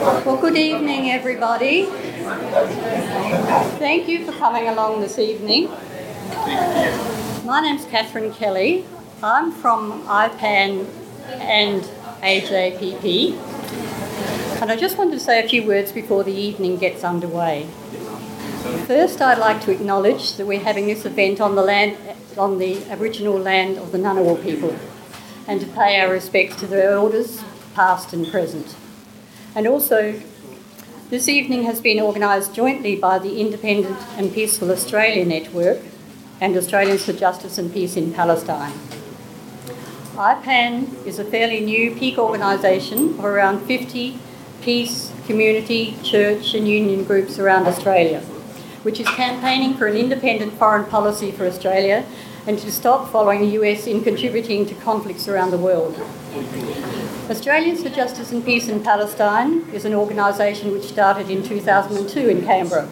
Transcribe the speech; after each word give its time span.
Well, 0.00 0.38
good 0.38 0.56
evening, 0.56 1.10
everybody. 1.10 1.84
Thank 3.76 4.08
you 4.08 4.24
for 4.24 4.32
coming 4.32 4.66
along 4.66 5.02
this 5.02 5.18
evening. 5.18 5.68
My 7.44 7.60
name's 7.60 7.84
Catherine 7.84 8.32
Kelly. 8.32 8.86
I'm 9.22 9.52
from 9.52 10.02
IPAN 10.04 10.86
and 11.32 11.82
AJPP. 12.22 13.34
And 14.62 14.72
I 14.72 14.76
just 14.76 14.96
wanted 14.96 15.12
to 15.12 15.20
say 15.20 15.44
a 15.44 15.46
few 15.46 15.66
words 15.66 15.92
before 15.92 16.24
the 16.24 16.32
evening 16.32 16.78
gets 16.78 17.04
underway. 17.04 17.66
First, 18.86 19.20
I'd 19.20 19.36
like 19.36 19.60
to 19.64 19.70
acknowledge 19.70 20.32
that 20.38 20.46
we're 20.46 20.60
having 20.60 20.86
this 20.86 21.04
event 21.04 21.42
on 21.42 21.56
the 21.56 21.62
land, 21.62 21.98
on 22.38 22.56
the 22.56 22.82
original 22.94 23.38
land 23.38 23.76
of 23.76 23.92
the 23.92 23.98
Ngunnawal 23.98 24.42
people, 24.42 24.74
and 25.46 25.60
to 25.60 25.66
pay 25.66 26.00
our 26.00 26.10
respects 26.10 26.56
to 26.60 26.66
their 26.66 26.92
elders, 26.92 27.44
past 27.74 28.14
and 28.14 28.26
present. 28.26 28.74
And 29.54 29.66
also, 29.66 30.20
this 31.08 31.28
evening 31.28 31.64
has 31.64 31.80
been 31.80 32.00
organised 32.00 32.54
jointly 32.54 32.94
by 32.94 33.18
the 33.18 33.40
Independent 33.40 33.98
and 34.16 34.32
Peaceful 34.32 34.70
Australia 34.70 35.24
Network 35.24 35.80
and 36.40 36.56
Australians 36.56 37.04
for 37.04 37.12
Justice 37.12 37.58
and 37.58 37.72
Peace 37.72 37.96
in 37.96 38.12
Palestine. 38.12 38.72
IPAN 40.14 41.04
is 41.04 41.18
a 41.18 41.24
fairly 41.24 41.60
new 41.60 41.94
peak 41.96 42.16
organisation 42.16 43.18
of 43.18 43.24
around 43.24 43.60
50 43.66 44.18
peace, 44.62 45.12
community, 45.26 45.96
church, 46.04 46.54
and 46.54 46.68
union 46.68 47.02
groups 47.04 47.38
around 47.38 47.66
Australia, 47.66 48.20
which 48.82 49.00
is 49.00 49.08
campaigning 49.08 49.74
for 49.74 49.86
an 49.86 49.96
independent 49.96 50.52
foreign 50.54 50.84
policy 50.84 51.32
for 51.32 51.46
Australia 51.46 52.04
and 52.46 52.58
to 52.58 52.72
stop 52.72 53.10
following 53.10 53.40
the 53.40 53.52
US 53.60 53.86
in 53.86 54.02
contributing 54.02 54.66
to 54.66 54.74
conflicts 54.74 55.28
around 55.28 55.50
the 55.50 55.58
world. 55.58 56.00
Australians 57.30 57.82
for 57.82 57.90
Justice 57.90 58.32
and 58.32 58.44
Peace 58.44 58.68
in 58.68 58.82
Palestine 58.82 59.68
is 59.72 59.84
an 59.84 59.94
organisation 59.94 60.72
which 60.72 60.84
started 60.84 61.30
in 61.30 61.42
2002 61.42 62.28
in 62.28 62.44
Canberra 62.44 62.88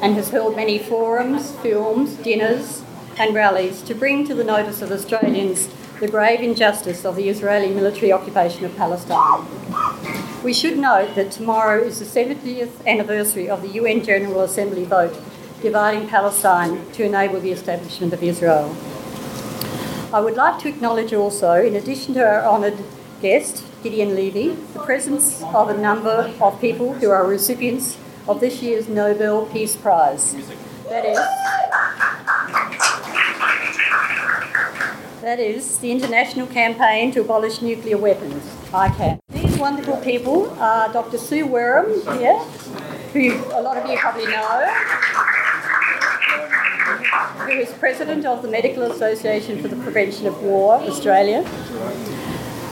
and 0.00 0.14
has 0.14 0.30
held 0.30 0.56
many 0.56 0.78
forums, 0.78 1.52
films, 1.56 2.14
dinners, 2.16 2.82
and 3.18 3.34
rallies 3.34 3.82
to 3.82 3.94
bring 3.94 4.26
to 4.26 4.34
the 4.34 4.44
notice 4.44 4.82
of 4.82 4.90
Australians 4.92 5.68
the 6.00 6.08
grave 6.08 6.40
injustice 6.40 7.04
of 7.04 7.16
the 7.16 7.28
Israeli 7.28 7.72
military 7.72 8.12
occupation 8.12 8.64
of 8.66 8.76
Palestine. 8.76 9.46
We 10.44 10.52
should 10.52 10.78
note 10.78 11.14
that 11.14 11.30
tomorrow 11.30 11.82
is 11.82 11.98
the 11.98 12.04
70th 12.04 12.86
anniversary 12.86 13.48
of 13.48 13.62
the 13.62 13.68
UN 13.68 14.04
General 14.04 14.42
Assembly 14.42 14.84
vote 14.84 15.16
dividing 15.62 16.08
Palestine 16.08 16.84
to 16.92 17.04
enable 17.04 17.40
the 17.40 17.52
establishment 17.52 18.12
of 18.12 18.22
Israel. 18.22 18.74
I 20.12 20.20
would 20.20 20.36
like 20.36 20.58
to 20.60 20.68
acknowledge 20.68 21.12
also, 21.12 21.54
in 21.54 21.74
addition 21.74 22.14
to 22.14 22.24
our 22.24 22.44
honoured 22.44 22.78
guest, 23.20 23.64
Gideon 23.82 24.14
Levy, 24.14 24.50
the 24.72 24.78
presence 24.80 25.42
of 25.42 25.68
a 25.68 25.76
number 25.76 26.32
of 26.40 26.60
people 26.60 26.94
who 26.94 27.10
are 27.10 27.26
recipients 27.26 27.98
of 28.28 28.40
this 28.40 28.62
year's 28.62 28.88
Nobel 28.88 29.46
Peace 29.46 29.76
Prize. 29.76 30.34
That 30.88 31.04
is, 31.04 31.18
that 35.22 35.40
is 35.40 35.78
the 35.78 35.90
International 35.90 36.46
Campaign 36.46 37.10
to 37.12 37.20
Abolish 37.20 37.60
Nuclear 37.62 37.98
Weapons, 37.98 38.44
ICAN. 38.70 39.18
These 39.30 39.56
wonderful 39.58 39.96
people 39.98 40.50
are 40.60 40.92
Dr. 40.92 41.18
Sue 41.18 41.46
Wareham 41.46 42.18
here, 42.18 42.38
who 43.12 43.34
a 43.52 43.60
lot 43.60 43.76
of 43.76 43.90
you 43.90 43.98
probably 43.98 44.26
know, 44.26 44.72
who 47.34 47.52
is 47.52 47.72
President 47.72 48.24
of 48.24 48.42
the 48.42 48.48
Medical 48.48 48.84
Association 48.84 49.60
for 49.60 49.68
the 49.68 49.76
Prevention 49.76 50.26
of 50.26 50.40
War, 50.42 50.74
Australia, 50.76 51.38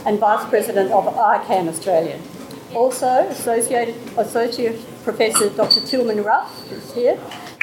and 0.07 0.19
Vice 0.19 0.49
President 0.49 0.93
of 0.93 1.05
ICAN 1.07 1.69
Australia. 1.69 2.19
Also, 2.75 3.29
Associate, 3.29 3.95
Associate 4.17 4.79
Professor 5.05 5.49
Dr. 5.51 5.81
Tilman 5.81 6.23
Ruff 6.25 6.71
is 6.73 6.93
here, 6.95 7.17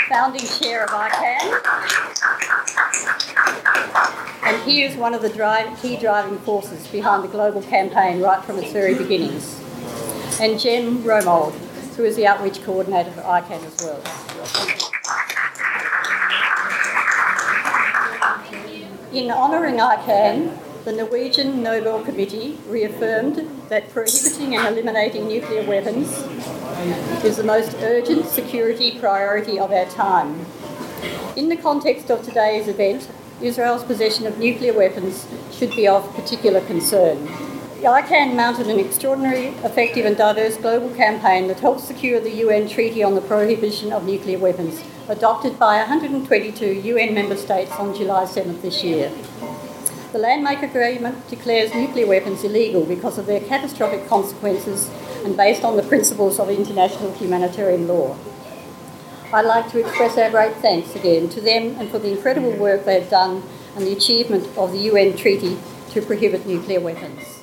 founding 0.10 0.46
chair 0.46 0.84
of 0.84 0.90
ICAN. 0.90 1.62
And 4.44 4.62
he 4.64 4.84
is 4.84 4.96
one 4.96 5.14
of 5.14 5.22
the 5.22 5.30
drive, 5.30 5.82
key 5.82 5.98
driving 5.98 6.40
forces 6.40 6.88
behind 6.88 7.24
the 7.24 7.28
global 7.28 7.62
campaign 7.62 8.22
right 8.22 8.44
from 8.44 8.58
its 8.58 8.72
very 8.72 8.96
beginnings. 8.96 9.60
And 10.40 10.60
Gem 10.60 11.04
Romuld, 11.04 11.54
who 11.96 12.04
is 12.04 12.16
the 12.16 12.26
outreach 12.28 12.64
coordinator 12.64 13.12
for 13.12 13.22
ICAN 13.22 13.64
as 13.66 13.84
well. 13.84 14.02
In 19.14 19.30
honouring 19.30 19.76
ICAN, 19.76 20.58
the 20.86 20.94
Norwegian 20.94 21.62
Nobel 21.62 22.02
Committee 22.02 22.58
reaffirmed 22.66 23.46
that 23.68 23.90
prohibiting 23.90 24.56
and 24.56 24.66
eliminating 24.66 25.28
nuclear 25.28 25.68
weapons 25.68 26.08
is 27.26 27.36
the 27.36 27.44
most 27.44 27.76
urgent 27.82 28.26
security 28.28 28.98
priority 28.98 29.60
of 29.60 29.74
our 29.74 29.84
time. 29.88 30.46
In 31.36 31.50
the 31.50 31.58
context 31.58 32.10
of 32.10 32.24
today's 32.24 32.70
event, 32.70 33.10
Israel's 33.42 33.84
possession 33.84 34.28
of 34.28 34.38
nuclear 34.38 34.72
weapons 34.72 35.28
should 35.52 35.76
be 35.76 35.90
of 35.90 36.16
particular 36.16 36.62
concern. 36.62 37.28
ICAN 37.82 38.36
mounted 38.36 38.68
an 38.68 38.80
extraordinary, 38.80 39.48
effective, 39.66 40.06
and 40.06 40.16
diverse 40.16 40.56
global 40.56 40.90
campaign 40.96 41.50
that 41.50 41.60
helped 41.60 41.82
secure 41.82 42.22
the 42.22 42.36
UN 42.46 42.70
Treaty 42.70 43.04
on 43.04 43.16
the 43.16 43.22
Prohibition 43.22 43.92
of 43.92 44.06
Nuclear 44.06 44.40
Weapons, 44.40 44.82
adopted 45.12 45.60
by 45.60 45.78
122 45.78 46.66
UN 46.66 47.14
member 47.14 47.36
states 47.36 47.74
on 47.74 47.94
July 47.94 48.24
7th 48.24 48.62
this 48.62 48.82
year. 48.82 49.12
The 50.14 50.20
Landmark 50.20 50.64
Agreement 50.64 51.28
declares 51.30 51.76
nuclear 51.76 52.08
weapons 52.08 52.46
illegal 52.46 52.86
because 52.86 53.18
of 53.18 53.26
their 53.26 53.42
catastrophic 53.42 54.08
consequences 54.08 54.90
and 55.26 55.36
based 55.36 55.66
on 55.66 55.76
the 55.76 55.84
principles 55.84 56.40
of 56.40 56.50
international 56.50 57.12
humanitarian 57.12 57.90
law. 57.90 58.16
I'd 59.34 59.46
like 59.46 59.70
to 59.72 59.80
express 59.80 60.18
our 60.18 60.30
great 60.30 60.56
thanks 60.58 60.96
again 60.96 61.28
to 61.30 61.42
them 61.42 61.76
and 61.78 61.90
for 61.90 62.00
the 62.00 62.12
incredible 62.12 62.52
work 62.52 62.86
they 62.86 63.02
have 63.02 63.10
done 63.10 63.44
and 63.76 63.86
the 63.86 63.92
achievement 63.92 64.48
of 64.58 64.72
the 64.72 64.80
UN 64.80 65.18
Treaty 65.18 65.58
to 65.90 66.02
prohibit 66.02 66.46
nuclear 66.46 66.80
weapons. 66.80 67.42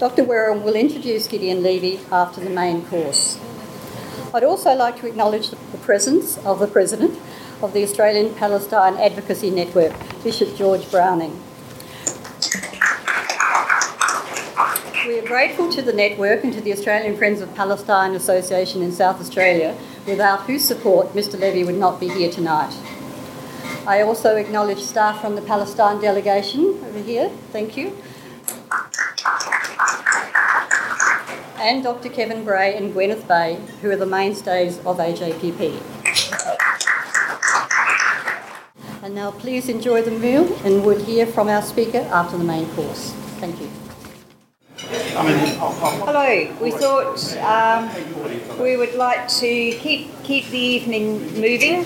Dr. 0.00 0.24
Wareham 0.24 0.62
will 0.64 0.76
introduce 0.76 1.28
Gideon 1.28 1.62
Levy 1.62 2.00
after 2.10 2.40
the 2.40 2.48
main 2.48 2.86
course. 2.86 3.29
I'd 4.32 4.44
also 4.44 4.74
like 4.74 5.00
to 5.00 5.08
acknowledge 5.08 5.50
the 5.50 5.78
presence 5.78 6.38
of 6.38 6.60
the 6.60 6.68
President 6.68 7.18
of 7.62 7.72
the 7.72 7.82
Australian 7.82 8.32
Palestine 8.36 8.96
Advocacy 8.96 9.50
Network, 9.50 9.92
Bishop 10.22 10.54
George 10.54 10.88
Browning. 10.88 11.32
We 15.04 15.18
are 15.18 15.26
grateful 15.26 15.68
to 15.72 15.82
the 15.82 15.92
network 15.92 16.44
and 16.44 16.52
to 16.52 16.60
the 16.60 16.72
Australian 16.72 17.16
Friends 17.16 17.40
of 17.40 17.52
Palestine 17.56 18.14
Association 18.14 18.82
in 18.82 18.92
South 18.92 19.20
Australia, 19.20 19.76
without 20.06 20.42
whose 20.42 20.64
support 20.64 21.12
Mr 21.12 21.36
Levy 21.36 21.64
would 21.64 21.74
not 21.74 21.98
be 21.98 22.08
here 22.08 22.30
tonight. 22.30 22.72
I 23.84 24.02
also 24.02 24.36
acknowledge 24.36 24.80
staff 24.80 25.20
from 25.20 25.34
the 25.34 25.42
Palestine 25.42 26.00
delegation 26.00 26.78
over 26.86 27.00
here, 27.00 27.30
thank 27.50 27.76
you. 27.76 27.96
And 31.60 31.82
Dr 31.82 32.08
Kevin 32.08 32.42
Bray 32.42 32.74
and 32.74 32.94
Gwyneth 32.94 33.28
Bay, 33.28 33.60
who 33.82 33.90
are 33.90 33.96
the 33.96 34.06
mainstays 34.06 34.78
of 34.78 34.96
AJPP. 34.96 35.78
And 39.02 39.14
now 39.14 39.30
please 39.32 39.68
enjoy 39.68 40.00
the 40.00 40.10
meal 40.10 40.56
and 40.64 40.86
we'll 40.86 41.04
hear 41.04 41.26
from 41.26 41.48
our 41.48 41.60
speaker 41.60 41.98
after 42.10 42.38
the 42.38 42.44
main 42.44 42.66
course. 42.70 43.12
Thank 43.40 43.60
you. 43.60 43.68
Hello. 44.78 46.56
We 46.62 46.70
thought 46.70 47.36
um, 47.36 47.90
we 48.58 48.78
would 48.78 48.94
like 48.94 49.28
to 49.28 49.72
keep 49.72 50.10
keep 50.22 50.46
the 50.46 50.58
evening 50.58 51.20
moving. 51.38 51.84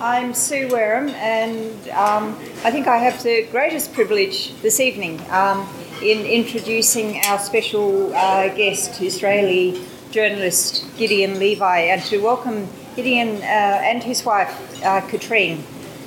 I'm 0.00 0.32
Sue 0.32 0.68
Wareham, 0.68 1.10
and 1.10 1.88
um, 1.90 2.34
I 2.64 2.70
think 2.70 2.88
I 2.88 2.96
have 2.96 3.22
the 3.22 3.46
greatest 3.50 3.92
privilege 3.92 4.58
this 4.62 4.80
evening 4.80 5.20
um, 5.30 5.68
in 6.02 6.26
introducing 6.26 7.20
our 7.26 7.38
special 7.38 8.12
uh, 8.14 8.48
guest, 8.48 9.00
Israeli 9.00 9.80
journalist 10.10 10.84
Gideon 10.98 11.38
Levy, 11.38 11.90
and 11.90 12.02
to 12.02 12.18
welcome 12.18 12.68
Gideon 12.96 13.36
uh, 13.36 13.40
and 13.40 14.02
his 14.02 14.24
wife, 14.24 14.52
uh, 14.84 15.00
Katrine, 15.02 15.62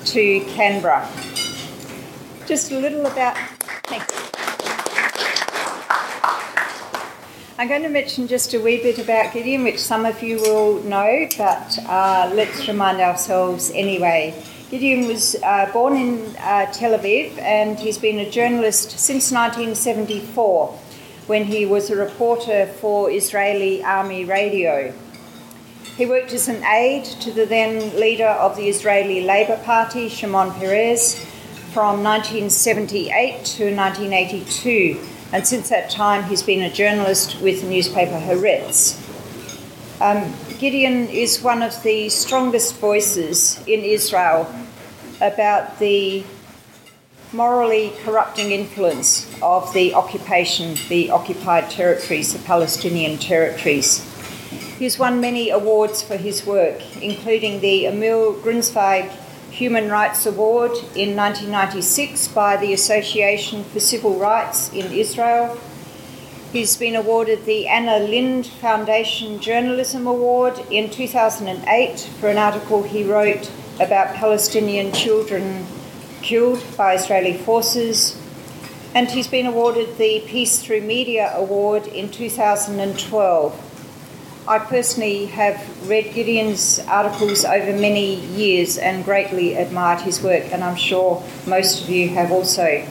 to 0.05 0.41
Canberra. 0.49 1.07
Just 2.45 2.71
a 2.71 2.79
little 2.79 3.05
about. 3.05 3.37
I'm 7.57 7.69
going 7.69 7.83
to 7.83 7.89
mention 7.89 8.27
just 8.27 8.53
a 8.53 8.59
wee 8.59 8.83
bit 8.83 8.99
about 8.99 9.33
Gideon, 9.33 9.63
which 9.63 9.79
some 9.79 10.05
of 10.05 10.21
you 10.21 10.41
will 10.41 10.83
know, 10.83 11.25
but 11.37 11.79
uh, 11.87 12.29
let's 12.35 12.67
remind 12.67 12.99
ourselves 12.99 13.71
anyway. 13.73 14.35
Gideon 14.71 15.07
was 15.07 15.35
uh, 15.43 15.69
born 15.71 15.95
in 15.95 16.35
uh, 16.37 16.71
Tel 16.71 16.97
Aviv 16.97 17.37
and 17.39 17.77
he's 17.77 17.99
been 17.99 18.17
a 18.17 18.29
journalist 18.29 18.97
since 18.97 19.31
1974 19.31 20.69
when 21.27 21.45
he 21.45 21.67
was 21.67 21.91
a 21.91 21.95
reporter 21.95 22.65
for 22.65 23.11
Israeli 23.11 23.83
Army 23.83 24.25
Radio. 24.25 24.91
He 25.97 26.07
worked 26.07 26.33
as 26.33 26.47
an 26.47 26.63
aide 26.63 27.05
to 27.21 27.31
the 27.31 27.45
then 27.45 27.99
leader 27.99 28.27
of 28.27 28.57
the 28.57 28.67
Israeli 28.67 29.21
Labour 29.21 29.61
Party, 29.63 30.09
Shimon 30.09 30.51
Peres, 30.53 31.23
from 31.71 32.03
1978 32.03 33.45
to 33.45 33.75
1982 33.75 34.99
and 35.31 35.45
since 35.45 35.69
that 35.69 35.91
time 35.91 36.23
he's 36.23 36.41
been 36.41 36.63
a 36.63 36.71
journalist 36.71 37.39
with 37.39 37.61
the 37.61 37.67
newspaper 37.67 38.19
Haaretz. 38.19 38.97
Um, 40.01 40.33
Gideon 40.59 41.09
is 41.09 41.41
one 41.41 41.61
of 41.61 41.83
the 41.83 42.07
strongest 42.07 42.75
voices 42.75 43.59
in 43.67 43.81
Israel 43.81 44.47
about 45.19 45.79
the 45.79 46.23
morally 47.33 47.91
corrupting 48.03 48.51
influence 48.51 49.29
of 49.41 49.73
the 49.73 49.93
occupation, 49.93 50.77
the 50.87 51.11
occupied 51.11 51.69
territories, 51.69 52.31
the 52.31 52.39
Palestinian 52.39 53.17
territories. 53.17 53.99
He's 54.79 54.97
won 54.97 55.19
many 55.19 55.49
awards 55.49 56.01
for 56.01 56.15
his 56.15 56.45
work, 56.45 56.81
including 57.01 57.59
the 57.59 57.87
Emil 57.87 58.35
Grunzweig 58.35 59.11
Human 59.51 59.89
Rights 59.89 60.25
Award 60.25 60.71
in 60.95 61.17
1996 61.17 62.29
by 62.29 62.55
the 62.55 62.71
Association 62.71 63.65
for 63.65 63.81
Civil 63.81 64.17
Rights 64.17 64.71
in 64.71 64.89
Israel. 64.93 65.59
He's 66.55 66.77
been 66.77 66.95
awarded 66.95 67.43
the 67.43 67.67
Anna 67.67 67.99
Lindh 67.99 68.47
Foundation 68.47 69.41
Journalism 69.41 70.07
Award 70.07 70.57
in 70.71 70.89
2008 70.89 71.99
for 72.21 72.29
an 72.29 72.37
article 72.37 72.83
he 72.83 73.03
wrote 73.03 73.51
about 73.77 74.15
Palestinian 74.15 74.93
children 74.93 75.65
killed 76.21 76.63
by 76.77 76.93
Israeli 76.93 77.33
forces. 77.33 78.17
And 78.93 79.11
he's 79.11 79.27
been 79.27 79.47
awarded 79.47 79.97
the 79.97 80.23
Peace 80.27 80.63
Through 80.63 80.79
Media 80.79 81.33
Award 81.35 81.87
in 81.87 82.09
2012 82.09 83.65
I 84.47 84.59
personally 84.59 85.25
have 85.25 85.89
read 85.89 86.13
Gideon's 86.13 86.79
articles 86.87 87.45
over 87.45 87.73
many 87.73 88.17
years 88.27 88.77
and 88.77 89.03
greatly 89.03 89.55
admired 89.55 90.01
his 90.01 90.21
work, 90.21 90.43
and 90.53 90.63
I'm 90.63 90.75
sure 90.75 91.23
most 91.47 91.83
of 91.83 91.89
you 91.89 92.09
have 92.09 92.31
also. 92.31 92.85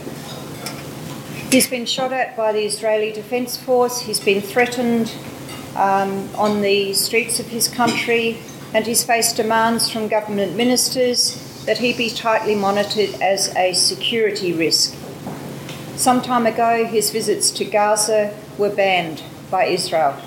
He's 1.54 1.68
been 1.68 1.86
shot 1.86 2.12
at 2.12 2.36
by 2.36 2.50
the 2.50 2.64
Israeli 2.64 3.12
Defence 3.12 3.56
Force, 3.56 4.00
he's 4.00 4.18
been 4.18 4.40
threatened 4.40 5.14
um, 5.76 6.28
on 6.34 6.62
the 6.62 6.92
streets 6.94 7.38
of 7.38 7.46
his 7.46 7.68
country, 7.68 8.38
and 8.74 8.84
he's 8.84 9.04
faced 9.04 9.36
demands 9.36 9.88
from 9.88 10.08
government 10.08 10.56
ministers 10.56 11.64
that 11.64 11.78
he 11.78 11.92
be 11.92 12.10
tightly 12.10 12.56
monitored 12.56 13.14
as 13.22 13.54
a 13.54 13.72
security 13.72 14.52
risk. 14.52 14.96
Some 15.94 16.22
time 16.22 16.44
ago, 16.44 16.86
his 16.86 17.12
visits 17.12 17.52
to 17.52 17.64
Gaza 17.64 18.36
were 18.58 18.74
banned 18.74 19.22
by 19.48 19.66
Israel. 19.66 20.20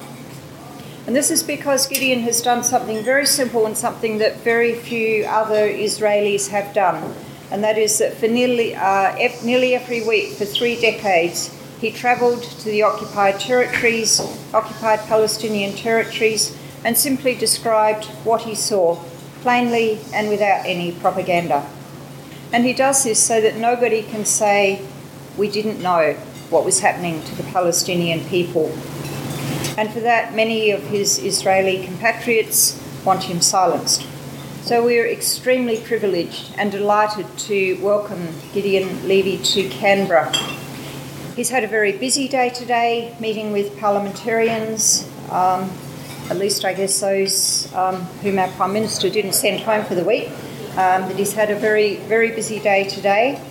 And 1.07 1.13
this 1.13 1.29
is 1.29 1.43
because 1.43 1.87
Gideon 1.87 2.21
has 2.21 2.41
done 2.41 2.63
something 2.63 3.03
very 3.03 3.25
simple 3.25 3.65
and 3.65 3.75
something 3.75 4.19
that 4.19 4.37
very 4.45 4.75
few 4.75 5.25
other 5.25 5.67
Israelis 5.67 6.47
have 6.51 6.73
done. 6.73 7.13
And 7.51 7.63
that 7.63 7.77
is 7.77 7.99
that 7.99 8.15
for 8.15 8.27
nearly, 8.27 8.75
uh, 8.75 9.15
nearly 9.43 9.75
every 9.75 10.03
week 10.05 10.33
for 10.33 10.45
three 10.45 10.79
decades, 10.79 11.53
he 11.79 11.91
travelled 11.91 12.43
to 12.43 12.65
the 12.65 12.83
occupied 12.83 13.39
territories, 13.39 14.19
occupied 14.53 14.99
Palestinian 15.07 15.75
territories, 15.75 16.57
and 16.83 16.97
simply 16.97 17.35
described 17.35 18.05
what 18.23 18.41
he 18.41 18.55
saw, 18.55 18.95
plainly 19.41 19.99
and 20.13 20.29
without 20.29 20.65
any 20.65 20.91
propaganda. 20.91 21.69
And 22.51 22.65
he 22.65 22.73
does 22.73 23.03
this 23.03 23.21
so 23.21 23.39
that 23.41 23.55
nobody 23.55 24.01
can 24.03 24.25
say, 24.25 24.81
we 25.37 25.49
didn't 25.49 25.81
know 25.81 26.13
what 26.49 26.65
was 26.65 26.79
happening 26.79 27.23
to 27.23 27.35
the 27.35 27.43
Palestinian 27.43 28.23
people 28.25 28.75
and 29.77 29.93
for 29.93 29.99
that, 29.99 30.33
many 30.33 30.71
of 30.71 30.81
his 30.87 31.19
Israeli 31.19 31.85
compatriots 31.85 32.81
want 33.05 33.23
him 33.23 33.41
silenced. 33.41 34.07
So 34.67 34.85
we 34.85 34.99
are 34.99 35.07
extremely 35.07 35.77
privileged 35.77 36.53
and 36.57 36.69
delighted 36.69 37.25
to 37.37 37.81
welcome 37.81 38.27
Gideon 38.53 39.07
Levy 39.07 39.37
to 39.37 39.69
Canberra. 39.69 40.29
He's 41.37 41.49
had 41.49 41.63
a 41.63 41.67
very 41.67 41.93
busy 41.93 42.27
day 42.27 42.49
today, 42.49 43.15
meeting 43.21 43.53
with 43.53 43.79
parliamentarians, 43.79 45.09
um, 45.31 45.71
at 46.29 46.35
least 46.35 46.65
I 46.65 46.73
guess 46.73 46.99
those 46.99 47.73
um, 47.75 48.01
whom 48.21 48.39
our 48.39 48.49
Prime 48.49 48.73
Minister 48.73 49.09
didn't 49.09 49.35
send 49.35 49.61
home 49.61 49.85
for 49.85 49.95
the 49.95 50.03
week. 50.03 50.27
Um, 50.75 51.07
but 51.07 51.15
he's 51.15 51.31
had 51.31 51.49
a 51.49 51.55
very, 51.55 51.95
very 51.95 52.31
busy 52.31 52.59
day 52.59 52.89
today. 52.89 53.41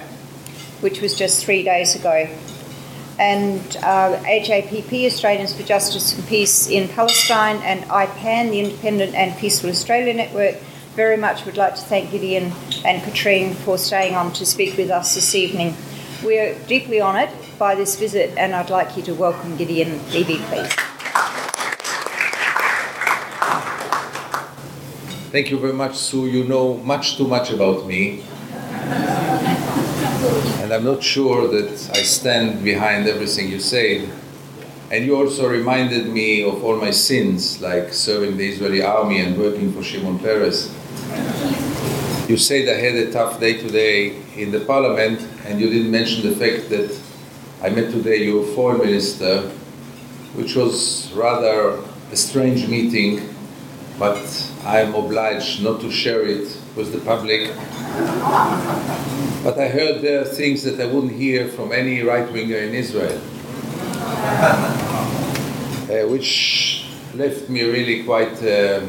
which 0.80 1.02
was 1.02 1.14
just 1.14 1.44
three 1.44 1.62
days 1.62 1.94
ago. 1.94 2.26
And 3.18 3.60
uh, 3.82 4.16
AJPP, 4.24 5.04
Australians 5.04 5.54
for 5.54 5.62
Justice 5.62 6.16
and 6.16 6.26
Peace 6.26 6.70
in 6.70 6.88
Palestine, 6.88 7.58
and 7.58 7.84
IPAN, 7.84 8.50
the 8.50 8.60
Independent 8.60 9.14
and 9.14 9.38
Peaceful 9.38 9.68
Australia 9.68 10.14
Network, 10.14 10.54
very 10.96 11.18
much 11.18 11.44
would 11.44 11.58
like 11.58 11.74
to 11.74 11.82
thank 11.82 12.10
Gideon 12.10 12.50
and 12.82 13.02
Katrine 13.02 13.52
for 13.52 13.76
staying 13.76 14.14
on 14.14 14.32
to 14.32 14.46
speak 14.46 14.78
with 14.78 14.90
us 14.90 15.14
this 15.14 15.34
evening. 15.34 15.76
We 16.24 16.38
are 16.38 16.54
deeply 16.66 17.02
honoured 17.02 17.28
by 17.58 17.74
this 17.74 17.96
visit, 17.98 18.36
and 18.36 18.54
I'd 18.54 18.70
like 18.70 18.96
you 18.96 19.02
to 19.04 19.14
welcome 19.14 19.56
Gideon 19.56 19.98
Levy, 20.12 20.38
please. 20.38 20.72
Thank 25.30 25.50
you 25.50 25.58
very 25.58 25.72
much, 25.72 25.96
Sue. 25.96 26.26
You 26.26 26.44
know 26.44 26.76
much 26.78 27.16
too 27.16 27.26
much 27.26 27.50
about 27.50 27.86
me. 27.86 28.22
and 30.62 30.72
I'm 30.72 30.84
not 30.84 31.02
sure 31.02 31.48
that 31.48 31.90
I 31.92 32.02
stand 32.02 32.62
behind 32.62 33.08
everything 33.08 33.50
you 33.50 33.60
said. 33.60 34.08
And 34.90 35.04
you 35.04 35.16
also 35.16 35.48
reminded 35.48 36.06
me 36.06 36.44
of 36.44 36.62
all 36.62 36.76
my 36.76 36.90
sins, 36.90 37.60
like 37.60 37.92
serving 37.92 38.36
the 38.36 38.48
Israeli 38.48 38.82
army 38.82 39.20
and 39.20 39.36
working 39.36 39.72
for 39.72 39.82
Shimon 39.82 40.18
Peres. 40.20 40.72
You 42.28 42.36
said 42.36 42.68
I 42.68 42.78
had 42.80 42.94
a 42.94 43.10
tough 43.12 43.40
day 43.40 43.58
today 43.58 44.16
in 44.36 44.52
the 44.52 44.60
parliament, 44.60 45.20
and 45.46 45.60
you 45.60 45.68
didn't 45.68 45.90
mention 45.90 46.28
the 46.28 46.36
fact 46.36 46.70
that 46.70 46.96
I 47.64 47.70
met 47.70 47.90
today 47.90 48.24
your 48.24 48.44
foreign 48.54 48.76
minister, 48.76 49.40
which 50.34 50.54
was 50.54 51.10
rather 51.12 51.82
a 52.12 52.16
strange 52.16 52.68
meeting, 52.68 53.34
but 53.98 54.20
I 54.66 54.80
am 54.80 54.94
obliged 54.94 55.62
not 55.64 55.80
to 55.80 55.90
share 55.90 56.26
it 56.26 56.46
with 56.76 56.92
the 56.92 56.98
public. 56.98 57.48
But 59.42 59.58
I 59.58 59.68
heard 59.68 60.02
there 60.02 60.20
are 60.20 60.26
things 60.26 60.62
that 60.64 60.78
I 60.78 60.84
wouldn't 60.84 61.14
hear 61.14 61.48
from 61.48 61.72
any 61.72 62.02
right 62.02 62.30
winger 62.30 62.58
in 62.58 62.74
Israel, 62.74 63.16
uh, 65.88 66.06
which 66.08 66.84
left 67.14 67.48
me 67.48 67.62
really 67.62 68.04
quite. 68.04 68.42
Uh, 68.42 68.82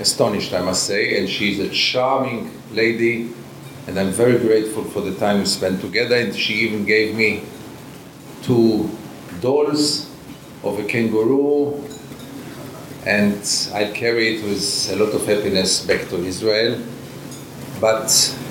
astonished, 0.00 0.52
I 0.52 0.60
must 0.60 0.84
say, 0.88 1.20
and 1.20 1.28
she's 1.28 1.60
a 1.60 1.68
charming 1.68 2.50
lady, 2.72 3.30
and 3.86 3.96
I'm 3.96 4.10
very 4.10 4.38
grateful 4.38 4.82
for 4.82 5.00
the 5.00 5.14
time 5.14 5.38
we 5.38 5.46
spent 5.46 5.80
together. 5.80 6.16
And 6.16 6.34
she 6.34 6.54
even 6.54 6.84
gave 6.84 7.14
me 7.14 7.44
two 8.44 8.90
dolls 9.40 10.10
of 10.62 10.78
a 10.78 10.84
kangaroo, 10.84 11.82
and 13.06 13.40
I 13.74 13.90
carry 13.92 14.36
it 14.36 14.44
with 14.44 14.90
a 14.92 14.96
lot 14.96 15.12
of 15.14 15.26
happiness 15.26 15.84
back 15.84 16.08
to 16.08 16.16
Israel. 16.24 16.80
But 17.80 18.10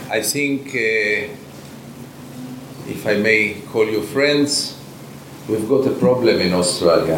I 0.09 0.21
think, 0.21 0.67
uh, 0.67 1.33
if 2.87 3.07
I 3.07 3.15
may 3.15 3.61
call 3.71 3.85
you 3.85 4.01
friends, 4.01 4.79
we've 5.47 5.67
got 5.67 5.87
a 5.87 5.93
problem 5.93 6.39
in 6.39 6.53
Australia. 6.53 7.17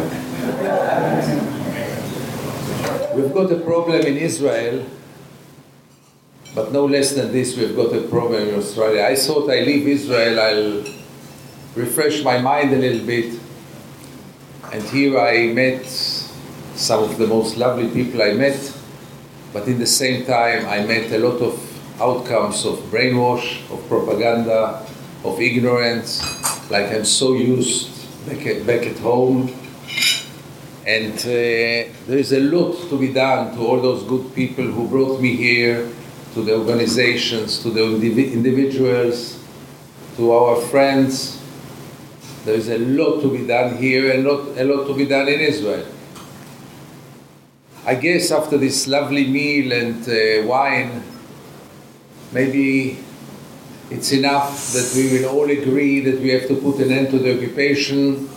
We've 3.14 3.32
got 3.32 3.50
a 3.50 3.60
problem 3.64 4.02
in 4.02 4.16
Israel, 4.18 4.84
but 6.54 6.72
no 6.72 6.84
less 6.84 7.12
than 7.14 7.32
this, 7.32 7.56
we've 7.56 7.74
got 7.74 7.94
a 7.94 8.02
problem 8.02 8.48
in 8.48 8.54
Australia. 8.54 9.04
I 9.04 9.16
thought 9.16 9.50
I 9.50 9.60
leave 9.60 9.88
Israel, 9.88 10.38
I'll 10.40 11.05
refresh 11.76 12.24
my 12.24 12.38
mind 12.38 12.72
a 12.72 12.78
little 12.78 13.06
bit. 13.06 13.38
And 14.72 14.82
here 14.84 15.18
I 15.18 15.52
met 15.52 15.86
some 15.86 17.04
of 17.04 17.18
the 17.18 17.26
most 17.26 17.56
lovely 17.56 17.88
people 17.88 18.22
I 18.22 18.32
met, 18.32 18.76
but 19.52 19.68
in 19.68 19.78
the 19.78 19.86
same 19.86 20.26
time, 20.26 20.66
I 20.66 20.84
met 20.84 21.12
a 21.12 21.18
lot 21.18 21.40
of 21.40 21.54
outcomes 22.00 22.66
of 22.66 22.78
brainwash, 22.90 23.62
of 23.70 23.86
propaganda, 23.88 24.84
of 25.24 25.40
ignorance, 25.40 26.70
like 26.70 26.92
I'm 26.92 27.04
so 27.04 27.34
used 27.34 28.26
back 28.26 28.44
at, 28.46 28.66
back 28.66 28.86
at 28.86 28.98
home 28.98 29.54
and 30.86 31.18
uh, 31.18 31.90
there 32.06 32.18
is 32.18 32.32
a 32.32 32.38
lot 32.38 32.76
to 32.90 32.96
be 32.96 33.12
done 33.12 33.56
to 33.56 33.66
all 33.66 33.80
those 33.80 34.04
good 34.04 34.32
people 34.36 34.64
who 34.64 34.86
brought 34.86 35.20
me 35.20 35.34
here, 35.34 35.90
to 36.34 36.42
the 36.42 36.56
organizations, 36.56 37.60
to 37.62 37.70
the 37.70 37.82
individuals, 38.32 39.42
to 40.16 40.30
our 40.30 40.60
friends. 40.60 41.42
There 42.46 42.54
is 42.54 42.68
a 42.68 42.78
lot 42.78 43.22
to 43.22 43.36
be 43.36 43.44
done 43.44 43.76
here 43.76 44.12
and 44.12 44.22
lot, 44.22 44.56
a 44.56 44.62
lot 44.62 44.86
to 44.86 44.94
be 44.94 45.04
done 45.04 45.26
in 45.26 45.40
Israel. 45.40 45.84
I 47.84 47.96
guess 47.96 48.30
after 48.30 48.56
this 48.56 48.86
lovely 48.86 49.26
meal 49.26 49.72
and 49.72 50.08
uh, 50.08 50.46
wine, 50.46 51.02
maybe 52.30 52.98
it's 53.90 54.12
enough 54.12 54.72
that 54.74 54.92
we 54.94 55.18
will 55.18 55.28
all 55.30 55.50
agree 55.50 55.98
that 56.02 56.20
we 56.20 56.28
have 56.28 56.46
to 56.46 56.54
put 56.54 56.78
an 56.78 56.92
end 56.92 57.10
to 57.10 57.18
the 57.18 57.34
occupation. 57.34 58.30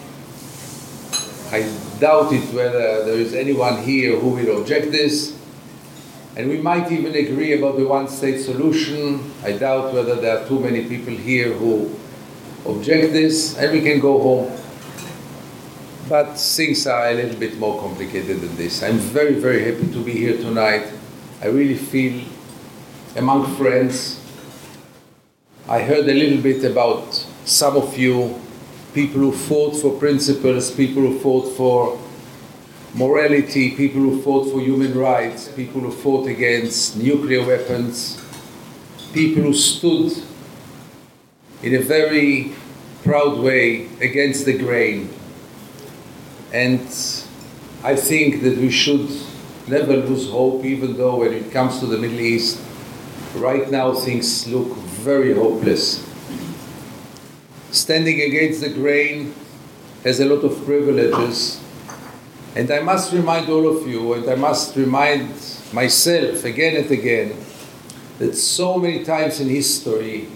I 1.51 1.71
doubt 1.99 2.33
it 2.33 2.51
whether 2.51 3.05
there 3.05 3.19
is 3.19 3.35
anyone 3.35 3.83
here 3.83 4.19
who 4.19 4.29
will 4.29 4.59
object 4.59 4.91
this. 4.91 5.37
And 6.35 6.49
we 6.49 6.57
might 6.57 6.91
even 6.91 7.13
agree 7.13 7.53
about 7.53 7.77
the 7.77 7.85
one 7.85 8.07
state 8.07 8.41
solution. 8.41 9.31
I 9.43 9.51
doubt 9.51 9.93
whether 9.93 10.15
there 10.15 10.39
are 10.39 10.47
too 10.47 10.59
many 10.59 10.85
people 10.85 11.13
here 11.13 11.53
who 11.53 11.98
object 12.65 13.13
this, 13.13 13.57
and 13.57 13.71
we 13.71 13.81
can 13.81 13.99
go 13.99 14.19
home. 14.21 14.59
But 16.07 16.33
things 16.35 16.87
are 16.87 17.09
a 17.09 17.13
little 17.13 17.39
bit 17.39 17.57
more 17.57 17.79
complicated 17.79 18.41
than 18.41 18.55
this. 18.55 18.81
I'm 18.81 18.97
very, 18.97 19.35
very 19.35 19.63
happy 19.63 19.91
to 19.91 20.03
be 20.03 20.11
here 20.11 20.37
tonight. 20.37 20.91
I 21.41 21.47
really 21.47 21.75
feel 21.75 22.25
among 23.15 23.55
friends. 23.55 24.19
I 25.67 25.81
heard 25.81 26.09
a 26.09 26.13
little 26.13 26.41
bit 26.41 26.63
about 26.63 27.13
some 27.45 27.75
of 27.77 27.97
you, 27.97 28.39
people 28.93 29.19
who 29.21 29.31
fought 29.31 29.75
for 29.75 29.97
principles, 29.99 30.71
people 30.71 31.03
who 31.03 31.19
fought 31.19 31.55
for 31.55 31.99
morality, 32.95 33.75
people 33.75 34.01
who 34.01 34.21
fought 34.21 34.51
for 34.51 34.59
human 34.59 34.97
rights, 34.97 35.47
people 35.49 35.81
who 35.81 35.91
fought 35.91 36.27
against 36.27 36.97
nuclear 36.97 37.45
weapons, 37.45 38.19
people 39.13 39.43
who 39.43 39.53
stood 39.53 40.11
in 41.61 41.75
a 41.75 41.81
very 41.81 42.53
proud 43.03 43.39
way 43.39 43.87
against 44.01 44.45
the 44.45 44.57
grain. 44.57 45.09
And 46.53 46.81
I 47.83 47.95
think 47.95 48.41
that 48.43 48.57
we 48.57 48.71
should 48.71 49.09
never 49.67 49.97
lose 49.97 50.29
hope, 50.29 50.65
even 50.65 50.97
though 50.97 51.17
when 51.17 51.33
it 51.33 51.51
comes 51.51 51.79
to 51.79 51.85
the 51.85 51.97
Middle 51.97 52.19
East, 52.19 52.59
right 53.35 53.69
now 53.69 53.93
things 53.93 54.47
look 54.47 54.75
very 54.77 55.33
hopeless. 55.33 56.05
Standing 57.71 58.21
against 58.21 58.61
the 58.61 58.69
grain 58.69 59.33
has 60.03 60.19
a 60.19 60.25
lot 60.25 60.43
of 60.43 60.65
privileges. 60.65 61.61
And 62.55 62.71
I 62.71 62.79
must 62.79 63.13
remind 63.13 63.47
all 63.47 63.77
of 63.77 63.87
you, 63.87 64.13
and 64.13 64.27
I 64.27 64.35
must 64.35 64.75
remind 64.75 65.29
myself 65.71 66.43
again 66.45 66.77
and 66.77 66.89
again, 66.89 67.37
that 68.17 68.33
so 68.35 68.77
many 68.77 69.03
times 69.03 69.39
in 69.39 69.49
history, 69.49 70.27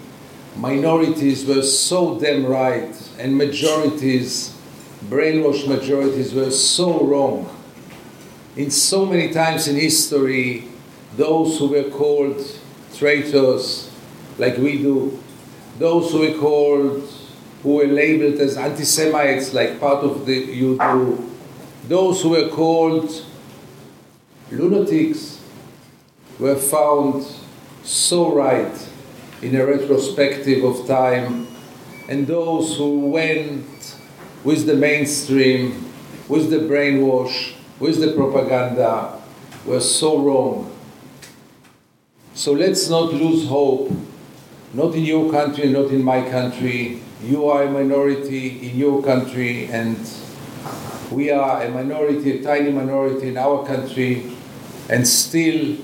minorities 0.55 1.45
were 1.45 1.63
so 1.63 2.19
damn 2.19 2.45
right, 2.45 2.93
and 3.19 3.37
majorities, 3.37 4.55
brainwashed 5.05 5.67
majorities, 5.67 6.33
were 6.33 6.51
so 6.51 7.03
wrong. 7.03 7.49
In 8.55 8.69
so 8.69 9.05
many 9.05 9.33
times 9.33 9.67
in 9.67 9.75
history, 9.75 10.67
those 11.17 11.57
who 11.57 11.67
were 11.67 11.89
called 11.89 12.39
traitors, 12.95 13.91
like 14.37 14.57
we 14.57 14.77
do, 14.77 15.19
those 15.79 16.11
who 16.11 16.19
were 16.19 16.37
called, 16.37 17.09
who 17.63 17.75
were 17.75 17.87
labeled 17.87 18.39
as 18.39 18.57
anti 18.57 18.83
Semites, 18.83 19.53
like 19.53 19.79
part 19.79 20.03
of 20.03 20.25
the 20.25 20.33
you 20.33 20.77
do, 20.77 21.29
those 21.87 22.21
who 22.21 22.29
were 22.29 22.49
called 22.49 23.25
lunatics, 24.51 25.41
were 26.39 26.55
found 26.55 27.25
so 27.83 28.33
right 28.33 28.82
in 29.43 29.55
a 29.55 29.65
retrospective 29.65 30.63
of 30.63 30.87
time, 30.87 31.47
and 32.07 32.25
those 32.25 32.77
who 32.77 32.99
went 33.09 33.97
with 34.43 34.65
the 34.65 34.75
mainstream, 34.75 35.91
with 36.27 36.49
the 36.49 36.59
brainwash, 36.59 37.53
with 37.79 37.99
the 37.99 38.13
propaganda, 38.13 39.19
were 39.65 39.81
so 39.81 40.19
wrong. 40.19 40.71
So 42.33 42.53
let's 42.53 42.89
not 42.89 43.13
lose 43.13 43.47
hope, 43.47 43.91
not 44.73 44.95
in 44.95 45.03
your 45.03 45.31
country, 45.31 45.69
not 45.69 45.91
in 45.91 46.01
my 46.03 46.27
country. 46.29 47.01
You 47.21 47.49
are 47.49 47.63
a 47.63 47.69
minority 47.71 48.69
in 48.69 48.77
your 48.77 49.03
country, 49.03 49.67
and 49.67 49.97
we 51.11 51.29
are 51.31 51.63
a 51.63 51.69
minority, 51.69 52.39
a 52.39 52.43
tiny 52.43 52.71
minority 52.71 53.27
in 53.27 53.37
our 53.37 53.65
country, 53.65 54.35
and 54.89 55.07
still 55.07 55.77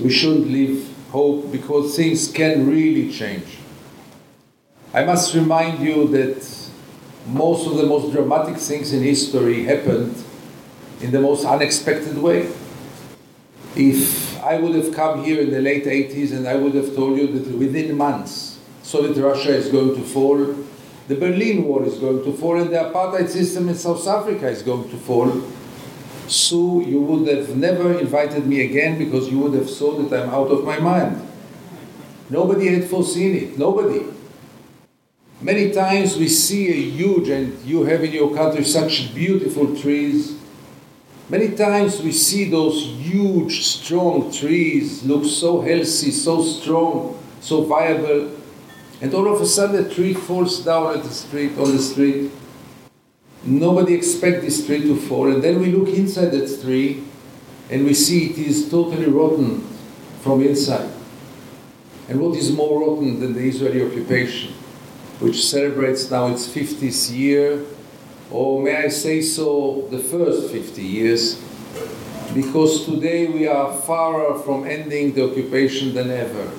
we 0.00 0.10
shouldn't 0.10 0.48
leave 0.48 0.93
hope 1.14 1.52
because 1.52 1.94
things 1.94 2.26
can 2.32 2.66
really 2.66 3.06
change. 3.12 3.58
I 4.92 5.04
must 5.04 5.32
remind 5.34 5.78
you 5.78 6.08
that 6.08 6.42
most 7.28 7.68
of 7.68 7.76
the 7.76 7.86
most 7.86 8.12
dramatic 8.12 8.56
things 8.56 8.92
in 8.92 9.00
history 9.02 9.62
happened 9.62 10.14
in 11.00 11.12
the 11.12 11.20
most 11.20 11.44
unexpected 11.44 12.18
way. 12.18 12.50
If 13.76 14.42
I 14.42 14.58
would 14.58 14.74
have 14.74 14.92
come 14.92 15.22
here 15.22 15.40
in 15.40 15.50
the 15.52 15.60
late 15.60 15.84
80s 15.84 16.32
and 16.32 16.48
I 16.48 16.56
would 16.56 16.74
have 16.74 16.96
told 16.96 17.16
you 17.16 17.28
that 17.28 17.46
within 17.58 17.96
months 17.96 18.58
Soviet 18.82 19.16
Russia 19.16 19.54
is 19.54 19.68
going 19.68 19.94
to 19.94 20.02
fall, 20.02 20.38
the 21.06 21.14
Berlin 21.14 21.64
Wall 21.64 21.84
is 21.84 21.98
going 21.98 22.24
to 22.24 22.32
fall, 22.32 22.60
and 22.60 22.70
the 22.70 22.82
apartheid 22.88 23.28
system 23.28 23.68
in 23.68 23.76
South 23.76 24.06
Africa 24.08 24.48
is 24.48 24.62
going 24.62 24.88
to 24.90 24.96
fall, 24.96 25.30
so 26.28 26.80
you 26.80 27.00
would 27.00 27.28
have 27.28 27.56
never 27.56 27.98
invited 27.98 28.46
me 28.46 28.64
again 28.64 28.98
because 28.98 29.28
you 29.28 29.38
would 29.38 29.54
have 29.54 29.70
thought 29.70 30.08
that 30.08 30.22
I'm 30.22 30.30
out 30.30 30.48
of 30.48 30.64
my 30.64 30.78
mind. 30.78 31.26
Nobody 32.30 32.68
had 32.68 32.88
foreseen 32.88 33.36
it. 33.36 33.58
Nobody. 33.58 34.06
Many 35.40 35.72
times 35.72 36.16
we 36.16 36.28
see 36.28 36.68
a 36.70 36.90
huge, 36.90 37.28
and 37.28 37.62
you 37.64 37.84
have 37.84 38.02
in 38.02 38.12
your 38.12 38.34
country 38.34 38.64
such 38.64 39.14
beautiful 39.14 39.76
trees. 39.76 40.38
Many 41.28 41.54
times 41.56 42.02
we 42.02 42.12
see 42.12 42.48
those 42.50 42.82
huge, 42.82 43.64
strong 43.64 44.32
trees 44.32 45.04
look 45.04 45.24
so 45.24 45.60
healthy, 45.60 46.10
so 46.10 46.42
strong, 46.42 47.18
so 47.40 47.62
viable, 47.62 48.30
and 49.00 49.12
all 49.12 49.34
of 49.34 49.40
a 49.40 49.46
sudden 49.46 49.84
a 49.84 49.88
tree 49.88 50.14
falls 50.14 50.64
down 50.64 50.96
at 50.96 51.02
the 51.02 51.10
street, 51.10 51.58
on 51.58 51.76
the 51.76 51.82
street. 51.82 52.30
Nobody 53.46 53.92
expects 53.92 54.42
this 54.42 54.66
tree 54.66 54.82
to 54.82 54.96
fall, 54.96 55.30
and 55.30 55.42
then 55.42 55.60
we 55.60 55.70
look 55.70 55.88
inside 55.88 56.30
that 56.30 56.62
tree, 56.62 57.04
and 57.68 57.84
we 57.84 57.92
see 57.92 58.30
it 58.30 58.38
is 58.38 58.70
totally 58.70 59.06
rotten 59.06 59.60
from 60.22 60.42
inside. 60.42 60.90
And 62.08 62.20
what 62.20 62.36
is 62.36 62.50
more 62.50 62.80
rotten 62.80 63.20
than 63.20 63.34
the 63.34 63.46
Israeli 63.46 63.84
occupation, 63.84 64.54
which 65.20 65.44
celebrates 65.44 66.10
now 66.10 66.28
its 66.28 66.48
50th 66.48 67.14
year, 67.14 67.64
or 68.30 68.62
may 68.62 68.76
I 68.76 68.88
say 68.88 69.20
so, 69.20 69.88
the 69.90 69.98
first 69.98 70.50
50 70.50 70.82
years, 70.82 71.42
because 72.32 72.86
today 72.86 73.26
we 73.26 73.46
are 73.46 73.76
far 73.82 74.38
from 74.38 74.66
ending 74.66 75.12
the 75.12 75.30
occupation 75.30 75.94
than 75.94 76.10
ever. 76.10 76.50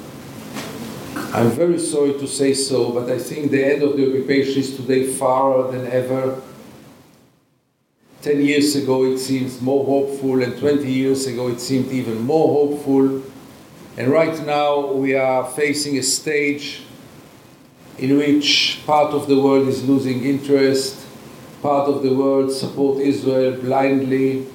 I'm 1.34 1.50
very 1.50 1.80
sorry 1.80 2.14
to 2.14 2.28
say 2.28 2.54
so, 2.54 2.92
but 2.92 3.10
I 3.10 3.18
think 3.18 3.50
the 3.50 3.66
end 3.74 3.82
of 3.82 3.98
the 3.98 4.08
occupation 4.08 4.60
is 4.60 4.76
today 4.76 5.08
far 5.08 5.72
than 5.72 5.88
ever. 5.88 6.42
10 8.26 8.42
years 8.42 8.76
ago 8.76 9.06
it 9.06 9.20
seemed 9.20 9.62
more 9.62 9.86
hopeful, 9.86 10.42
and 10.42 10.58
20 10.58 10.92
years 10.92 11.28
ago 11.28 11.48
it 11.48 11.60
seemed 11.60 11.92
even 11.92 12.24
more 12.24 12.48
hopeful. 12.48 13.22
And 13.98 14.08
right 14.08 14.44
now 14.48 14.94
we 14.94 15.14
are 15.14 15.46
facing 15.46 16.00
a 16.00 16.02
stage 16.02 16.82
in 18.00 18.18
which 18.18 18.82
part 18.88 19.14
of 19.14 19.28
the 19.28 19.40
world 19.40 19.68
is 19.68 19.88
losing 19.88 20.26
interest, 20.26 21.06
part 21.62 21.88
of 21.88 22.02
the 22.02 22.16
world 22.16 22.52
support 22.52 23.00
Israel 23.00 23.62
blindly. 23.62 24.48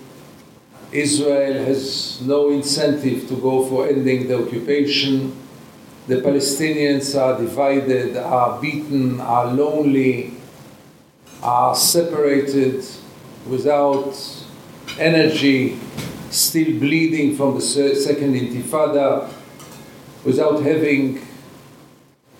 Israel 0.90 1.64
has 1.64 2.20
no 2.22 2.50
incentive 2.50 3.28
to 3.28 3.36
go 3.36 3.64
for 3.68 3.86
ending 3.86 4.26
the 4.26 4.44
occupation. 4.44 5.36
The 6.08 6.16
Palestinians 6.16 7.16
are 7.16 7.38
divided, 7.38 8.16
are 8.16 8.60
beaten, 8.60 9.20
are 9.20 9.46
lonely, 9.46 10.34
are 11.40 11.76
separated 11.76 12.84
without 13.46 14.16
energy, 14.98 15.78
still 16.30 16.78
bleeding 16.78 17.36
from 17.36 17.54
the 17.54 17.60
second 17.60 18.34
intifada, 18.34 19.32
without 20.24 20.62
having 20.62 21.20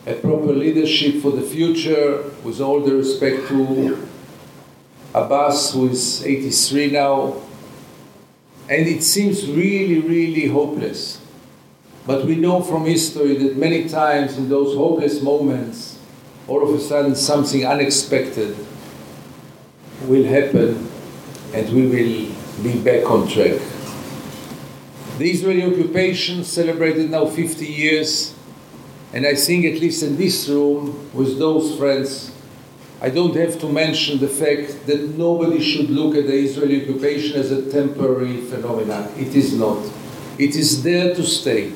a 0.07 0.14
proper 0.14 0.52
leadership 0.52 1.23
for 1.23 1.30
the 1.30 1.42
future, 1.42 2.25
with 2.42 2.61
all 2.61 2.80
the 2.80 2.95
respect 2.95 3.49
to 3.49 4.09
Abbas, 5.14 5.73
who 5.73 5.88
is 5.88 6.25
83 6.25 6.90
now. 6.90 7.37
And 8.69 8.87
it 8.87 9.02
seems 9.02 9.49
really, 9.49 10.00
really 10.00 10.47
hopeless. 10.47 11.21
But 12.07 12.25
we 12.25 12.37
know 12.37 12.62
from 12.62 12.87
history 12.87 13.37
that 13.37 13.57
many 13.57 13.88
times 13.88 14.38
in 14.38 14.49
those 14.49 14.76
hopeless 14.76 15.21
moments, 15.21 15.99
all 16.49 16.62
of 16.62 16.75
a 16.75 16.80
sudden 16.80 17.14
something 17.14 17.66
unexpected 17.66 18.57
will 20.07 20.25
happen 20.25 20.89
and 21.52 21.69
we 21.75 21.87
will 21.87 22.62
be 22.62 22.80
back 22.83 23.11
on 23.11 23.28
track. 23.28 23.61
The 25.19 25.30
Israeli 25.30 25.64
occupation 25.64 26.45
celebrated 26.45 27.11
now 27.11 27.26
50 27.26 27.66
years, 27.66 28.35
and 29.12 29.26
I 29.26 29.35
think, 29.35 29.64
at 29.66 29.80
least 29.80 30.02
in 30.02 30.16
this 30.16 30.49
room, 30.49 31.11
with 31.12 31.38
those 31.38 31.76
friends, 31.76 32.33
I 33.02 33.09
don't 33.09 33.35
have 33.37 33.59
to 33.61 33.69
mention 33.69 34.19
the 34.19 34.28
fact 34.28 34.87
that 34.87 35.16
nobody 35.16 35.61
should 35.61 35.90
look 35.90 36.14
at 36.16 36.26
the 36.26 36.35
Israeli 36.35 36.83
occupation 36.83 37.38
as 37.38 37.50
a 37.50 37.71
temporary 37.71 38.42
phenomenon. 38.42 39.11
It 39.16 39.35
is 39.35 39.54
not. 39.54 39.78
It 40.38 40.54
is 40.54 40.83
there 40.83 41.14
to 41.14 41.23
stay. 41.23 41.73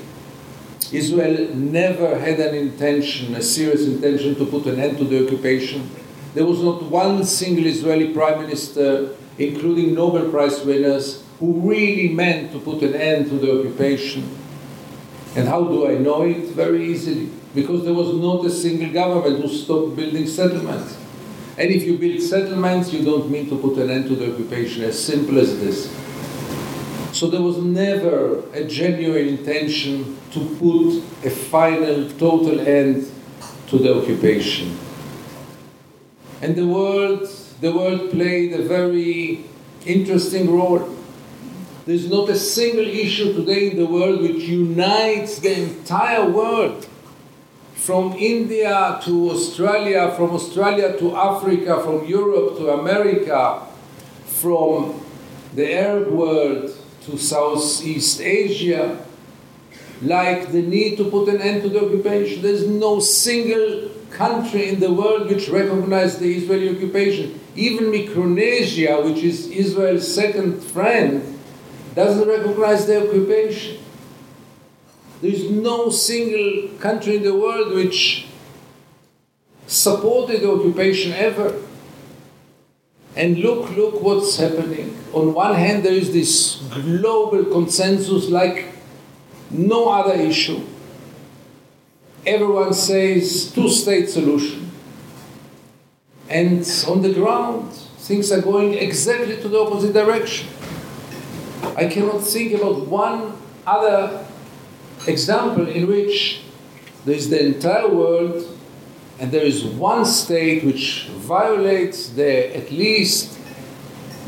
Israel 0.93 1.55
never 1.55 2.19
had 2.19 2.39
an 2.41 2.55
intention, 2.55 3.35
a 3.35 3.43
serious 3.43 3.87
intention, 3.87 4.37
to 4.37 4.47
put 4.47 4.67
an 4.67 4.79
end 4.79 4.99
to 4.99 5.05
the 5.05 5.25
occupation. 5.25 5.91
There 6.35 6.47
was 6.47 6.63
not 6.63 6.83
one 6.85 7.25
single 7.25 7.67
Israeli 7.67 8.13
prime 8.13 8.41
minister, 8.43 9.17
including 9.39 9.95
Nobel 9.95 10.31
Prize 10.31 10.65
winners, 10.65 11.25
who 11.41 11.61
really 11.69 12.09
meant 12.09 12.53
to 12.53 12.61
put 12.61 12.83
an 12.83 12.95
end 12.95 13.29
to 13.31 13.39
the 13.39 13.59
occupation. 13.59 14.37
And 15.37 15.49
how 15.49 15.65
do 15.65 15.89
I 15.89 15.95
know 15.99 16.23
it? 16.23 16.51
Very 16.51 16.87
easily. 16.93 17.31
Because 17.55 17.85
there 17.85 17.95
was 17.95 18.15
not 18.15 18.45
a 18.45 18.51
single 18.51 18.93
government 18.93 19.43
who 19.43 19.49
stopped 19.49 19.97
building 19.97 20.27
settlements. 20.27 20.97
And 21.57 21.71
if 21.71 21.85
you 21.85 21.99
build 21.99 22.21
settlements, 22.21 22.93
you 22.93 23.05
don't 23.05 23.31
mean 23.31 23.49
to 23.49 23.57
put 23.59 23.79
an 23.79 23.91
end 23.91 24.09
to 24.09 24.17
the 24.17 24.33
occupation, 24.33 24.85
as 24.85 25.03
simple 25.03 25.39
as 25.39 25.59
this. 25.61 25.89
So 27.13 27.29
there 27.29 27.43
was 27.43 27.59
never 27.59 28.41
a 28.53 28.65
genuine 28.65 29.29
intention 29.29 30.19
to 30.33 30.41
put 30.59 30.99
a 31.25 31.31
final, 31.31 32.11
total 32.11 32.61
end 32.61 33.09
to 33.69 33.79
the 33.79 33.97
occupation. 33.97 34.77
And 36.43 36.57
the 36.57 36.67
world, 36.67 37.29
the 37.65 37.73
world 37.73 38.11
played 38.11 38.53
a 38.53 38.63
very 38.63 39.43
interesting 39.87 40.53
role. 40.53 40.87
There's 41.87 42.11
not 42.11 42.29
a 42.29 42.37
single 42.37 42.87
issue 42.87 43.33
today 43.33 43.71
in 43.71 43.79
the 43.79 43.87
world 43.87 44.21
which 44.21 44.43
unites 44.43 45.39
the 45.39 45.63
entire 45.63 46.29
world 46.29 46.87
from 47.73 48.13
India 48.19 49.01
to 49.05 49.31
Australia, 49.31 50.13
from 50.15 50.33
Australia 50.33 50.99
to 50.99 51.17
Africa, 51.17 51.81
from 51.83 52.05
Europe 52.05 52.59
to 52.59 52.69
America, 52.69 53.63
from 54.27 55.01
the 55.55 55.73
Arab 55.73 56.09
world 56.09 56.71
to 57.07 57.17
Southeast 57.17 58.21
Asia, 58.21 59.03
like 60.03 60.53
the 60.53 60.61
need 60.61 60.99
to 60.99 61.11
put 61.11 61.31
an 61.31 61.41
end 61.41 61.63
to 61.63 61.71
the 61.71 61.83
occupation. 61.83 62.43
There's 62.43 62.69
no 62.69 63.01
single 63.01 63.89
country 64.11 64.69
in 64.69 64.81
the 64.81 64.93
world 64.93 65.31
which 65.31 65.49
recognizes 65.49 66.19
the 66.19 66.37
Israeli 66.37 66.69
occupation. 66.77 67.41
Even 67.57 67.91
Micronesia, 67.91 69.01
which 69.03 69.23
is 69.23 69.49
Israel's 69.49 70.13
second 70.13 70.61
friend, 70.61 71.39
doesn't 71.95 72.29
recognize 72.29 72.87
the 72.87 73.07
occupation. 73.07 73.79
There 75.21 75.31
is 75.31 75.51
no 75.51 75.91
single 75.91 76.77
country 76.79 77.17
in 77.17 77.23
the 77.23 77.35
world 77.35 77.73
which 77.73 78.27
supported 79.67 80.41
the 80.41 80.51
occupation 80.51 81.13
ever. 81.13 81.61
And 83.17 83.39
look, 83.39 83.71
look 83.77 84.03
what's 84.03 84.37
happening. 84.37 84.99
On 85.13 85.33
one 85.33 85.55
hand, 85.55 85.85
there 85.85 85.93
is 85.93 86.13
this 86.13 86.57
global 86.73 87.45
consensus 87.45 88.29
like 88.29 88.67
no 89.51 89.89
other 89.89 90.15
issue. 90.15 90.67
Everyone 92.27 92.73
says 92.73 93.53
two 93.53 93.69
state 93.69 94.09
solution. 94.09 94.64
And 96.29 96.67
on 96.89 97.03
the 97.03 97.13
ground, 97.13 97.73
things 97.73 98.33
are 98.33 98.41
going 98.41 98.75
exactly 98.75 99.37
to 99.37 99.49
the 99.49 99.59
opposite 99.59 99.93
direction. 99.93 100.49
I 101.77 101.87
cannot 101.87 102.23
think 102.23 102.53
about 102.53 102.87
one 102.87 103.33
other 103.67 104.27
example 105.07 105.69
in 105.69 105.87
which 105.87 106.43
there 107.05 107.15
is 107.15 107.29
the 107.31 107.45
entire 107.45 107.89
world 107.89 108.59
and 109.19 109.31
there 109.31 109.43
is 109.45 109.65
one 109.65 110.05
state 110.05 110.65
which 110.65 111.09
violates 111.09 112.11
the 112.11 112.57
at 112.57 112.71
least 112.71 113.39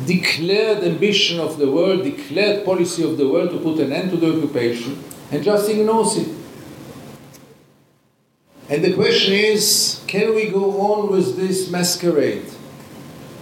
declared 0.05 0.85
ambition 0.85 1.41
of 1.41 1.59
the 1.59 1.71
world, 1.71 2.05
declared 2.05 2.65
policy 2.65 3.03
of 3.03 3.17
the 3.17 3.29
world 3.29 3.51
to 3.51 3.59
put 3.59 3.79
an 3.79 3.93
end 3.93 4.11
to 4.11 4.17
the 4.17 4.37
occupation, 4.37 5.03
and 5.31 5.43
just 5.43 5.69
ignores 5.71 6.17
it. 6.19 6.29
And 8.69 8.83
the 8.83 8.95
question 8.95 9.33
is 9.35 10.03
can 10.07 10.35
we 10.35 10.51
go 10.51 10.81
on 10.81 11.11
with 11.11 11.37
this 11.37 11.71
masquerade 11.71 12.47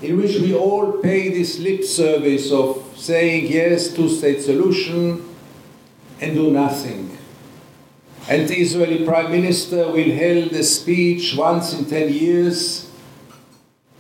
in 0.03 0.19
which 0.19 0.37
we 0.37 0.55
all 0.55 0.93
pay 0.99 1.31
this 1.31 1.59
lip 1.59 1.83
service 1.85 2.53
of 2.53 2.93
saying 2.97 3.51
yes, 3.51 3.95
two 3.95 4.09
state 4.09 4.43
solution, 4.43 5.35
and 6.21 6.35
do 6.35 6.51
nothing? 6.51 7.17
And 8.29 8.49
the 8.49 8.57
Israeli 8.57 9.05
Prime 9.05 9.31
Minister 9.31 9.91
will 9.91 10.17
hold 10.17 10.53
a 10.53 10.63
speech 10.65 11.35
once 11.37 11.73
in 11.73 11.85
10 11.85 12.13
years 12.13 12.91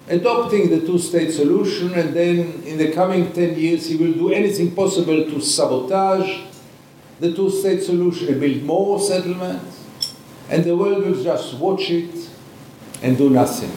adopting 0.08 0.68
the 0.68 0.80
two 0.80 0.98
state 0.98 1.32
solution, 1.32 1.94
and 1.94 2.14
then 2.14 2.62
in 2.64 2.76
the 2.76 2.92
coming 2.92 3.32
10 3.32 3.58
years 3.58 3.86
he 3.86 3.96
will 3.96 4.12
do 4.12 4.32
anything 4.32 4.74
possible 4.74 5.24
to 5.24 5.40
sabotage 5.40 6.42
the 7.20 7.32
two 7.32 7.48
state 7.50 7.82
solution 7.82 8.28
and 8.28 8.40
build 8.40 8.62
more 8.62 9.00
settlements, 9.00 9.83
and 10.50 10.64
the 10.64 10.76
world 10.76 11.04
will 11.04 11.22
just 11.22 11.54
watch 11.54 11.90
it 11.90 12.28
and 13.02 13.16
do 13.16 13.30
nothing. 13.30 13.72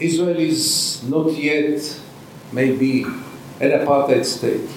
Israel 0.00 0.36
is 0.36 1.02
not 1.04 1.32
yet, 1.32 2.00
maybe, 2.52 3.04
an 3.04 3.70
apartheid 3.70 4.24
state. 4.24 4.68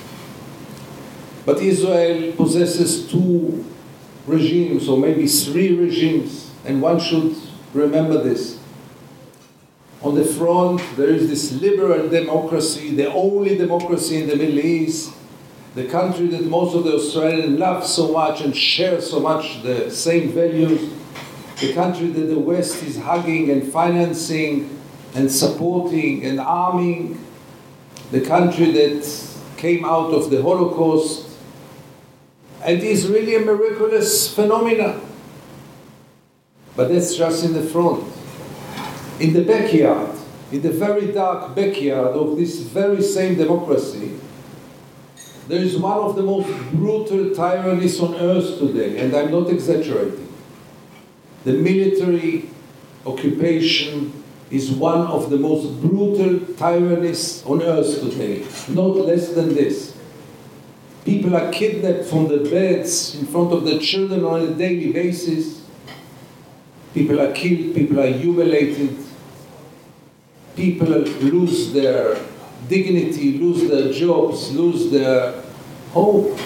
But 1.46 1.62
Israel 1.62 2.34
possesses 2.34 3.10
two 3.10 3.66
regimes, 4.28 4.88
or 4.88 4.98
maybe 4.98 5.28
three 5.28 5.74
regimes, 5.76 6.52
and 6.66 6.82
one 6.82 7.00
should 7.00 7.36
remember 7.74 8.22
this. 8.22 8.60
On 10.04 10.14
the 10.14 10.26
front, 10.26 10.82
there 10.96 11.10
is 11.10 11.28
this 11.30 11.60
liberal 11.62 12.10
democracy, 12.10 12.96
the 12.96 13.12
only 13.12 13.58
democracy 13.58 14.22
in 14.22 14.28
the 14.28 14.36
Middle 14.36 14.60
East, 14.60 15.14
the 15.78 15.86
country 15.86 16.26
that 16.26 16.44
most 16.44 16.76
of 16.76 16.86
the 16.86 16.96
Australians 16.96 17.60
love 17.60 17.86
so 17.86 18.12
much 18.12 18.42
and 18.42 18.58
share 18.58 19.00
so 19.00 19.20
much 19.20 19.62
the 19.62 19.92
same 19.92 20.32
values, 20.32 20.92
the 21.62 21.72
country 21.72 22.08
that 22.08 22.26
the 22.34 22.40
West 22.40 22.82
is 22.82 22.98
hugging 22.98 23.52
and 23.52 23.72
financing 23.72 24.76
and 25.14 25.32
supporting 25.32 26.26
and 26.26 26.40
arming, 26.40 27.24
the 28.10 28.22
country 28.22 28.72
that 28.72 29.38
came 29.58 29.86
out 29.86 30.12
of 30.16 30.32
the 30.32 30.42
Holocaust 30.42 31.28
it 32.66 32.84
is 32.84 33.08
really 33.08 33.36
a 33.36 33.42
miraculous 33.42 34.34
phenomenon. 34.34 35.00
But 36.76 36.90
that's 36.90 37.16
just 37.16 37.46
in 37.46 37.54
the 37.54 37.62
front. 37.62 38.04
In 39.20 39.32
the 39.32 39.44
backyard, 39.44 40.18
in 40.52 40.62
the 40.62 40.72
very 40.72 41.12
dark 41.12 41.56
backyard 41.56 42.16
of 42.16 42.36
this 42.36 42.62
very 42.62 43.04
same 43.04 43.36
democracy, 43.36 44.20
there 45.48 45.62
is 45.62 45.78
one 45.78 45.98
of 45.98 46.16
the 46.16 46.24
most 46.24 46.50
brutal 46.74 47.34
tyrannies 47.34 48.00
on 48.02 48.16
earth 48.16 48.60
today, 48.60 49.00
and 49.00 49.16
I'm 49.16 49.32
not 49.32 49.50
exaggerating. 49.50 50.28
The 51.46 51.54
military 51.54 52.50
occupation 53.06 54.24
is 54.52 54.72
one 54.72 55.08
of 55.08 55.30
the 55.30 55.38
most 55.38 55.82
brutal 55.82 56.56
tyrannies 56.56 57.44
on 57.46 57.62
earth 57.62 58.02
today, 58.02 58.46
not 58.68 58.96
less 58.98 59.34
than 59.34 59.56
this. 59.56 59.96
People 61.06 61.38
are 61.38 61.50
kidnapped 61.52 62.06
from 62.06 62.28
their 62.28 62.44
beds 62.44 63.16
in 63.16 63.26
front 63.26 63.54
of 63.54 63.64
their 63.64 63.80
children 63.80 64.26
on 64.26 64.42
a 64.42 64.54
daily 64.54 64.92
basis. 64.92 65.62
People 66.94 67.22
are 67.22 67.32
killed, 67.32 67.74
people 67.74 68.02
are 68.02 68.12
humiliated. 68.12 68.98
People 70.58 70.88
lose 70.88 71.72
their 71.72 72.18
dignity, 72.68 73.38
lose 73.38 73.70
their 73.70 73.92
jobs, 73.92 74.52
lose 74.52 74.92
their 74.92 75.42
hope 75.92 76.40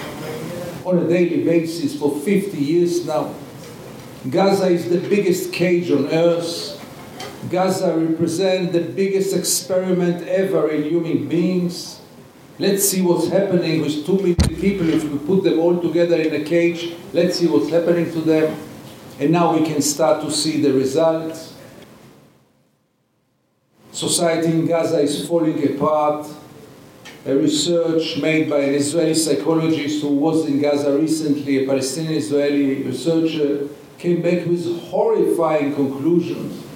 on 0.84 0.98
a 0.98 1.08
daily 1.08 1.44
basis 1.44 1.98
for 1.98 2.18
50 2.20 2.56
years 2.56 3.06
now. 3.06 3.34
Gaza 4.28 4.68
is 4.68 4.88
the 4.88 4.98
biggest 5.08 5.52
cage 5.52 5.90
on 5.90 6.06
earth. 6.06 6.78
Gaza 7.50 7.96
represents 7.96 8.72
the 8.72 8.80
biggest 8.80 9.34
experiment 9.36 10.26
ever 10.28 10.70
in 10.70 10.84
human 10.84 11.28
beings. 11.28 12.00
Let's 12.58 12.88
see 12.88 13.02
what's 13.02 13.28
happening 13.28 13.80
with 13.80 14.06
two 14.06 14.16
million 14.16 14.36
people 14.36 14.88
if 14.88 15.02
we 15.04 15.18
put 15.18 15.42
them 15.42 15.58
all 15.58 15.80
together 15.80 16.16
in 16.16 16.40
a 16.40 16.44
cage. 16.44 16.94
Let's 17.12 17.38
see 17.38 17.48
what's 17.48 17.70
happening 17.70 18.12
to 18.12 18.20
them. 18.20 18.56
And 19.18 19.32
now 19.32 19.56
we 19.56 19.64
can 19.66 19.82
start 19.82 20.22
to 20.22 20.30
see 20.30 20.60
the 20.60 20.72
results. 20.72 21.54
Society 24.02 24.50
in 24.50 24.66
Gaza 24.66 24.98
is 25.00 25.28
falling 25.28 25.62
apart. 25.64 26.26
A 27.24 27.36
research 27.36 28.20
made 28.20 28.50
by 28.50 28.58
an 28.58 28.74
Israeli 28.74 29.14
psychologist 29.14 30.02
who 30.02 30.08
was 30.08 30.44
in 30.46 30.60
Gaza 30.60 30.98
recently, 30.98 31.62
a 31.62 31.66
Palestinian 31.68 32.14
Israeli 32.14 32.82
researcher, 32.82 33.68
came 33.98 34.20
back 34.20 34.44
with 34.44 34.64
horrifying 34.90 35.72
conclusions. 35.76 36.66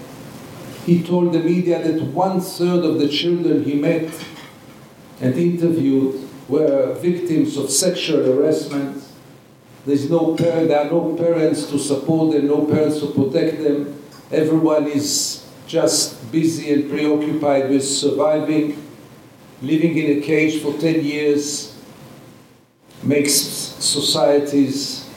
He 0.85 1.03
told 1.03 1.33
the 1.33 1.41
media 1.41 1.83
that 1.83 2.01
one 2.13 2.41
third 2.41 2.85
of 2.85 3.01
the 3.01 3.09
children 3.09 3.65
he 3.65 3.75
met 3.75 4.09
and 5.21 5.35
interviewed 5.35 6.29
were 6.47 6.95
victims 6.95 7.57
of 7.57 7.71
sexual 7.71 8.23
harassment. 8.23 9.03
There's 9.85 10.09
no 10.09 10.37
parent, 10.37 10.69
there 10.69 10.79
are 10.79 10.91
no 10.91 11.17
parents 11.17 11.67
to 11.71 11.79
support 11.81 12.37
them, 12.37 12.47
no 12.47 12.67
parents 12.67 13.01
to 13.01 13.09
protect 13.09 13.65
them. 13.65 14.01
Everyone 14.31 14.87
is 14.87 15.46
just 15.67 16.31
busy 16.31 16.73
and 16.73 16.89
preoccupied 16.91 17.71
with 17.71 17.85
surviving. 17.85 18.83
Living 19.63 19.97
in 19.97 20.19
a 20.19 20.21
cage 20.21 20.63
for 20.63 20.73
10 20.79 21.05
years 21.05 21.77
makes 23.03 23.33
societies 23.33 25.09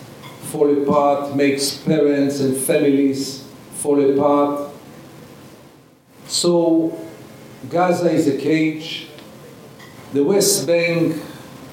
fall 0.43 0.81
apart, 0.81 1.35
makes 1.35 1.77
parents 1.77 2.39
and 2.39 2.57
families 2.57 3.43
fall 3.75 3.99
apart. 4.11 4.71
So 6.27 6.97
Gaza 7.69 8.11
is 8.11 8.27
a 8.27 8.37
cage. 8.37 9.07
The 10.13 10.23
West 10.23 10.65
Bank 10.65 11.21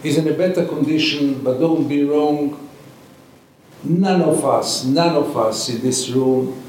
is 0.03 0.19
in 0.19 0.29
a 0.29 0.35
better 0.35 0.67
condition, 0.67 1.43
but 1.43 1.59
don't 1.59 1.89
be 1.89 2.05
wrong. 2.05 2.69
None 3.83 4.23
of 4.23 4.45
us, 4.45 4.85
none 4.85 5.15
of 5.15 5.37
us 5.37 5.69
in 5.69 5.81
this 5.81 6.09
room 6.11 6.63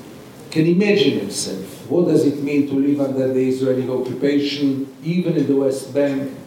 can 0.52 0.66
imagine 0.66 1.20
himself. 1.20 1.77
What 1.90 2.08
does 2.08 2.26
it 2.26 2.44
mean 2.44 2.68
to 2.68 2.74
live 2.74 3.02
under 3.02 3.34
the 3.34 3.48
Israeli 3.48 3.90
occupation, 3.90 4.94
even 5.04 5.38
in 5.38 5.48
the 5.48 5.56
West 5.56 5.94
Bank? 5.94 6.38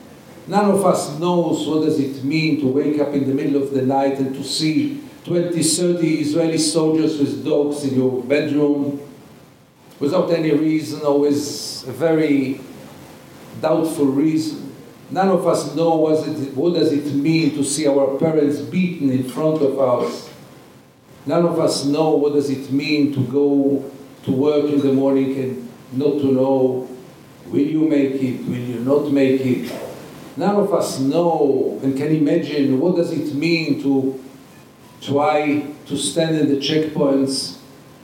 None 0.46 0.70
of 0.70 0.84
us 0.84 1.18
knows 1.18 1.66
what 1.66 1.84
does 1.84 1.98
it 1.98 2.24
mean 2.24 2.60
to 2.60 2.66
wake 2.66 3.00
up 3.00 3.14
in 3.14 3.26
the 3.26 3.34
middle 3.34 3.62
of 3.62 3.72
the 3.72 3.82
night 3.82 4.18
and 4.18 4.34
to 4.34 4.44
see 4.44 5.02
20, 5.24 5.62
30 5.62 6.20
Israeli 6.20 6.58
soldiers 6.58 7.18
with 7.18 7.44
dogs 7.44 7.84
in 7.84 7.94
your 7.94 8.22
bedroom 8.24 9.00
without 9.98 10.30
any 10.30 10.50
reason, 10.52 11.02
always 11.02 11.84
a 11.86 11.92
very 11.92 12.60
doubtful 13.60 14.06
reason. 14.06 14.74
None 15.10 15.28
of 15.28 15.46
us 15.46 15.74
know 15.74 15.96
what, 15.96 16.26
it, 16.26 16.54
what 16.54 16.74
does 16.74 16.92
it 16.92 17.14
mean 17.14 17.54
to 17.54 17.64
see 17.64 17.86
our 17.86 18.16
parents 18.18 18.60
beaten 18.60 19.10
in 19.10 19.24
front 19.24 19.60
of 19.60 19.78
us. 19.78 20.30
None 21.26 21.44
of 21.44 21.58
us 21.58 21.84
know 21.84 22.10
what 22.10 22.32
does 22.32 22.48
it 22.48 22.72
mean 22.72 23.12
to 23.12 23.20
go 23.24 23.90
to 24.30 24.36
work 24.36 24.64
in 24.66 24.80
the 24.80 24.92
morning 24.92 25.36
and 25.38 25.68
not 25.92 26.18
to 26.20 26.32
know 26.32 26.88
will 27.46 27.58
you 27.58 27.88
make 27.88 28.14
it, 28.14 28.44
will 28.46 28.54
you 28.56 28.80
not 28.80 29.10
make 29.10 29.40
it. 29.40 29.72
None 30.36 30.54
of 30.54 30.72
us 30.72 31.00
know 31.00 31.80
and 31.82 31.96
can 31.96 32.14
imagine 32.14 32.78
what 32.78 32.96
does 32.96 33.12
it 33.12 33.34
mean 33.34 33.82
to 33.82 34.22
try 35.00 35.66
to 35.86 35.96
stand 35.96 36.36
in 36.36 36.48
the 36.48 36.56
checkpoints 36.56 37.58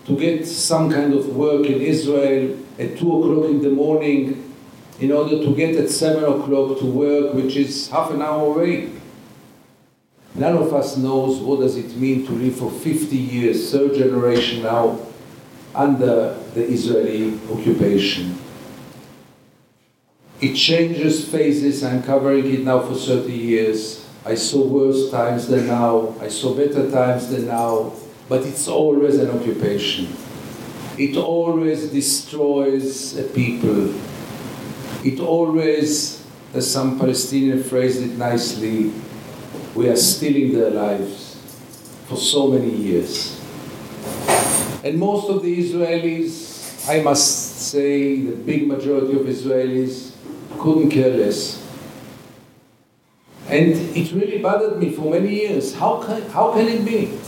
to 0.07 0.19
get 0.19 0.47
some 0.47 0.91
kind 0.91 1.15
of 1.15 1.37
work 1.37 1.67
in 1.67 1.81
Israel 1.81 2.59
at 2.79 2.99
2 2.99 3.19
o'clock 3.19 3.51
in 3.51 3.63
the 3.63 3.71
morning 3.71 4.55
in 4.99 5.13
order 5.13 5.39
to 5.45 5.55
get 5.55 5.77
at 5.77 5.91
7 5.91 6.25
o'clock 6.25 6.79
to 6.79 6.87
work, 6.87 7.35
which 7.35 7.55
is 7.57 7.89
half 7.91 8.11
an 8.11 8.23
hour 8.23 8.47
away. 8.47 8.91
None 10.35 10.57
of 10.57 10.75
us 10.75 10.97
knows 10.97 11.39
what 11.39 11.61
does 11.61 11.77
it 11.77 11.97
mean 11.97 12.27
to 12.27 12.33
live 12.33 12.57
for 12.57 12.71
50 12.71 13.17
years, 13.17 13.71
third 13.71 13.95
generation 13.95 14.63
now, 14.63 14.99
under 15.77 16.35
the 16.55 16.65
Israeli 16.65 17.39
occupation. 17.53 18.39
It 20.41 20.55
changes 20.55 21.29
phases, 21.29 21.85
I'm 21.85 22.03
covering 22.03 22.53
it 22.53 22.65
now 22.65 22.81
for 22.81 22.95
30 22.95 23.33
years. 23.33 24.07
I 24.25 24.35
saw 24.35 24.67
worse 24.67 25.11
times 25.11 25.47
than 25.47 25.67
now, 25.69 26.15
I 26.21 26.29
saw 26.29 26.55
better 26.55 26.91
times 26.91 27.29
than 27.29 27.47
now, 27.47 27.93
but 28.29 28.45
it's 28.45 28.67
always 28.67 29.19
an 29.19 29.31
occupation. 29.31 30.09
It 30.99 31.17
always 31.17 31.91
destroys 31.91 33.17
a 33.17 33.23
people. 33.23 33.95
It 35.05 35.21
always, 35.21 36.25
as 36.53 36.71
some 36.71 36.99
Palestinian 36.99 37.63
phrased 37.63 38.03
it 38.03 38.17
nicely, 38.19 38.93
we 39.75 39.89
are 39.89 39.97
stealing 39.97 40.53
their 40.55 40.71
lives 40.71 41.37
for 42.09 42.17
so 42.17 42.49
many 42.49 42.75
years. 42.75 43.36
And 44.87 45.01
most 45.01 45.29
of 45.29 45.43
the 45.43 45.53
Israelis, 45.59 46.89
I 46.89 47.03
must 47.03 47.73
say, 47.73 48.21
the 48.21 48.37
big 48.37 48.69
majority 48.69 49.19
of 49.19 49.27
Israelis, 49.27 50.13
couldn't 50.61 50.91
care 50.91 51.11
less. 51.11 51.61
And 53.49 53.73
it 53.73 54.13
really 54.13 54.39
bothered 54.39 54.79
me 54.79 54.93
for 54.93 55.11
many 55.11 55.35
years. 55.35 55.75
How 55.75 56.01
can, 56.01 56.23
how 56.31 56.53
can 56.53 56.69
it 56.69 56.85
be? 56.85 57.19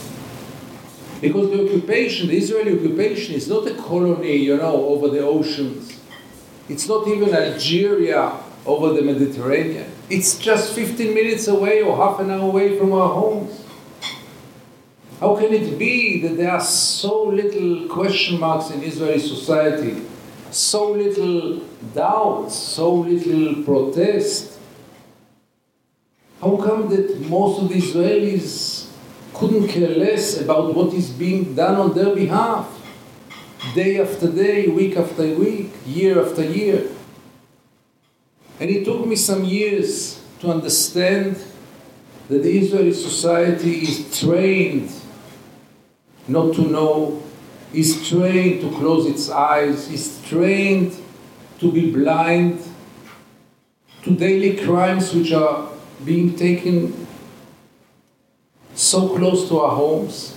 Because 1.20 1.50
the 1.50 1.64
occupation, 1.64 2.28
the 2.28 2.36
Israeli 2.36 2.78
occupation, 2.78 3.34
is 3.34 3.48
not 3.48 3.66
a 3.66 3.74
colony, 3.74 4.36
you 4.36 4.56
know, 4.56 4.76
over 4.90 5.08
the 5.08 5.26
oceans. 5.26 5.98
It's 6.68 6.86
not 6.86 7.08
even 7.08 7.34
Algeria 7.34 8.38
over 8.66 8.92
the 8.92 9.02
Mediterranean. 9.02 9.90
It's 10.08 10.38
just 10.38 10.74
15 10.74 11.12
minutes 11.12 11.48
away 11.48 11.82
or 11.82 11.96
half 11.96 12.20
an 12.20 12.30
hour 12.30 12.42
away 12.42 12.78
from 12.78 12.92
our 12.92 13.12
homes. 13.12 13.57
How 15.20 15.34
can 15.34 15.52
it 15.52 15.76
be 15.76 16.20
that 16.22 16.36
there 16.36 16.52
are 16.52 16.60
so 16.60 17.24
little 17.24 17.88
question 17.88 18.38
marks 18.38 18.70
in 18.70 18.84
Israeli 18.84 19.18
society, 19.18 20.02
so 20.52 20.92
little 20.92 21.56
doubt, 21.92 22.52
so 22.52 22.94
little 22.94 23.64
protest? 23.64 24.60
How 26.40 26.56
come 26.56 26.88
that 26.90 27.20
most 27.28 27.60
of 27.60 27.68
the 27.68 27.74
Israelis 27.74 28.86
couldn't 29.34 29.66
care 29.66 29.88
less 29.88 30.40
about 30.40 30.72
what 30.76 30.94
is 30.94 31.10
being 31.10 31.52
done 31.56 31.74
on 31.74 31.94
their 31.94 32.14
behalf, 32.14 32.68
day 33.74 34.00
after 34.00 34.30
day, 34.30 34.68
week 34.68 34.96
after 34.96 35.34
week, 35.34 35.72
year 35.84 36.24
after 36.24 36.44
year? 36.44 36.86
And 38.60 38.70
it 38.70 38.84
took 38.84 39.04
me 39.04 39.16
some 39.16 39.44
years 39.44 40.22
to 40.38 40.50
understand 40.52 41.42
that 42.28 42.44
the 42.44 42.58
Israeli 42.58 42.92
society 42.92 43.80
is 43.80 44.20
trained 44.20 44.92
not 46.28 46.54
to 46.54 46.62
know, 46.62 47.22
is 47.72 48.08
trained 48.08 48.60
to 48.60 48.70
close 48.76 49.06
its 49.06 49.30
eyes, 49.30 49.90
is 49.90 50.22
trained 50.28 50.94
to 51.58 51.72
be 51.72 51.90
blind 51.90 52.62
to 54.02 54.10
daily 54.14 54.56
crimes 54.56 55.12
which 55.12 55.32
are 55.32 55.70
being 56.04 56.36
taken 56.36 57.06
so 58.74 59.08
close 59.16 59.48
to 59.48 59.58
our 59.58 59.74
homes. 59.74 60.36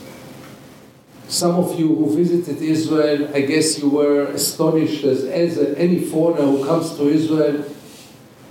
Some 1.28 1.56
of 1.56 1.80
you 1.80 1.88
who 1.88 2.16
visited 2.16 2.62
Israel, 2.62 3.30
I 3.34 3.42
guess 3.42 3.80
you 3.80 3.90
were 3.90 4.24
astonished 4.26 5.04
as, 5.04 5.24
as 5.24 5.58
any 5.78 6.02
foreigner 6.02 6.46
who 6.46 6.66
comes 6.66 6.96
to 6.98 7.08
Israel, 7.08 7.64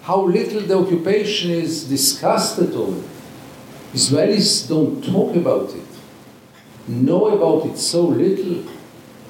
how 0.02 0.22
little 0.22 0.62
the 0.62 0.78
occupation 0.78 1.50
is 1.50 1.84
discussed 1.84 2.58
at 2.58 2.74
all. 2.74 3.02
Israelis 3.92 4.68
don't 4.68 5.04
talk 5.04 5.36
about 5.36 5.74
it, 5.74 5.89
know 6.90 7.28
about 7.28 7.70
it 7.70 7.78
so 7.78 8.02
little, 8.02 8.64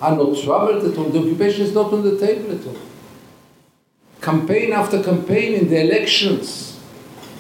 are 0.01 0.17
not 0.17 0.37
troubled 0.39 0.85
at 0.85 0.97
all. 0.97 1.11
The 1.11 1.19
occupation 1.19 1.67
is 1.67 1.75
not 1.75 1.93
on 1.93 2.03
the 2.03 2.19
table 2.19 2.53
at 2.53 2.67
all. 2.67 2.77
Campaign 4.21 4.73
after 4.73 5.03
campaign 5.03 5.55
in 5.55 5.69
the 5.69 5.81
elections, 5.81 6.79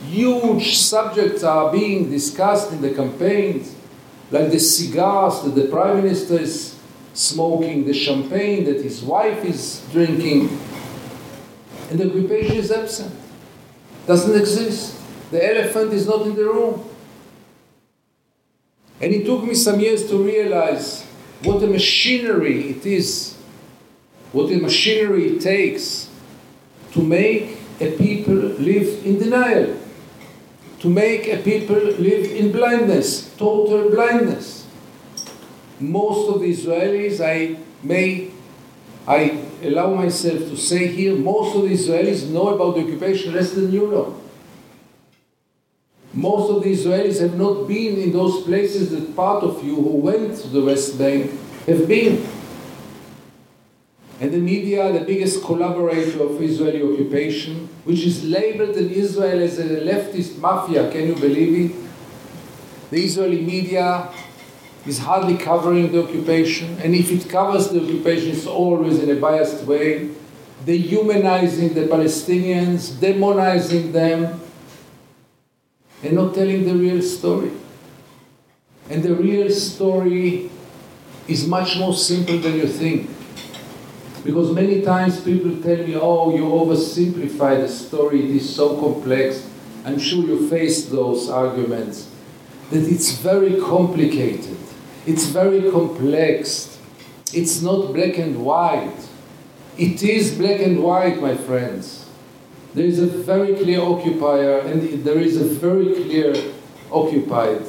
huge 0.06 0.76
subjects 0.76 1.42
are 1.42 1.70
being 1.72 2.10
discussed 2.10 2.72
in 2.72 2.80
the 2.80 2.94
campaigns, 2.94 3.74
like 4.30 4.50
the 4.50 4.58
cigars 4.58 5.42
that 5.42 5.54
the 5.54 5.68
prime 5.68 6.02
minister 6.02 6.38
is 6.38 6.78
smoking, 7.12 7.84
the 7.86 7.92
champagne 7.94 8.64
that 8.64 8.82
his 8.82 9.02
wife 9.02 9.44
is 9.44 9.84
drinking, 9.92 10.48
and 11.90 11.98
the 11.98 12.08
occupation 12.08 12.56
is 12.56 12.70
absent, 12.70 13.14
doesn't 14.06 14.38
exist. 14.38 14.96
The 15.30 15.44
elephant 15.44 15.92
is 15.92 16.06
not 16.06 16.26
in 16.26 16.34
the 16.34 16.44
room. 16.44 16.89
And 19.00 19.14
it 19.14 19.24
took 19.24 19.44
me 19.44 19.54
some 19.54 19.80
years 19.80 20.08
to 20.08 20.22
realize 20.22 21.02
what 21.42 21.62
a 21.62 21.66
machinery 21.66 22.70
it 22.70 22.84
is, 22.84 23.36
what 24.32 24.52
a 24.52 24.58
machinery 24.58 25.36
it 25.36 25.40
takes 25.40 26.08
to 26.92 27.02
make 27.02 27.58
a 27.80 27.92
people 27.92 28.34
live 28.34 29.06
in 29.06 29.18
denial 29.18 29.80
to 30.80 30.88
make 30.88 31.28
a 31.28 31.36
people 31.36 31.76
live 31.76 32.32
in 32.32 32.50
blindness, 32.50 33.34
total 33.36 33.90
blindness. 33.90 34.66
Most 35.78 36.34
of 36.34 36.40
the 36.40 36.50
Israelis, 36.50 37.20
I 37.20 37.58
may, 37.82 38.30
I 39.06 39.44
allow 39.62 39.94
myself 39.94 40.38
to 40.38 40.56
say 40.56 40.86
here, 40.88 41.14
most 41.14 41.54
of 41.54 41.62
the 41.62 41.74
Israelis 41.74 42.28
know 42.30 42.48
about 42.48 42.76
the 42.76 42.82
occupation 42.82 43.34
less 43.34 43.52
than 43.52 43.70
you 43.70 43.88
know. 43.88 44.20
Most 46.12 46.50
of 46.50 46.62
the 46.64 46.72
Israelis 46.72 47.20
have 47.20 47.38
not 47.38 47.68
been 47.68 48.00
in 48.00 48.12
those 48.12 48.42
places 48.42 48.90
that 48.90 49.14
part 49.14 49.44
of 49.44 49.64
you 49.64 49.76
who 49.76 49.96
went 49.96 50.36
to 50.38 50.48
the 50.48 50.62
West 50.62 50.98
Bank 50.98 51.30
have 51.66 51.86
been. 51.86 52.26
And 54.18 54.32
the 54.32 54.38
media, 54.38 54.92
the 54.92 55.00
biggest 55.00 55.42
collaborator 55.42 56.22
of 56.22 56.42
Israeli 56.42 56.82
occupation, 56.82 57.68
which 57.84 58.04
is 58.04 58.24
labeled 58.24 58.76
in 58.76 58.90
Israel 58.90 59.40
as 59.40 59.58
a 59.58 59.64
leftist 59.64 60.38
mafia, 60.38 60.90
can 60.90 61.06
you 61.06 61.14
believe 61.14 61.70
it? 61.70 61.76
The 62.90 63.02
Israeli 63.02 63.40
media 63.40 64.10
is 64.84 64.98
hardly 64.98 65.36
covering 65.38 65.92
the 65.92 66.02
occupation, 66.02 66.76
and 66.82 66.94
if 66.94 67.10
it 67.12 67.30
covers 67.30 67.68
the 67.68 67.82
occupation, 67.82 68.30
it's 68.30 68.46
always 68.46 68.98
in 68.98 69.10
a 69.16 69.20
biased 69.20 69.64
way, 69.64 70.10
dehumanizing 70.66 71.72
the 71.72 71.86
Palestinians, 71.86 72.90
demonizing 72.94 73.92
them, 73.92 74.40
and 76.02 76.14
not 76.14 76.34
telling 76.34 76.64
the 76.64 76.74
real 76.74 77.02
story. 77.02 77.52
And 78.88 79.02
the 79.02 79.14
real 79.14 79.50
story 79.50 80.50
is 81.28 81.46
much 81.46 81.78
more 81.78 81.94
simple 81.94 82.38
than 82.38 82.54
you 82.54 82.66
think. 82.66 83.08
Because 84.24 84.52
many 84.52 84.82
times 84.82 85.20
people 85.20 85.62
tell 85.62 85.76
me, 85.76 85.96
oh, 85.96 86.34
you 86.34 86.42
oversimplify 86.42 87.60
the 87.60 87.68
story, 87.68 88.24
it 88.24 88.36
is 88.36 88.54
so 88.54 88.78
complex. 88.78 89.48
I'm 89.84 89.98
sure 89.98 90.24
you 90.26 90.48
faced 90.48 90.90
those 90.90 91.30
arguments. 91.30 92.10
That 92.70 92.84
it's 92.84 93.12
very 93.12 93.60
complicated. 93.60 94.58
It's 95.06 95.26
very 95.26 95.70
complex. 95.70 96.78
It's 97.32 97.62
not 97.62 97.94
black 97.94 98.18
and 98.18 98.44
white. 98.44 99.08
It 99.78 100.02
is 100.02 100.36
black 100.36 100.60
and 100.60 100.82
white, 100.82 101.20
my 101.22 101.36
friends. 101.36 102.09
There 102.74 102.86
is 102.86 103.00
a 103.00 103.06
very 103.06 103.56
clear 103.56 103.80
occupier 103.80 104.60
and 104.60 105.04
there 105.04 105.18
is 105.18 105.36
a 105.36 105.44
very 105.44 105.92
clear 105.94 106.34
occupied. 106.92 107.62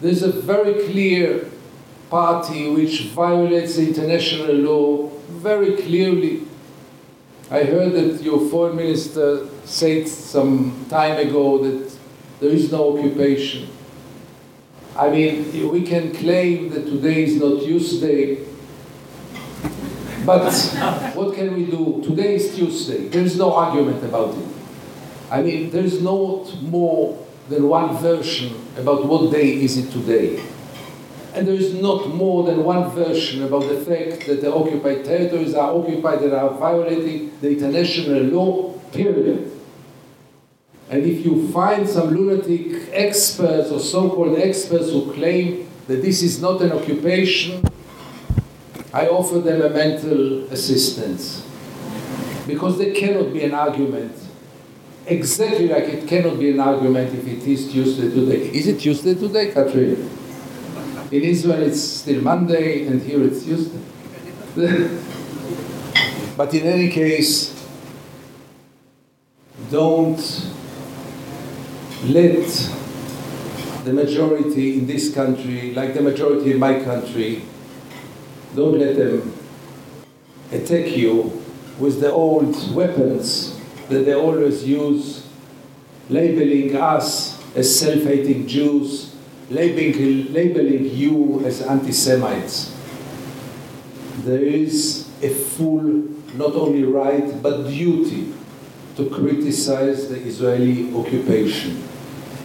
There's 0.00 0.22
a 0.22 0.32
very 0.32 0.86
clear 0.86 1.50
party 2.10 2.70
which 2.70 3.02
violates 3.08 3.76
the 3.76 3.88
international 3.88 4.54
law 4.54 5.08
very 5.28 5.76
clearly. 5.76 6.42
I 7.50 7.64
heard 7.64 7.92
that 7.92 8.22
your 8.22 8.48
foreign 8.48 8.76
minister 8.76 9.46
said 9.64 10.08
some 10.08 10.86
time 10.88 11.18
ago 11.18 11.58
that 11.58 11.96
there 12.40 12.50
is 12.50 12.72
no 12.72 12.96
occupation. 12.96 13.68
I 14.96 15.10
mean, 15.10 15.70
we 15.70 15.82
can 15.82 16.14
claim 16.14 16.70
that 16.70 16.86
today 16.86 17.24
is 17.24 17.36
not 17.36 17.62
Tuesday, 17.62 18.36
but 20.26 20.52
what 21.14 21.34
can 21.34 21.54
we 21.54 21.66
do? 21.66 22.02
Today 22.04 22.34
is 22.34 22.54
Tuesday. 22.54 23.06
There 23.08 23.22
is 23.22 23.38
no 23.38 23.54
argument 23.54 24.02
about 24.04 24.36
it. 24.36 24.48
I 25.30 25.40
mean, 25.42 25.70
there 25.70 25.84
is 25.84 26.02
not 26.02 26.60
more 26.62 27.24
than 27.48 27.68
one 27.68 27.96
version 27.96 28.54
about 28.76 29.06
what 29.06 29.30
day 29.30 29.54
is 29.54 29.78
it 29.78 29.92
today. 29.92 30.44
And 31.32 31.46
there 31.46 31.54
is 31.54 31.74
not 31.74 32.08
more 32.08 32.44
than 32.44 32.64
one 32.64 32.90
version 32.90 33.44
about 33.44 33.68
the 33.68 33.76
fact 33.76 34.26
that 34.26 34.40
the 34.40 34.52
occupied 34.52 35.04
territories 35.04 35.54
are 35.54 35.72
occupied 35.72 36.22
and 36.22 36.32
are 36.32 36.50
violating 36.50 37.38
the 37.40 37.50
international 37.50 38.22
law, 38.22 38.72
period. 38.92 39.52
And 40.88 41.04
if 41.04 41.24
you 41.24 41.48
find 41.52 41.88
some 41.88 42.10
lunatic 42.10 42.88
experts 42.92 43.70
or 43.70 43.80
so 43.80 44.08
called 44.08 44.38
experts 44.38 44.90
who 44.90 45.12
claim 45.12 45.68
that 45.88 46.02
this 46.02 46.22
is 46.22 46.40
not 46.40 46.62
an 46.62 46.72
occupation, 46.72 47.62
I 48.96 49.08
offer 49.08 49.40
them 49.40 49.60
a 49.60 49.68
mental 49.68 50.44
assistance. 50.50 51.46
Because 52.46 52.78
there 52.78 52.94
cannot 52.94 53.30
be 53.30 53.44
an 53.44 53.52
argument. 53.52 54.16
Exactly 55.04 55.68
like 55.68 55.84
it 55.84 56.08
cannot 56.08 56.38
be 56.38 56.52
an 56.52 56.60
argument 56.60 57.12
if 57.12 57.26
it 57.26 57.46
is 57.46 57.70
Tuesday 57.70 58.08
today. 58.08 58.48
Is 58.58 58.68
it 58.68 58.80
Tuesday 58.80 59.14
today, 59.14 59.52
Katrin? 59.52 60.08
In 61.12 61.22
Israel 61.22 61.62
it's 61.64 61.82
still 61.82 62.22
Monday 62.22 62.86
and 62.86 63.02
here 63.02 63.22
it's 63.22 63.44
Tuesday. 63.44 63.82
but 66.38 66.54
in 66.54 66.66
any 66.66 66.88
case, 66.88 67.52
don't 69.70 70.24
let 72.04 72.48
the 73.84 73.92
majority 73.92 74.78
in 74.78 74.86
this 74.86 75.14
country, 75.14 75.74
like 75.74 75.92
the 75.92 76.00
majority 76.00 76.52
in 76.52 76.58
my 76.58 76.82
country, 76.82 77.42
don't 78.56 78.78
let 78.78 78.96
them 78.96 79.32
attack 80.50 80.96
you 80.96 81.42
with 81.78 82.00
the 82.00 82.10
old 82.10 82.74
weapons 82.74 83.60
that 83.88 84.06
they 84.06 84.14
always 84.14 84.64
use, 84.64 85.26
labeling 86.08 86.74
us 86.74 87.38
as 87.54 87.78
self 87.78 88.02
hating 88.02 88.46
Jews, 88.46 89.14
labeling, 89.50 90.32
labeling 90.32 90.96
you 90.96 91.44
as 91.44 91.60
anti 91.60 91.92
Semites. 91.92 92.74
There 94.24 94.42
is 94.42 95.08
a 95.22 95.28
full, 95.28 95.82
not 96.34 96.54
only 96.54 96.84
right, 96.84 97.42
but 97.42 97.64
duty 97.64 98.32
to 98.96 99.10
criticize 99.10 100.08
the 100.08 100.16
Israeli 100.16 100.94
occupation. 100.96 101.86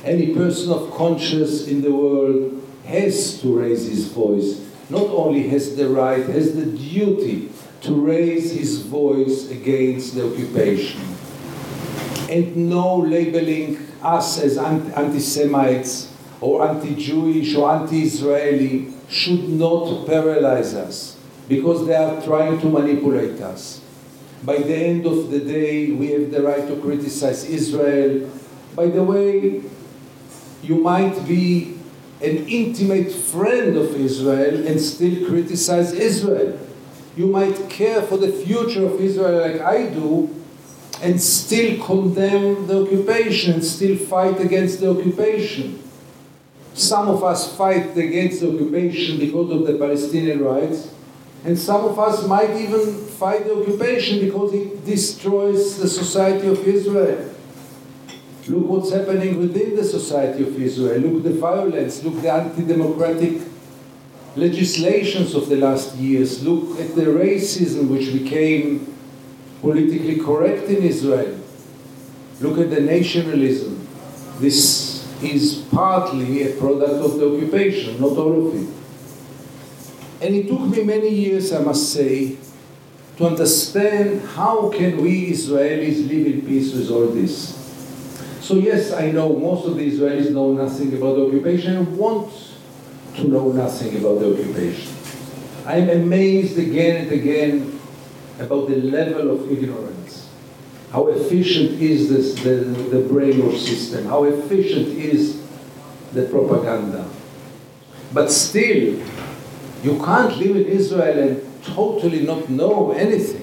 Any 0.04 0.36
person 0.36 0.72
of 0.74 0.92
conscience 0.92 1.68
in 1.68 1.82
the 1.82 1.92
world 1.92 2.62
has 2.86 3.40
to 3.42 3.58
raise 3.60 3.88
his 3.88 4.08
voice. 4.08 4.71
Not 4.92 5.08
only 5.08 5.48
has 5.48 5.78
the 5.78 5.88
right, 5.88 6.26
has 6.26 6.54
the 6.54 6.66
duty 6.66 7.50
to 7.82 7.96
raise 7.96 8.52
his 8.52 8.82
voice 8.82 9.50
against 9.50 10.16
the 10.16 10.30
occupation. 10.30 11.00
And 12.30 12.70
no 12.70 12.98
labeling 12.98 13.88
us 14.04 14.42
as 14.42 14.58
anti 14.58 15.20
Semites 15.20 16.14
or 16.42 16.68
anti 16.68 16.94
Jewish 16.96 17.56
or 17.56 17.72
anti 17.72 18.02
Israeli 18.02 18.94
should 19.08 19.48
not 19.48 20.06
paralyze 20.06 20.74
us 20.74 21.18
because 21.48 21.88
they 21.88 21.96
are 21.96 22.22
trying 22.22 22.60
to 22.60 22.68
manipulate 22.68 23.40
us. 23.40 23.80
By 24.44 24.58
the 24.58 24.76
end 24.76 25.06
of 25.06 25.32
the 25.32 25.40
day, 25.40 25.92
we 25.92 26.08
have 26.12 26.32
the 26.32 26.42
right 26.42 26.68
to 26.68 26.76
criticize 26.82 27.46
Israel. 27.46 28.30
By 28.76 28.88
the 28.88 29.04
way, 29.04 29.62
you 30.64 30.76
might 30.76 31.26
be 31.26 31.78
an 32.22 32.48
intimate 32.48 33.12
friend 33.12 33.76
of 33.76 33.96
Israel 33.96 34.68
and 34.68 34.80
still 34.80 35.28
criticize 35.28 35.94
Israel. 35.94 36.60
You 37.18 37.28
might 37.28 37.70
care 37.70 38.02
for 38.02 38.18
the 38.18 38.32
future 38.32 38.86
of 38.86 39.02
Israel 39.02 39.42
like 39.42 39.62
I 39.62 39.88
do 39.90 40.30
and 41.02 41.20
still 41.20 41.84
condemn 41.84 42.68
the 42.68 42.84
occupation, 42.84 43.62
still 43.62 43.98
fight 43.98 44.40
against 44.40 44.80
the 44.80 44.92
occupation. 44.92 45.82
Some 46.74 47.10
of 47.10 47.24
us 47.24 47.56
fight 47.58 47.98
against 47.98 48.42
the 48.42 48.54
occupation 48.54 49.20
because 49.20 49.52
of 49.52 49.68
the 49.68 49.78
Palestinian 49.78 50.44
rights, 50.44 50.94
and 51.44 51.58
some 51.58 51.84
of 51.86 51.98
us 52.00 52.26
might 52.28 52.52
even 52.52 52.96
fight 53.08 53.46
the 53.46 53.60
occupation 53.60 54.20
because 54.20 54.54
it 54.54 54.86
destroys 54.86 55.78
the 55.80 55.88
society 55.88 56.48
of 56.48 56.66
Israel. 56.68 57.31
Look 58.52 58.66
what's 58.68 58.92
happening 58.92 59.40
within 59.40 59.78
the 59.78 59.84
society 59.86 60.44
of 60.44 60.62
Israel. 60.62 61.00
Look 61.00 61.24
the 61.24 61.40
violence. 61.40 62.04
Look 62.04 62.22
the 62.22 62.34
anti-democratic 62.34 63.44
legislations 64.36 65.34
of 65.34 65.48
the 65.48 65.56
last 65.56 65.96
years. 65.96 66.44
Look 66.44 66.78
at 66.78 66.94
the 66.94 67.04
racism 67.04 67.88
which 67.88 68.12
became 68.12 68.94
politically 69.62 70.18
correct 70.18 70.68
in 70.68 70.84
Israel. 70.84 71.40
Look 72.42 72.58
at 72.58 72.70
the 72.72 72.82
nationalism. 72.82 73.88
This 74.40 75.08
is 75.24 75.66
partly 75.72 76.44
a 76.52 76.60
product 76.60 76.96
of 76.96 77.20
the 77.20 77.34
occupation, 77.34 78.02
not 78.02 78.18
all 78.18 78.48
of 78.48 78.56
it. 78.56 78.68
And 80.26 80.36
it 80.36 80.50
took 80.50 80.60
me 80.62 80.84
many 80.84 81.10
years, 81.10 81.54
I 81.54 81.62
must 81.62 81.94
say, 81.94 82.36
to 83.16 83.28
understand 83.28 84.28
how 84.28 84.70
can 84.72 85.02
we 85.02 85.32
Israelis 85.32 86.06
live 86.10 86.28
in 86.28 86.42
peace 86.46 86.74
with 86.74 86.92
all 86.92 87.08
this. 87.08 87.61
So 88.42 88.56
yes, 88.56 88.92
I 88.92 89.12
know 89.12 89.38
most 89.38 89.68
of 89.68 89.78
the 89.78 89.88
Israelis 89.88 90.32
know 90.32 90.52
nothing 90.54 90.92
about 90.98 91.16
the 91.16 91.28
occupation 91.28 91.78
and 91.78 91.96
want 91.96 92.34
to 93.16 93.28
know 93.28 93.52
nothing 93.52 93.96
about 93.98 94.20
the 94.20 94.34
occupation. 94.34 94.96
I'm 95.66 95.90
amazed 95.90 96.58
again 96.58 97.04
and 97.04 97.12
again 97.12 97.80
about 98.40 98.68
the 98.68 98.78
level 98.78 99.30
of 99.30 99.52
ignorance. 99.52 100.28
How 100.92 101.08
efficient 101.10 101.80
is 101.80 102.10
this, 102.10 102.34
the, 102.44 102.66
the 102.90 103.08
brainwash 103.08 103.60
system? 103.60 104.08
How 104.08 104.24
efficient 104.24 104.88
is 104.88 105.40
the 106.12 106.24
propaganda? 106.24 107.08
But 108.12 108.32
still, 108.32 109.00
you 109.84 110.04
can't 110.04 110.36
live 110.38 110.56
in 110.56 110.66
Israel 110.66 111.20
and 111.20 111.64
totally 111.64 112.24
not 112.24 112.50
know 112.50 112.92
anything. 112.92 113.41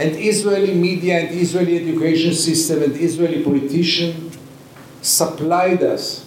And 0.00 0.16
Israeli 0.16 0.72
media 0.72 1.20
and 1.20 1.38
Israeli 1.38 1.76
education 1.76 2.32
system 2.32 2.82
and 2.82 2.96
Israeli 2.96 3.44
politician 3.44 4.32
supplied 5.02 5.82
us 5.82 6.24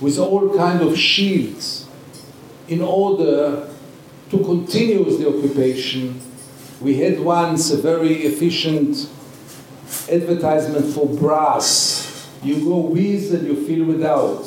with 0.00 0.16
all 0.16 0.56
kind 0.56 0.80
of 0.80 0.96
shields 0.96 1.88
in 2.68 2.80
order 2.80 3.68
to 4.30 4.38
continue 4.38 5.02
the 5.18 5.28
occupation. 5.28 6.20
We 6.80 6.98
had 6.98 7.18
once 7.18 7.72
a 7.72 7.78
very 7.78 8.26
efficient 8.26 9.08
advertisement 10.08 10.94
for 10.94 11.06
brass. 11.06 12.30
You 12.44 12.64
go 12.64 12.76
with 12.76 13.34
and 13.34 13.44
you 13.44 13.66
feel 13.66 13.86
without. 13.86 14.44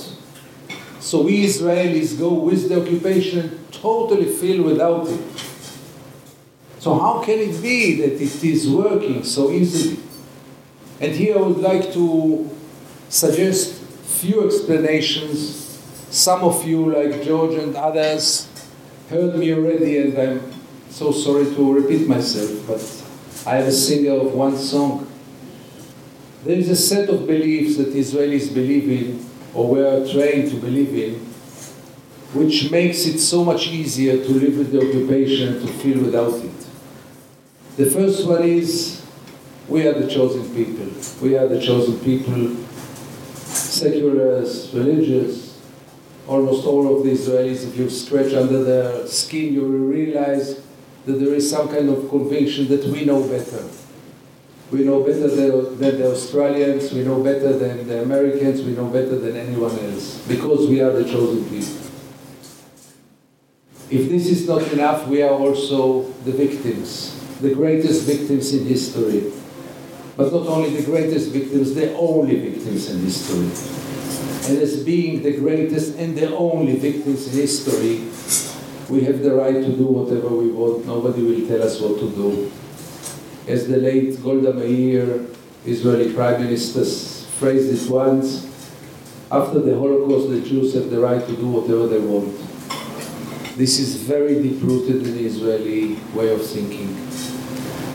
So 1.02 1.24
we 1.24 1.44
Israelis 1.44 2.18
go 2.18 2.34
with 2.34 2.70
the 2.70 2.82
occupation 2.82 3.40
and 3.40 3.74
totally 3.74 4.32
feel 4.32 4.64
without 4.64 5.06
it. 5.10 5.49
So 6.80 6.98
how 6.98 7.22
can 7.22 7.40
it 7.40 7.62
be 7.62 7.96
that 8.02 8.14
it 8.14 8.44
is 8.44 8.70
working 8.70 9.24
so 9.24 9.52
easily? 9.52 10.00
And 11.02 11.12
here 11.12 11.38
I 11.38 11.42
would 11.42 11.58
like 11.58 11.92
to 11.94 12.50
suggest 13.10 13.82
few 13.84 14.46
explanations. 14.46 15.58
Some 16.10 16.42
of 16.42 16.66
you, 16.66 16.92
like 16.94 17.22
George 17.24 17.56
and 17.56 17.76
others, 17.76 18.48
heard 19.10 19.36
me 19.36 19.54
already, 19.54 19.98
and 19.98 20.18
I'm 20.18 20.54
so 20.90 21.12
sorry 21.12 21.46
to 21.54 21.74
repeat 21.74 22.08
myself, 22.08 22.66
but 22.66 23.50
I 23.50 23.58
am 23.58 23.68
a 23.68 23.72
singer 23.72 24.14
of 24.14 24.34
one 24.34 24.58
song. 24.58 25.06
There 26.46 26.58
is 26.58 26.70
a 26.70 26.76
set 26.76 27.10
of 27.10 27.28
beliefs 27.28 27.78
that 27.78 27.94
Israelis 27.94 28.54
believe 28.54 28.90
in 28.90 29.26
or 29.54 29.70
were 29.70 30.08
trained 30.10 30.50
to 30.52 30.58
believe 30.58 30.96
in, 30.96 31.16
which 32.34 32.72
makes 32.72 33.06
it 33.06 33.20
so 33.20 33.44
much 33.44 33.68
easier 33.68 34.24
to 34.24 34.32
live 34.32 34.58
with 34.58 34.72
the 34.72 34.80
occupation 34.80 35.56
and 35.56 35.68
to 35.68 35.74
feel 35.74 36.02
without 36.02 36.34
it. 36.34 36.69
The 37.78 37.86
first 37.86 38.28
one 38.28 38.44
is 38.44 39.06
we 39.68 39.88
are 39.88 39.94
the 39.94 40.08
chosen 40.08 40.44
people. 40.54 40.88
We 41.22 41.38
are 41.38 41.48
the 41.48 41.62
chosen 41.62 42.00
people, 42.00 42.56
seculars, 43.46 44.74
religious, 44.74 45.50
almost 46.30 46.66
all 46.66 46.98
of 46.98 47.04
the 47.04 47.12
Israelis, 47.12 47.68
if 47.68 47.76
you 47.78 47.90
scratch 47.90 48.34
under 48.34 48.64
their 48.64 49.08
skin, 49.08 49.54
you 49.54 49.62
will 49.62 49.88
realize 49.90 50.62
that 51.06 51.14
there 51.14 51.34
is 51.34 51.50
some 51.50 51.68
kind 51.70 51.90
of 51.90 52.08
conviction 52.10 52.68
that 52.68 52.86
we 52.86 53.04
know 53.06 53.28
better. 53.28 53.68
We 54.72 54.84
know 54.84 55.02
better 55.04 55.28
than, 55.28 55.80
than 55.80 55.98
the 55.98 56.12
Australians, 56.12 56.94
we 56.94 57.04
know 57.04 57.24
better 57.24 57.58
than 57.58 57.88
the 57.88 58.04
Americans, 58.04 58.62
we 58.62 58.74
know 58.74 58.86
better 58.86 59.18
than 59.18 59.36
anyone 59.36 59.78
else, 59.80 60.20
because 60.28 60.68
we 60.68 60.82
are 60.82 60.92
the 60.92 61.04
chosen 61.04 61.44
people. 61.46 61.88
If 63.90 64.08
this 64.08 64.28
is 64.28 64.48
not 64.48 64.62
enough, 64.72 65.08
we 65.08 65.24
are 65.24 65.32
also 65.32 66.04
the 66.24 66.32
victims, 66.32 67.19
the 67.40 67.54
greatest 67.54 68.06
victims 68.06 68.54
in 68.54 68.66
history. 68.66 69.32
But 70.18 70.34
not 70.34 70.48
only 70.48 70.76
the 70.76 70.84
greatest 70.84 71.32
victims, 71.32 71.74
the 71.74 71.96
only 71.96 72.40
victims 72.40 72.90
in 72.90 73.00
history. 73.00 73.48
And 74.50 74.62
as 74.62 74.84
being 74.84 75.24
the 75.24 75.38
greatest 75.38 75.98
and 75.98 76.18
the 76.18 76.36
only 76.36 76.76
victims 76.76 77.28
in 77.28 77.40
history, 77.40 78.04
we 78.90 79.06
have 79.06 79.22
the 79.22 79.34
right 79.34 79.54
to 79.54 79.72
do 79.72 79.86
whatever 79.86 80.30
we 80.30 80.52
want. 80.52 80.86
Nobody 80.86 81.22
will 81.22 81.48
tell 81.48 81.64
us 81.64 81.80
what 81.80 82.00
to 82.00 82.10
do. 82.10 82.52
As 83.48 83.68
the 83.68 83.78
late 83.78 84.22
Golda 84.22 84.54
Meir, 84.54 85.26
Israeli 85.66 86.14
Prime 86.14 86.44
Minister, 86.44 86.84
phrased 87.40 87.72
it 87.72 87.90
once, 87.90 88.46
after 89.32 89.60
the 89.60 89.76
Holocaust, 89.78 90.30
the 90.30 90.42
Jews 90.42 90.74
have 90.74 90.90
the 90.90 91.00
right 91.00 91.26
to 91.26 91.36
do 91.36 91.48
whatever 91.48 91.88
they 91.88 92.00
want. 92.00 92.36
This 93.56 93.78
is 93.80 93.96
very 93.96 94.42
deep 94.42 94.62
rooted 94.64 95.06
in 95.06 95.16
the 95.16 95.26
Israeli 95.26 96.00
way 96.14 96.34
of 96.34 96.46
thinking. 96.46 97.09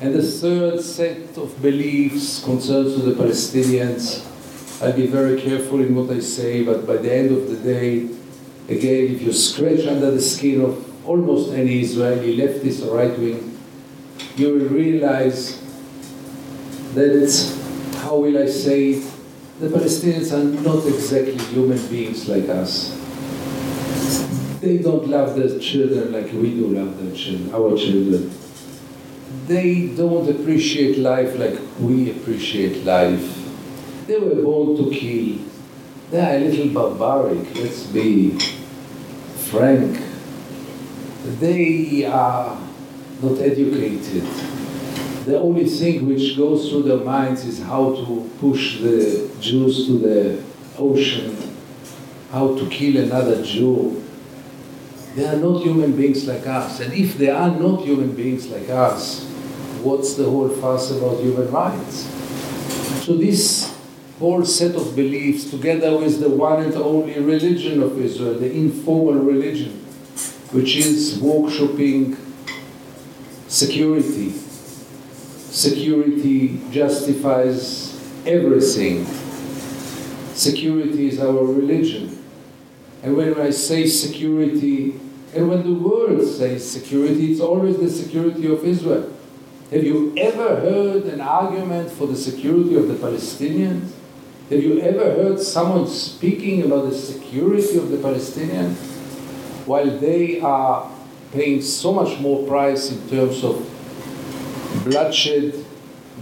And 0.04 0.14
the 0.14 0.22
third 0.22 0.82
set 0.82 1.38
of 1.38 1.62
beliefs 1.62 2.44
concerns 2.44 3.02
the 3.02 3.12
Palestinians. 3.12 4.20
I'll 4.82 4.92
be 4.92 5.06
very 5.06 5.40
careful 5.40 5.80
in 5.80 5.94
what 5.94 6.14
I 6.14 6.20
say, 6.20 6.62
but 6.62 6.86
by 6.86 6.98
the 6.98 7.10
end 7.10 7.30
of 7.30 7.48
the 7.48 7.56
day, 7.56 8.10
again, 8.68 9.14
if 9.14 9.22
you 9.22 9.32
scratch 9.32 9.86
under 9.86 10.10
the 10.10 10.20
skin 10.20 10.60
of 10.60 11.08
almost 11.08 11.54
any 11.54 11.80
Israeli, 11.80 12.36
leftist 12.36 12.86
or 12.86 12.98
right 12.98 13.18
wing, 13.18 13.58
you 14.36 14.52
will 14.52 14.68
realize 14.68 15.58
that, 16.92 17.32
how 18.02 18.18
will 18.18 18.36
I 18.36 18.44
say 18.44 18.90
it, 18.90 19.10
the 19.58 19.68
Palestinians 19.68 20.34
are 20.34 20.44
not 20.44 20.84
exactly 20.84 21.38
human 21.46 21.80
beings 21.86 22.28
like 22.28 22.50
us. 22.50 22.92
They 24.60 24.76
don't 24.76 25.08
love 25.08 25.34
their 25.34 25.58
children 25.58 26.12
like 26.12 26.30
we 26.30 26.50
do 26.50 26.66
love 26.66 27.02
their 27.02 27.16
children, 27.16 27.54
our 27.54 27.74
children. 27.74 28.43
They 29.46 29.88
don't 29.88 30.26
appreciate 30.26 30.96
life 30.96 31.38
like 31.38 31.58
we 31.78 32.10
appreciate 32.10 32.82
life. 32.82 33.42
They 34.06 34.18
were 34.18 34.42
born 34.42 34.74
to 34.78 34.90
kill. 34.90 35.38
They 36.10 36.20
are 36.20 36.36
a 36.36 36.40
little 36.40 36.68
barbaric, 36.68 37.54
let's 37.54 37.82
be 37.84 38.38
frank. 39.50 40.00
They 41.40 42.06
are 42.06 42.58
not 43.20 43.38
educated. 43.38 44.24
The 45.26 45.38
only 45.38 45.66
thing 45.66 46.06
which 46.08 46.38
goes 46.38 46.70
through 46.70 46.84
their 46.84 47.04
minds 47.04 47.44
is 47.44 47.62
how 47.62 47.94
to 47.94 48.30
push 48.40 48.80
the 48.80 49.30
Jews 49.40 49.86
to 49.88 49.98
the 49.98 50.42
ocean, 50.78 51.36
how 52.32 52.56
to 52.56 52.66
kill 52.70 52.96
another 52.96 53.42
Jew. 53.42 54.02
They 55.14 55.26
are 55.26 55.36
not 55.36 55.62
human 55.62 55.94
beings 55.94 56.26
like 56.26 56.46
us. 56.46 56.80
And 56.80 56.94
if 56.94 57.18
they 57.18 57.28
are 57.28 57.50
not 57.50 57.82
human 57.84 58.12
beings 58.14 58.48
like 58.48 58.70
us, 58.70 59.33
what's 59.84 60.14
the 60.14 60.24
whole 60.24 60.48
fuss 60.48 60.90
about 60.90 61.20
human 61.20 61.50
rights? 61.50 62.04
So 63.04 63.16
this 63.16 63.76
whole 64.18 64.44
set 64.44 64.74
of 64.74 64.96
beliefs, 64.96 65.50
together 65.50 65.98
with 65.98 66.20
the 66.20 66.30
one 66.30 66.62
and 66.62 66.74
only 66.74 67.18
religion 67.18 67.82
of 67.82 68.00
Israel, 68.00 68.38
the 68.38 68.50
informal 68.50 69.14
religion, 69.14 69.72
which 70.52 70.76
is 70.76 71.18
workshopping 71.18 72.16
security. 73.48 74.30
Security 74.30 76.60
justifies 76.70 77.94
everything. 78.26 79.04
Security 80.34 81.08
is 81.08 81.20
our 81.20 81.44
religion. 81.44 82.24
And 83.02 83.16
when 83.16 83.38
I 83.38 83.50
say 83.50 83.86
security, 83.86 85.00
and 85.34 85.48
when 85.48 85.62
the 85.62 85.74
world 85.74 86.26
says 86.26 86.68
security, 86.68 87.32
it's 87.32 87.40
always 87.40 87.76
the 87.76 87.90
security 87.90 88.46
of 88.46 88.64
Israel. 88.64 89.13
Have 89.70 89.82
you 89.82 90.12
ever 90.18 90.60
heard 90.60 91.04
an 91.04 91.22
argument 91.22 91.90
for 91.90 92.06
the 92.06 92.16
security 92.16 92.76
of 92.76 92.86
the 92.86 92.94
Palestinians? 92.94 93.92
Have 94.50 94.62
you 94.62 94.78
ever 94.80 95.04
heard 95.04 95.40
someone 95.40 95.88
speaking 95.88 96.62
about 96.64 96.90
the 96.90 96.94
security 96.94 97.78
of 97.78 97.88
the 97.88 97.96
Palestinians? 97.96 98.76
While 99.66 99.98
they 99.98 100.38
are 100.40 100.90
paying 101.32 101.62
so 101.62 101.94
much 101.94 102.20
more 102.20 102.46
price 102.46 102.92
in 102.92 103.08
terms 103.08 103.42
of 103.42 103.56
bloodshed 104.84 105.54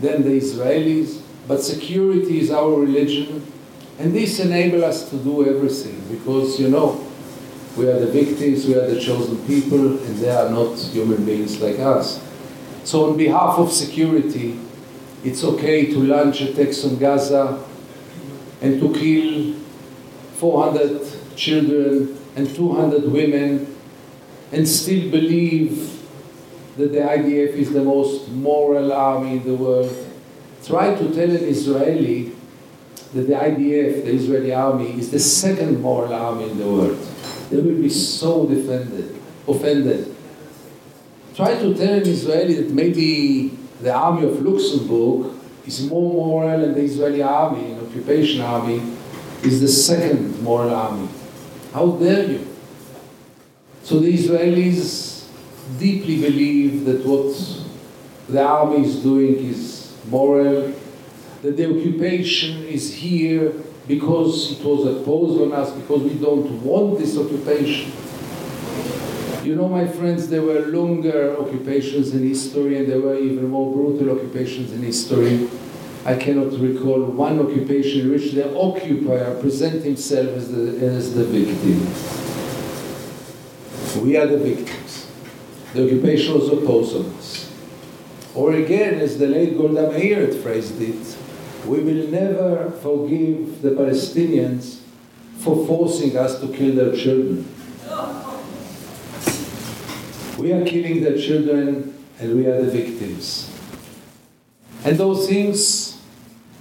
than 0.00 0.22
the 0.22 0.40
Israelis, 0.40 1.20
but 1.48 1.60
security 1.62 2.38
is 2.38 2.52
our 2.52 2.70
religion, 2.70 3.44
and 3.98 4.14
this 4.14 4.38
enables 4.38 4.84
us 4.84 5.10
to 5.10 5.16
do 5.16 5.44
everything 5.48 6.00
because, 6.08 6.60
you 6.60 6.68
know, 6.68 7.04
we 7.76 7.88
are 7.88 7.98
the 7.98 8.06
victims, 8.06 8.66
we 8.66 8.76
are 8.76 8.86
the 8.86 9.00
chosen 9.00 9.36
people, 9.48 9.98
and 9.98 10.16
they 10.18 10.30
are 10.30 10.48
not 10.48 10.78
human 10.78 11.24
beings 11.24 11.60
like 11.60 11.80
us. 11.80 12.20
So, 12.84 13.10
on 13.10 13.16
behalf 13.16 13.58
of 13.58 13.72
security, 13.72 14.58
it's 15.24 15.44
okay 15.44 15.86
to 15.86 15.98
launch 16.02 16.40
attacks 16.40 16.84
on 16.84 16.98
Gaza 16.98 17.62
and 18.60 18.80
to 18.80 18.92
kill 18.92 19.54
400 20.34 21.36
children 21.36 22.18
and 22.34 22.52
200 22.54 23.10
women 23.10 23.76
and 24.50 24.68
still 24.68 25.10
believe 25.10 26.02
that 26.76 26.92
the 26.92 26.98
IDF 26.98 27.54
is 27.54 27.72
the 27.72 27.82
most 27.82 28.28
moral 28.30 28.92
army 28.92 29.32
in 29.32 29.44
the 29.44 29.54
world. 29.54 29.94
Try 30.64 30.94
to 30.94 31.14
tell 31.14 31.30
an 31.30 31.44
Israeli 31.44 32.32
that 33.14 33.26
the 33.26 33.34
IDF, 33.34 34.04
the 34.04 34.10
Israeli 34.12 34.54
army, 34.54 34.98
is 34.98 35.10
the 35.10 35.20
second 35.20 35.80
moral 35.80 36.12
army 36.14 36.50
in 36.50 36.58
the 36.58 36.66
world. 36.66 36.98
They 37.50 37.58
will 37.58 37.80
be 37.80 37.90
so 37.90 38.46
defended, 38.46 39.14
offended. 39.46 40.11
Try 41.34 41.54
to 41.54 41.74
tell 41.74 41.94
an 41.94 42.06
Israeli 42.06 42.54
that 42.54 42.70
maybe 42.70 43.48
the 43.80 43.92
army 43.92 44.26
of 44.26 44.44
Luxembourg 44.44 45.32
is 45.66 45.86
more 45.88 46.12
moral 46.12 46.60
than 46.60 46.74
the 46.74 46.80
Israeli 46.80 47.22
army, 47.22 47.72
an 47.72 47.80
occupation 47.86 48.42
army, 48.42 48.82
is 49.42 49.60
the 49.60 49.68
second 49.68 50.42
moral 50.42 50.74
army. 50.74 51.08
How 51.72 51.86
dare 51.92 52.30
you? 52.30 52.46
So 53.82 53.98
the 54.00 54.12
Israelis 54.12 55.26
deeply 55.78 56.20
believe 56.20 56.84
that 56.84 57.04
what 57.04 57.34
the 58.28 58.42
army 58.42 58.84
is 58.84 59.02
doing 59.02 59.36
is 59.36 59.96
moral, 60.08 60.74
that 61.42 61.56
the 61.56 61.66
occupation 61.66 62.62
is 62.64 62.94
here 62.94 63.52
because 63.88 64.52
it 64.52 64.64
was 64.64 64.86
imposed 64.86 65.40
on 65.40 65.52
us, 65.52 65.72
because 65.72 66.02
we 66.02 66.14
don't 66.14 66.62
want 66.62 66.98
this 66.98 67.16
occupation. 67.16 67.90
You 69.42 69.56
know, 69.56 69.68
my 69.68 69.88
friends, 69.88 70.28
there 70.28 70.42
were 70.42 70.60
longer 70.66 71.36
occupations 71.36 72.14
in 72.14 72.22
history 72.22 72.78
and 72.78 72.88
there 72.88 73.00
were 73.00 73.18
even 73.18 73.48
more 73.48 73.74
brutal 73.74 74.16
occupations 74.16 74.72
in 74.72 74.84
history. 74.84 75.48
I 76.04 76.14
cannot 76.14 76.52
recall 76.60 77.02
one 77.02 77.40
occupation 77.40 78.02
in 78.02 78.10
which 78.12 78.32
the 78.32 78.56
occupier 78.56 79.34
present 79.40 79.82
himself 79.82 80.28
as 80.28 80.52
the, 80.52 80.86
as 80.86 81.14
the 81.14 81.24
victim. 81.24 81.80
We 84.04 84.16
are 84.16 84.28
the 84.28 84.38
victims. 84.38 85.08
The 85.74 85.86
occupation 85.86 86.34
was 86.34 86.48
opposed 86.48 86.96
on 86.96 87.06
us. 87.16 87.50
Or 88.36 88.52
again, 88.52 89.00
as 89.00 89.18
the 89.18 89.26
late 89.26 89.58
Golda 89.58 89.90
Meir 89.90 90.28
phrased 90.28 90.80
it, 90.80 91.16
we 91.66 91.80
will 91.80 92.08
never 92.08 92.70
forgive 92.70 93.60
the 93.60 93.70
Palestinians 93.70 94.82
for 95.38 95.66
forcing 95.66 96.16
us 96.16 96.40
to 96.40 96.46
kill 96.46 96.76
their 96.76 96.96
children. 96.96 97.48
We 100.38 100.52
are 100.52 100.64
killing 100.64 101.02
their 101.02 101.18
children 101.18 102.04
and 102.18 102.36
we 102.36 102.46
are 102.46 102.62
the 102.62 102.70
victims. 102.70 103.50
And 104.84 104.96
those 104.96 105.28
things, 105.28 106.00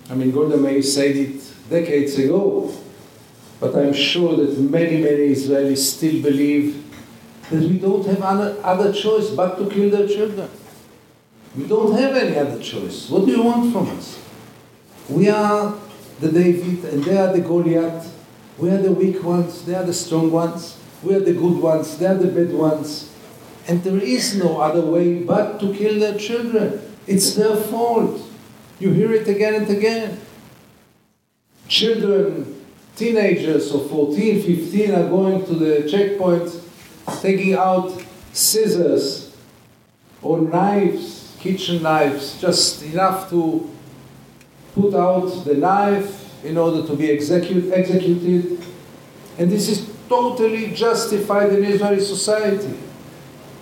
I 0.09 0.15
mean, 0.15 0.31
Golda 0.31 0.57
Meir 0.57 0.81
said 0.81 1.15
it 1.15 1.41
decades 1.69 2.17
ago, 2.19 2.73
but 3.59 3.75
I'm 3.75 3.93
sure 3.93 4.35
that 4.35 4.59
many, 4.59 4.97
many 5.01 5.29
Israelis 5.29 5.77
still 5.77 6.21
believe 6.21 6.83
that 7.49 7.61
we 7.61 7.79
don't 7.79 8.05
have 8.05 8.21
other, 8.21 8.57
other 8.63 8.93
choice 8.93 9.29
but 9.29 9.57
to 9.57 9.69
kill 9.69 9.89
their 9.89 10.07
children. 10.07 10.49
We 11.55 11.65
don't 11.67 11.93
have 11.93 12.15
any 12.15 12.37
other 12.37 12.61
choice. 12.61 13.09
What 13.09 13.25
do 13.25 13.31
you 13.31 13.43
want 13.43 13.73
from 13.73 13.89
us? 13.97 14.19
We 15.09 15.29
are 15.29 15.77
the 16.19 16.31
David 16.31 16.85
and 16.85 17.03
they 17.03 17.17
are 17.17 17.33
the 17.33 17.41
Goliath. 17.41 18.07
We 18.57 18.69
are 18.69 18.77
the 18.77 18.91
weak 18.91 19.23
ones, 19.23 19.65
they 19.65 19.75
are 19.75 19.83
the 19.83 19.93
strong 19.93 20.31
ones. 20.31 20.77
We 21.03 21.15
are 21.15 21.19
the 21.19 21.33
good 21.33 21.57
ones, 21.57 21.97
they 21.97 22.05
are 22.05 22.15
the 22.15 22.27
bad 22.27 22.53
ones. 22.53 23.10
And 23.71 23.81
there 23.85 24.03
is 24.03 24.35
no 24.35 24.59
other 24.59 24.81
way 24.81 25.23
but 25.23 25.57
to 25.61 25.73
kill 25.73 25.97
their 25.97 26.17
children. 26.17 26.81
It's 27.07 27.35
their 27.35 27.55
fault. 27.55 28.19
You 28.81 28.91
hear 28.91 29.13
it 29.13 29.29
again 29.29 29.53
and 29.53 29.69
again. 29.69 30.19
Children 31.69 32.65
teenagers 32.97 33.73
of 33.73 33.89
14, 33.89 34.41
15 34.43 34.91
are 34.91 35.07
going 35.07 35.45
to 35.45 35.53
the 35.53 35.89
checkpoint, 35.89 36.51
taking 37.21 37.53
out 37.53 37.97
scissors 38.33 39.33
or 40.21 40.41
knives, 40.41 41.37
kitchen 41.39 41.81
knives, 41.81 42.41
just 42.41 42.83
enough 42.83 43.29
to 43.29 43.71
put 44.75 44.93
out 44.93 45.45
the 45.45 45.55
knife 45.55 46.43
in 46.43 46.57
order 46.57 46.85
to 46.85 46.93
be 46.97 47.09
execute, 47.09 47.71
executed. 47.71 48.61
And 49.37 49.49
this 49.49 49.69
is 49.69 49.89
totally 50.09 50.73
justified 50.73 51.53
in 51.53 51.63
Israeli 51.63 52.01
society. 52.01 52.90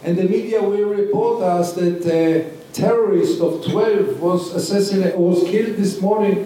And 0.04 0.18
the 0.18 0.24
media 0.24 0.62
will 0.62 0.90
report 0.90 1.44
us 1.44 1.74
that 1.74 2.06
a 2.06 2.52
terrorist 2.74 3.42
of 3.42 3.66
12 3.66 4.22
was 4.22 4.54
assassinated, 4.54 5.20
was 5.20 5.44
killed 5.44 5.76
this 5.76 6.00
morning 6.00 6.46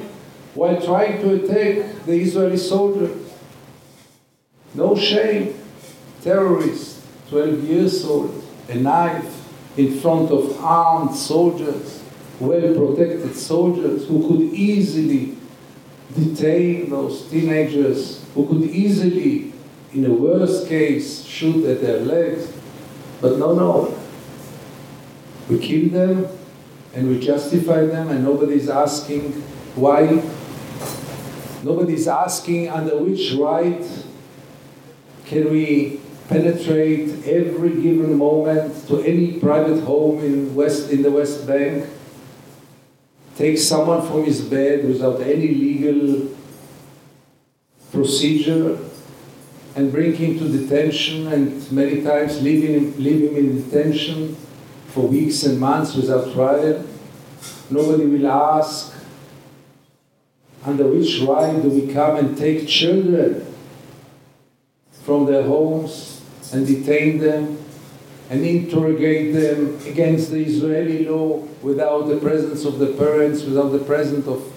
while 0.56 0.82
trying 0.82 1.22
to 1.22 1.36
attack 1.36 2.06
the 2.06 2.14
Israeli 2.14 2.58
soldier. 2.58 3.16
No 4.74 4.95
shame. 4.95 5.60
Terrorist, 6.24 7.04
12 7.30 7.64
years 7.66 8.06
old, 8.06 8.43
a 8.70 8.76
knife 8.76 9.43
in 9.78 9.99
front 9.99 10.32
of 10.32 10.58
armed 10.64 11.16
soldiers, 11.16 12.01
well 12.39 12.74
protected 12.74 13.36
soldiers 13.36 14.08
who 14.08 14.28
could 14.28 14.54
easily 14.54 15.38
detain 16.16 16.89
those 16.89 17.30
teenagers, 17.30 18.24
who 18.34 18.47
could 18.47 18.64
easily, 18.70 19.51
in 19.93 20.06
a 20.06 20.14
worst 20.14 20.68
case, 20.68 21.26
shoot 21.26 21.66
at 21.66 21.82
their 21.82 21.99
legs. 21.99 22.51
But 23.24 23.39
no, 23.39 23.53
no. 23.53 23.97
We 25.49 25.57
kill 25.57 25.88
them 25.91 26.28
and 26.93 27.07
we 27.07 27.21
justify 27.21 27.86
them, 27.86 28.09
and 28.09 28.21
nobody's 28.21 28.67
asking 28.67 29.32
why. 29.76 30.21
Nobody's 31.63 32.05
asking 32.05 32.67
under 32.67 32.97
which 32.97 33.32
right 33.39 33.82
can 35.24 35.49
we 35.49 36.01
penetrate 36.28 37.26
every 37.26 37.82
given 37.82 38.17
moment 38.17 38.88
to 38.88 38.99
any 38.99 39.39
private 39.39 39.80
home 39.86 40.19
in, 40.19 40.53
West, 40.53 40.89
in 40.91 41.01
the 41.01 41.09
West 41.09 41.47
Bank, 41.47 41.86
take 43.38 43.57
someone 43.57 44.05
from 44.05 44.26
his 44.26 44.41
bed 44.41 44.86
without 44.86 45.21
any 45.21 45.47
legal 45.47 46.28
procedure, 47.93 48.78
and 49.76 49.91
bring 49.91 50.13
him 50.15 50.38
to 50.38 50.47
detention 50.47 51.28
and 51.28 51.71
many 51.71 52.03
times 52.03 52.41
leave 52.41 52.63
him, 52.63 52.95
leave 53.03 53.32
him 53.32 53.38
in 53.38 53.63
detention 53.63 54.36
for 54.88 55.07
weeks 55.07 55.43
and 55.43 55.59
months 55.59 55.95
without 55.95 56.32
trial. 56.34 56.86
Nobody 57.69 58.05
will 58.05 58.28
ask, 58.28 58.93
under 60.63 60.88
which 60.88 61.19
right 61.21 61.61
do 61.61 61.69
we 61.69 61.91
come 61.91 62.17
and 62.17 62.38
take 62.38 62.67
children 62.67 63.45
from 65.03 65.26
their 65.26 65.43
homes 65.43 66.21
and 66.53 66.67
detain 66.67 67.17
them 67.17 67.57
and 68.30 68.45
interrogate 68.45 69.34
them 69.34 69.80
against 69.86 70.32
the 70.32 70.43
Israeli 70.43 71.05
law 71.05 71.38
without 71.61 72.07
the 72.07 72.17
presence 72.17 72.63
of 72.63 72.80
the 72.80 72.88
parents, 72.93 73.43
without 73.43 73.69
the 73.69 73.80
presence 73.80 74.28
of 74.28 74.51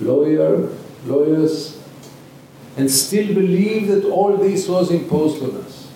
lawyer, 0.00 0.68
lawyers, 1.06 1.75
and 2.76 2.90
still 2.90 3.34
believe 3.34 3.88
that 3.88 4.04
all 4.04 4.36
this 4.36 4.68
was 4.68 4.90
imposed 4.90 5.42
on 5.42 5.62
us. 5.62 5.88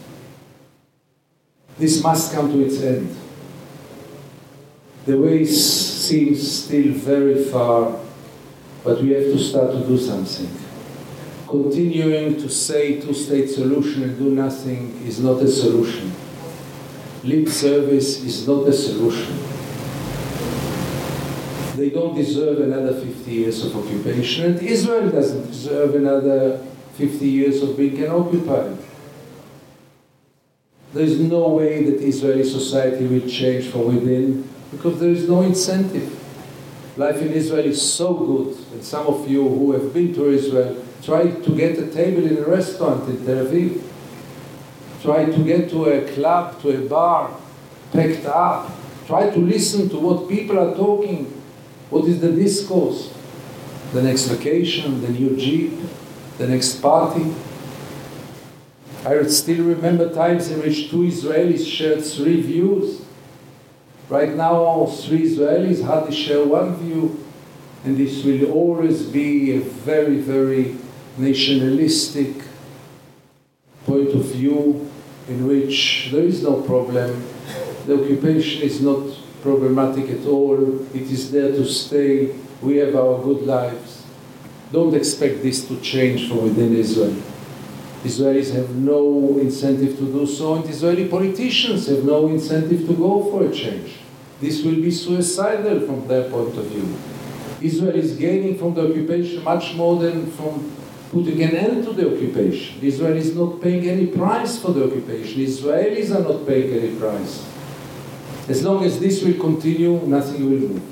This 1.79 2.03
must 2.03 2.33
come 2.33 2.51
to 2.53 2.65
its 2.65 2.81
end. 2.83 3.15
The 5.07 5.19
way 5.19 5.45
seems 5.45 6.65
still 6.65 6.93
very 6.93 7.45
far, 7.45 7.99
but 8.85 9.03
we 9.03 9.11
have 9.11 9.25
to 9.25 9.39
start 9.39 9.73
to 9.73 9.87
do 9.87 9.99
something. 9.99 10.49
Continuing 11.49 12.37
to 12.37 12.49
say 12.49 13.01
two-state 13.01 13.49
solution 13.49 14.05
and 14.05 14.19
do 14.19 14.31
nothing 14.31 15.03
is 15.07 15.21
not 15.21 15.43
a 15.43 15.49
solution. 15.49 16.13
Lip 17.25 17.49
service 17.49 18.23
is 18.23 18.47
not 18.47 18.69
a 18.69 18.73
solution. 18.73 19.37
They 21.77 21.91
don't 21.91 22.15
deserve 22.15 22.61
another 22.61 22.93
50 23.01 23.31
years 23.31 23.65
of 23.65 23.77
occupation, 23.77 24.45
and 24.45 24.63
Israel 24.63 25.11
doesn't 25.11 25.47
deserve 25.47 25.95
another 25.95 26.65
50 27.01 27.27
years 27.27 27.63
of 27.63 27.77
being 27.79 28.07
occupied. 28.07 28.77
There 30.93 31.05
is 31.05 31.19
no 31.19 31.49
way 31.49 31.85
that 31.85 32.03
Israeli 32.03 32.45
society 32.45 33.07
will 33.07 33.27
change 33.27 33.69
from 33.69 33.95
within 33.95 34.47
because 34.71 35.01
there 35.01 35.11
is 35.11 35.27
no 35.29 35.41
incentive. 35.41 36.17
Life 36.97 37.23
in 37.23 37.33
Israel 37.33 37.65
is 37.65 37.81
so 37.81 38.13
good, 38.13 38.57
and 38.73 38.85
some 38.85 39.07
of 39.07 39.29
you 39.31 39.49
who 39.49 39.73
have 39.73 39.95
been 39.95 40.13
to 40.15 40.31
Israel 40.31 40.85
try 41.03 41.31
to 41.31 41.57
get 41.57 41.79
a 41.79 41.87
table 41.87 42.25
in 42.27 42.37
a 42.37 42.47
restaurant 42.47 43.09
in 43.09 43.25
Tel 43.25 43.47
Aviv, 43.47 43.83
try 45.01 45.25
to 45.25 45.45
get 45.45 45.71
to 45.71 45.85
a 45.87 46.13
club, 46.13 46.61
to 46.61 46.69
a 46.77 46.87
bar, 46.87 47.31
packed 47.93 48.27
up, 48.27 48.71
try 49.07 49.31
to 49.31 49.39
listen 49.39 49.89
to 49.89 49.99
what 49.99 50.29
people 50.29 50.59
are 50.59 50.75
talking, 50.77 51.25
what 51.89 52.05
is 52.05 52.21
the 52.21 52.33
discourse, 52.33 53.15
the 53.95 54.03
next 54.03 54.27
vacation, 54.27 55.01
the 55.01 55.09
new 55.09 55.37
Jeep, 55.37 55.73
the 56.41 56.49
next 56.49 56.81
party. 56.81 57.35
I 59.05 59.23
still 59.25 59.63
remember 59.63 60.13
times 60.13 60.51
in 60.51 60.61
which 60.63 60.91
two 60.91 61.03
Israelis 61.03 61.67
shared 61.67 62.03
three 62.03 62.41
views. 62.41 63.03
Right 64.09 64.35
now, 64.35 64.87
three 64.87 65.25
Israelis 65.31 65.85
hardly 65.85 66.17
share 66.17 66.43
one 66.43 66.77
view, 66.77 67.23
and 67.85 67.99
this 67.99 68.25
will 68.25 68.51
always 68.53 69.03
be 69.03 69.55
a 69.57 69.61
very, 69.61 70.17
very 70.17 70.77
nationalistic 71.19 72.37
point 73.85 74.09
of 74.09 74.25
view 74.33 74.91
in 75.29 75.47
which 75.47 76.09
there 76.11 76.25
is 76.25 76.43
no 76.43 76.63
problem. 76.63 77.23
The 77.85 78.03
occupation 78.03 78.63
is 78.63 78.81
not 78.81 79.05
problematic 79.43 80.09
at 80.09 80.27
all. 80.27 80.57
It 80.97 81.03
is 81.03 81.31
there 81.31 81.53
to 81.53 81.67
stay. 81.67 82.35
We 82.63 82.79
have 82.79 82.97
our 82.97 83.23
good 83.23 83.43
lives. 83.43 84.00
Don't 84.73 84.95
expect 84.95 85.43
this 85.43 85.67
to 85.69 85.81
change 85.81 86.29
from 86.29 86.45
within 86.45 86.77
Israel. 86.77 87.17
Israelis 88.05 88.55
have 88.55 88.71
no 88.77 89.39
incentive 89.39 89.99
to 89.99 90.05
do 90.05 90.27
so, 90.27 90.55
and 90.55 90.65
Israeli 90.71 91.09
politicians 91.09 91.87
have 91.89 92.05
no 92.05 92.29
incentive 92.29 92.87
to 92.87 92.95
go 92.95 93.31
for 93.31 93.45
a 93.45 93.53
change. 93.53 93.99
This 94.41 94.63
will 94.63 94.77
be 94.77 94.91
suicidal 94.91 95.81
from 95.81 96.09
their 96.09 96.31
point 96.31 96.57
of 96.57 96.65
view. 96.67 96.95
Israel 97.61 97.95
is 97.95 98.17
gaining 98.17 98.57
from 98.57 98.75
the 98.75 98.89
occupation 98.89 99.45
much 99.45 99.75
more 99.75 100.01
than 100.01 100.31
from 100.31 100.73
putting 101.11 101.43
an 101.43 101.55
end 101.55 101.85
to 101.85 101.93
the 101.93 102.07
occupation. 102.07 102.81
Israel 102.81 103.17
is 103.17 103.37
not 103.37 103.61
paying 103.61 103.87
any 103.87 104.07
price 104.07 104.59
for 104.59 104.71
the 104.73 104.85
occupation. 104.85 105.43
Israelis 105.43 106.15
are 106.15 106.23
not 106.23 106.47
paying 106.47 106.73
any 106.73 106.97
price. 106.97 107.45
As 108.49 108.65
long 108.65 108.85
as 108.85 108.99
this 108.99 109.23
will 109.23 109.35
continue, 109.35 110.01
nothing 110.07 110.45
will 110.45 110.69
move. 110.69 110.83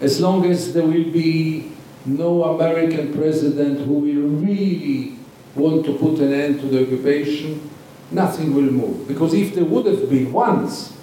As 0.00 0.20
long 0.20 0.44
as 0.44 0.74
there 0.74 0.84
will 0.84 1.10
be 1.10 1.75
no 2.06 2.44
American 2.44 3.12
president 3.12 3.80
who 3.80 3.94
will 3.94 4.28
really 4.44 5.16
want 5.54 5.84
to 5.86 5.98
put 5.98 6.18
an 6.20 6.32
end 6.32 6.60
to 6.60 6.66
the 6.66 6.82
occupation, 6.82 7.68
nothing 8.10 8.54
will 8.54 8.62
move. 8.62 9.08
Because 9.08 9.34
if 9.34 9.54
there 9.54 9.64
would 9.64 9.86
have 9.86 10.08
been 10.08 10.32
once 10.32 10.96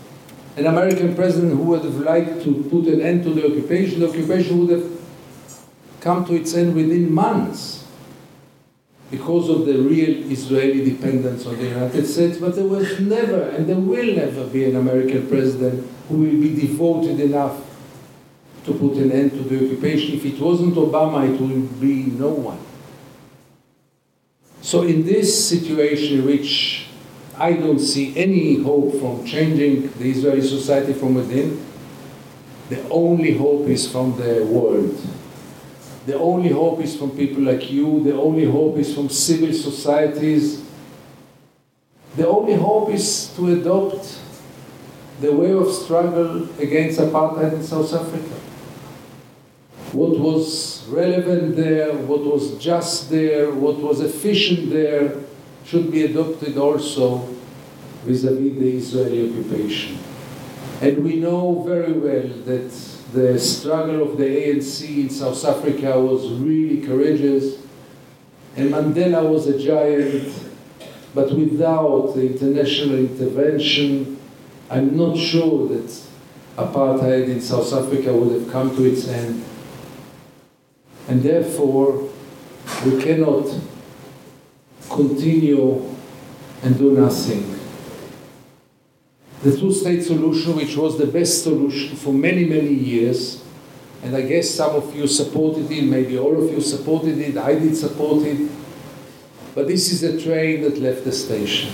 an 0.55 0.67
American 0.67 1.15
president 1.15 1.53
who 1.53 1.63
would 1.63 1.83
have 1.83 1.99
liked 1.99 2.43
to 2.43 2.63
put 2.69 2.85
an 2.85 3.01
end 3.01 3.23
to 3.23 3.33
the 3.33 3.45
occupation, 3.45 3.99
the 3.99 4.09
occupation 4.09 4.59
would 4.59 4.69
have 4.69 4.91
come 5.99 6.25
to 6.25 6.35
its 6.35 6.53
end 6.53 6.75
within 6.75 7.11
months 7.11 7.87
because 9.09 9.49
of 9.49 9.65
the 9.65 9.77
real 9.77 10.31
Israeli 10.31 10.83
dependence 10.83 11.45
on 11.45 11.57
the 11.57 11.65
United 11.65 12.05
States. 12.05 12.37
But 12.37 12.55
there 12.55 12.65
was 12.65 12.99
never, 12.99 13.49
and 13.49 13.67
there 13.67 13.77
will 13.77 14.15
never 14.15 14.45
be 14.47 14.65
an 14.65 14.75
American 14.75 15.27
president 15.27 15.87
who 16.09 16.17
will 16.17 16.39
be 16.41 16.55
devoted 16.55 17.19
enough 17.19 17.72
to 18.66 18.74
put 18.74 18.93
an 18.97 19.11
end 19.11 19.32
to 19.32 19.39
the 19.39 19.57
occupation. 19.66 20.16
If 20.16 20.26
it 20.26 20.39
wasn't 20.39 20.76
Obama, 20.76 21.28
it 21.28 21.39
will 21.39 21.61
be 21.80 22.05
no 22.05 22.30
one. 22.30 22.59
So 24.61 24.84
in 24.84 25.05
this 25.05 25.49
situation, 25.49 26.26
which 26.26 26.88
I 27.38 27.53
don't 27.53 27.80
see 27.80 28.16
any 28.16 28.61
hope 28.61 28.99
from 28.99 29.26
changing 29.26 29.91
the 29.97 30.09
Israeli 30.09 30.41
society 30.41 30.93
from 30.93 31.16
within, 31.16 31.64
the 32.70 32.88
only 32.89 33.34
hope 33.38 33.68
is 33.68 33.91
from 33.91 34.16
the 34.18 34.45
world. 34.45 34.97
The 36.05 36.18
only 36.18 36.49
hope 36.49 36.82
is 36.82 36.95
from 36.97 37.11
people 37.11 37.43
like 37.43 37.72
you. 37.72 38.03
The 38.03 38.14
only 38.14 38.45
hope 38.45 38.78
is 38.78 38.93
from 38.93 39.09
civil 39.09 39.53
societies. 39.53 40.64
The 42.16 42.28
only 42.28 42.55
hope 42.55 42.89
is 42.89 43.34
to 43.36 43.53
adopt 43.53 44.20
the 45.20 45.32
way 45.32 45.51
of 45.51 45.72
struggle 45.72 46.47
against 46.59 46.99
apartheid 46.99 47.53
in 47.53 47.64
South 47.64 47.93
Africa. 47.93 48.36
What 49.93 50.19
was 50.19 50.87
relevant 50.87 51.55
there, 51.55 51.93
what 51.93 52.21
was 52.21 52.57
just 52.57 53.11
there, 53.11 53.51
what 53.53 53.77
was 53.77 54.01
efficient 54.01 54.71
there, 54.71 55.17
should 55.65 55.91
be 55.91 56.03
adopted 56.05 56.57
also 56.57 57.19
vis-à-vis 58.03 58.57
the 58.57 58.75
Israeli 58.75 59.29
occupation. 59.29 59.99
And 60.81 61.03
we 61.03 61.17
know 61.17 61.63
very 61.65 61.93
well 61.93 62.27
that 62.45 62.71
the 63.13 63.39
struggle 63.39 64.01
of 64.01 64.17
the 64.17 64.25
ANC 64.25 64.81
in 64.97 65.09
South 65.11 65.45
Africa 65.45 66.01
was 66.01 66.27
really 66.31 66.81
courageous, 66.81 67.59
and 68.55 68.71
Mandela 68.71 69.29
was 69.29 69.45
a 69.45 69.59
giant, 69.59 70.33
but 71.13 71.31
without 71.33 72.13
the 72.15 72.31
international 72.31 72.97
intervention, 72.97 74.19
I'm 74.71 74.97
not 74.97 75.17
sure 75.17 75.67
that 75.67 76.01
apartheid 76.57 77.29
in 77.29 77.39
South 77.41 77.71
Africa 77.71 78.11
would 78.11 78.41
have 78.41 78.51
come 78.51 78.75
to 78.75 78.83
its 78.85 79.07
end. 79.07 79.45
And 81.07 81.21
therefore, 81.21 82.09
we 82.85 83.01
cannot 83.01 83.53
continue 84.89 85.89
and 86.61 86.77
do 86.77 86.91
nothing. 86.91 87.59
The 89.41 89.57
two 89.57 89.73
state 89.73 90.03
solution, 90.03 90.55
which 90.55 90.77
was 90.77 90.97
the 90.97 91.07
best 91.07 91.43
solution 91.43 91.97
for 91.97 92.13
many, 92.13 92.45
many 92.45 92.73
years, 92.73 93.43
and 94.01 94.15
I 94.15 94.21
guess 94.21 94.49
some 94.49 94.75
of 94.75 94.95
you 94.95 95.07
supported 95.07 95.69
it, 95.69 95.83
maybe 95.83 96.17
all 96.17 96.41
of 96.41 96.51
you 96.51 96.61
supported 96.61 97.17
it, 97.17 97.37
I 97.37 97.55
did 97.55 97.75
support 97.75 98.25
it, 98.25 98.49
but 99.53 99.67
this 99.67 99.91
is 99.91 100.03
a 100.03 100.21
train 100.21 100.61
that 100.61 100.77
left 100.77 101.03
the 101.03 101.11
station. 101.11 101.69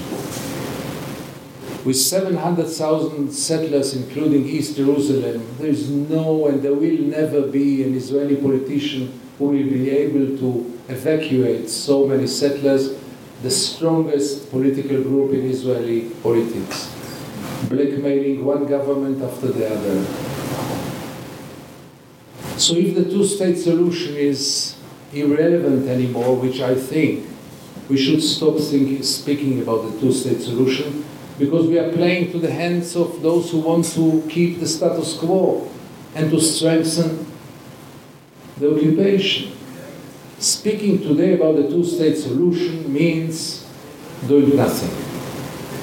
With 1.85 1.95
700,000 1.95 3.31
settlers, 3.31 3.95
including 3.95 4.45
East 4.45 4.75
Jerusalem, 4.75 5.45
there 5.57 5.69
is 5.69 5.89
no 5.89 6.47
and 6.47 6.61
there 6.61 6.73
will 6.73 6.97
never 7.03 7.43
be 7.43 7.83
an 7.83 7.95
Israeli 7.95 8.35
politician 8.35 9.17
who 9.37 9.45
will 9.45 9.63
be 9.63 9.89
able 9.89 10.37
to 10.39 10.79
evacuate 10.89 11.69
so 11.69 12.05
many 12.05 12.27
settlers, 12.27 12.99
the 13.41 13.49
strongest 13.49 14.51
political 14.51 15.01
group 15.01 15.31
in 15.31 15.49
Israeli 15.49 16.09
politics, 16.21 16.93
blackmailing 17.69 18.43
one 18.43 18.65
government 18.65 19.23
after 19.23 19.47
the 19.47 19.65
other. 19.73 20.03
So 22.59 22.75
if 22.75 22.93
the 22.93 23.05
two-state 23.05 23.57
solution 23.57 24.17
is 24.17 24.75
irrelevant 25.13 25.87
anymore, 25.87 26.35
which 26.35 26.59
I 26.59 26.75
think 26.75 27.25
we 27.87 27.95
should 27.95 28.21
stop 28.21 28.57
thinking, 28.57 29.01
speaking 29.01 29.61
about 29.61 29.89
the 29.89 29.99
two-state 30.01 30.41
solution, 30.41 31.05
because 31.39 31.67
we 31.67 31.79
are 31.79 31.91
playing 31.93 32.31
to 32.33 32.37
the 32.37 32.51
hands 32.51 32.95
of 32.97 33.21
those 33.21 33.49
who 33.49 33.59
want 33.59 33.85
to 33.85 34.27
keep 34.29 34.59
the 34.59 34.67
status 34.67 35.17
quo 35.17 35.71
and 36.13 36.29
to 36.29 36.39
strengthen 36.39 37.25
the 38.57 38.75
occupation. 38.75 39.53
Speaking 40.37 40.99
today 40.99 41.35
about 41.35 41.55
the 41.55 41.69
two-state 41.69 42.17
solution 42.17 42.91
means 42.91 43.65
doing 44.27 44.55
nothing. 44.55 44.91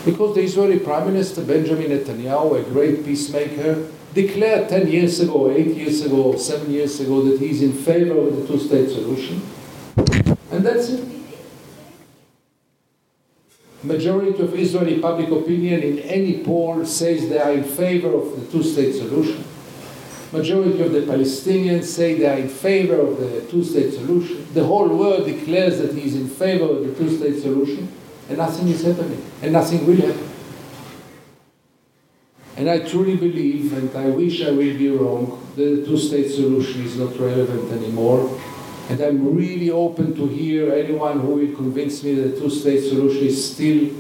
Because 0.04 0.34
the 0.34 0.42
Israeli 0.42 0.78
Prime 0.78 1.06
Minister 1.06 1.42
Benjamin 1.42 1.86
Netanyahu, 1.86 2.60
a 2.60 2.62
great 2.70 3.04
peacemaker, 3.04 3.90
declared 4.12 4.68
10 4.68 4.88
years 4.88 5.20
ago, 5.20 5.50
8 5.50 5.66
years 5.68 6.02
ago, 6.02 6.36
7 6.36 6.70
years 6.70 7.00
ago 7.00 7.22
that 7.22 7.40
he's 7.40 7.62
in 7.62 7.72
favor 7.72 8.18
of 8.18 8.36
the 8.36 8.46
two-state 8.46 8.90
solution. 8.90 9.42
And 10.50 10.64
that's 10.64 10.90
it. 10.90 11.15
Majority 13.86 14.42
of 14.42 14.52
Israeli 14.54 14.98
public 14.98 15.30
opinion 15.30 15.80
in 15.80 16.00
any 16.00 16.42
poll 16.42 16.84
says 16.84 17.28
they 17.28 17.38
are 17.38 17.52
in 17.52 17.62
favor 17.62 18.12
of 18.12 18.34
the 18.34 18.50
two-state 18.50 18.94
solution. 18.94 19.44
Majority 20.32 20.82
of 20.82 20.90
the 20.90 21.02
Palestinians 21.02 21.84
say 21.84 22.18
they 22.18 22.26
are 22.26 22.38
in 22.38 22.48
favor 22.48 22.98
of 23.00 23.20
the 23.20 23.42
two-state 23.48 23.92
solution. 23.92 24.44
The 24.54 24.64
whole 24.64 24.88
world 24.88 25.26
declares 25.26 25.78
that 25.78 25.94
he 25.94 26.02
is 26.02 26.16
in 26.16 26.28
favor 26.28 26.64
of 26.64 26.84
the 26.84 26.94
two-state 26.94 27.40
solution, 27.40 27.88
and 28.28 28.38
nothing 28.38 28.66
is 28.66 28.82
happening, 28.82 29.24
and 29.40 29.52
nothing 29.52 29.86
will 29.86 29.96
happen. 29.96 30.28
And 32.56 32.68
I 32.68 32.80
truly 32.80 33.16
believe, 33.16 33.72
and 33.72 33.94
I 33.96 34.08
wish 34.08 34.42
I 34.42 34.50
will 34.50 34.76
be 34.76 34.90
wrong, 34.90 35.46
that 35.54 35.62
the 35.62 35.86
two-state 35.86 36.28
solution 36.28 36.82
is 36.82 36.96
not 36.96 37.16
relevant 37.20 37.70
anymore. 37.70 38.36
And 38.88 39.00
I'm 39.00 39.36
really 39.36 39.70
open 39.70 40.14
to 40.14 40.26
hear 40.26 40.72
anyone 40.72 41.20
who 41.20 41.34
will 41.34 41.56
convince 41.56 42.04
me 42.04 42.14
that 42.14 42.38
two-state 42.38 42.88
solution 42.88 43.26
is 43.26 43.52
still 43.52 43.90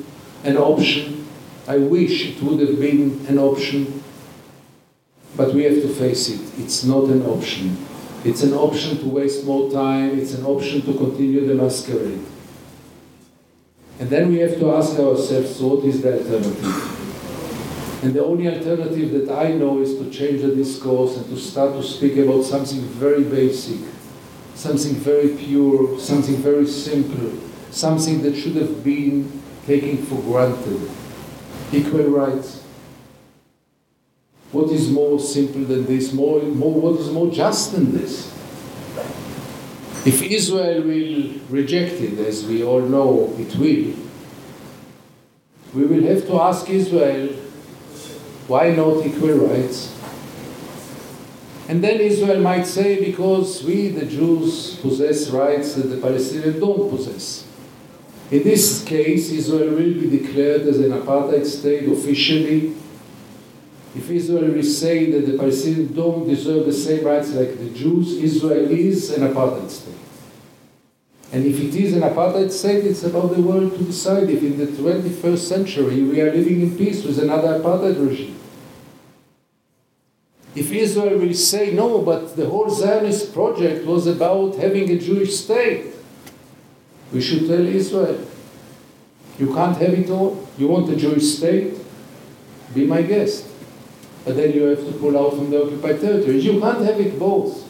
an 0.44 0.56
option. 0.56 1.26
I 1.66 1.78
wish 1.78 2.26
it 2.26 2.42
would 2.42 2.60
have 2.60 2.78
been 2.78 3.26
an 3.28 3.38
option, 3.38 4.02
but 5.36 5.52
we 5.52 5.64
have 5.64 5.82
to 5.82 5.88
face 5.88 6.28
it. 6.28 6.40
It's 6.62 6.84
not 6.84 7.04
an 7.04 7.26
option. 7.26 7.76
It's 8.24 8.44
an 8.44 8.52
option 8.52 8.98
to 8.98 9.08
waste 9.08 9.44
more 9.44 9.70
time. 9.72 10.18
It's 10.18 10.34
an 10.34 10.44
option 10.44 10.82
to 10.82 10.94
continue 10.94 11.46
the 11.46 11.54
masquerade. 11.54 12.24
And 13.98 14.08
then 14.08 14.30
we 14.30 14.38
have 14.38 14.58
to 14.60 14.72
ask 14.72 14.98
ourselves, 14.98 15.60
what 15.60 15.84
is 15.84 16.02
the 16.02 16.18
alternative? 16.18 18.04
And 18.04 18.14
the 18.14 18.24
only 18.24 18.46
alternative 18.46 19.26
that 19.26 19.34
I 19.34 19.52
know 19.52 19.80
is 19.80 19.96
to 19.98 20.10
change 20.10 20.42
the 20.42 20.54
discourse 20.54 21.16
and 21.16 21.26
to 21.26 21.36
start 21.36 21.72
to 21.72 21.82
speak 21.82 22.16
about 22.18 22.44
something 22.44 22.80
very 22.80 23.24
basic, 23.24 23.80
something 24.56 24.94
very 24.94 25.28
pure, 25.28 26.00
something 26.00 26.36
very 26.36 26.66
simple, 26.66 27.30
something 27.70 28.22
that 28.22 28.34
should 28.34 28.56
have 28.56 28.82
been 28.82 29.42
taken 29.66 29.98
for 29.98 30.20
granted. 30.22 30.90
Equal 31.72 32.04
rights. 32.04 32.62
What 34.52 34.70
is 34.70 34.90
more 34.90 35.20
simple 35.20 35.62
than 35.62 35.84
this? 35.84 36.12
More, 36.12 36.40
more, 36.42 36.80
what 36.80 37.00
is 37.00 37.10
more 37.10 37.30
just 37.30 37.72
than 37.72 37.92
this? 37.92 38.32
If 40.06 40.22
Israel 40.22 40.82
will 40.82 41.32
reject 41.50 41.94
it, 41.94 42.18
as 42.20 42.46
we 42.46 42.62
all 42.62 42.80
know 42.80 43.34
it 43.38 43.54
will, 43.56 43.94
we 45.74 45.84
will 45.84 46.06
have 46.06 46.26
to 46.28 46.40
ask 46.40 46.70
Israel 46.70 47.28
why 48.46 48.70
not 48.70 49.04
equal 49.04 49.32
rights? 49.32 49.95
And 51.68 51.82
then 51.82 52.00
Israel 52.00 52.40
might 52.40 52.64
say, 52.64 53.04
because 53.04 53.64
we, 53.64 53.88
the 53.88 54.06
Jews, 54.06 54.76
possess 54.76 55.28
rights 55.30 55.74
that 55.74 55.88
the 55.88 55.96
Palestinians 55.96 56.60
don't 56.60 56.88
possess. 56.88 57.44
In 58.30 58.42
this 58.44 58.84
case, 58.84 59.30
Israel 59.30 59.70
will 59.70 59.94
be 59.94 60.08
declared 60.08 60.62
as 60.62 60.78
an 60.78 60.92
apartheid 60.92 61.44
state 61.44 61.88
officially. 61.88 62.74
If 63.96 64.10
Israel 64.10 64.52
will 64.52 64.62
say 64.62 65.10
that 65.10 65.26
the 65.26 65.38
Palestinians 65.38 65.94
don't 65.94 66.28
deserve 66.28 66.66
the 66.66 66.72
same 66.72 67.04
rights 67.04 67.32
like 67.32 67.58
the 67.58 67.70
Jews, 67.70 68.12
Israel 68.12 68.70
is 68.70 69.10
an 69.10 69.32
apartheid 69.32 69.70
state. 69.70 69.94
And 71.32 71.44
if 71.44 71.58
it 71.58 71.74
is 71.74 71.94
an 71.94 72.02
apartheid 72.02 72.52
state, 72.52 72.84
it's 72.84 73.02
about 73.02 73.34
the 73.34 73.42
world 73.42 73.76
to 73.76 73.84
decide 73.84 74.30
if 74.30 74.42
in 74.42 74.56
the 74.58 74.66
21st 74.66 75.38
century 75.38 76.02
we 76.02 76.20
are 76.20 76.32
living 76.32 76.60
in 76.60 76.76
peace 76.76 77.04
with 77.04 77.18
another 77.18 77.58
apartheid 77.58 78.08
regime. 78.08 78.38
If 80.56 80.72
Israel 80.72 81.18
will 81.18 81.34
say, 81.34 81.74
no, 81.74 82.00
but 82.00 82.34
the 82.34 82.46
whole 82.46 82.70
Zionist 82.70 83.34
project 83.34 83.84
was 83.84 84.06
about 84.06 84.56
having 84.56 84.90
a 84.90 84.98
Jewish 84.98 85.36
state, 85.36 85.92
we 87.12 87.20
should 87.20 87.46
tell 87.46 87.60
Israel, 87.60 88.26
you 89.38 89.52
can't 89.52 89.76
have 89.76 89.92
it 89.92 90.08
all. 90.08 90.48
You 90.56 90.68
want 90.68 90.88
a 90.88 90.96
Jewish 90.96 91.36
state? 91.36 91.74
Be 92.74 92.86
my 92.86 93.02
guest. 93.02 93.46
But 94.24 94.36
then 94.36 94.54
you 94.54 94.62
have 94.62 94.78
to 94.78 94.92
pull 94.92 95.16
out 95.18 95.34
from 95.34 95.50
the 95.50 95.62
occupied 95.62 96.00
territories. 96.00 96.44
You 96.44 96.58
can't 96.58 96.82
have 96.84 96.98
it 96.98 97.18
both. 97.18 97.62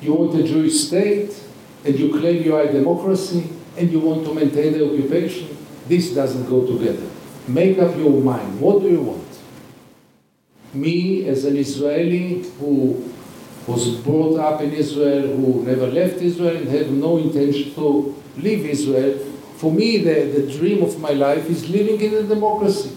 You 0.00 0.14
want 0.14 0.38
a 0.38 0.44
Jewish 0.44 0.86
state, 0.86 1.34
and 1.84 1.98
you 1.98 2.10
claim 2.16 2.44
you 2.44 2.54
are 2.54 2.62
a 2.62 2.72
democracy, 2.72 3.50
and 3.76 3.90
you 3.90 3.98
want 3.98 4.24
to 4.24 4.32
maintain 4.32 4.72
the 4.72 4.86
occupation. 4.86 5.56
This 5.88 6.14
doesn't 6.14 6.48
go 6.48 6.64
together. 6.64 7.08
Make 7.48 7.78
up 7.80 7.96
your 7.96 8.20
mind. 8.20 8.60
What 8.60 8.82
do 8.82 8.88
you 8.88 9.02
want? 9.02 9.29
Me 10.74 11.28
as 11.28 11.44
an 11.44 11.56
Israeli 11.56 12.42
who 12.58 13.10
was 13.66 13.96
brought 13.96 14.38
up 14.38 14.60
in 14.60 14.72
Israel, 14.72 15.36
who 15.36 15.62
never 15.64 15.86
left 15.86 16.20
Israel 16.22 16.56
and 16.56 16.68
have 16.68 16.90
no 16.90 17.18
intention 17.18 17.74
to 17.74 18.14
leave 18.36 18.64
Israel, 18.64 19.18
for 19.56 19.70
me 19.70 19.98
the, 19.98 20.40
the 20.40 20.58
dream 20.58 20.82
of 20.82 20.98
my 20.98 21.10
life 21.10 21.48
is 21.48 21.68
living 21.68 22.00
in 22.00 22.14
a 22.14 22.22
democracy. 22.22 22.96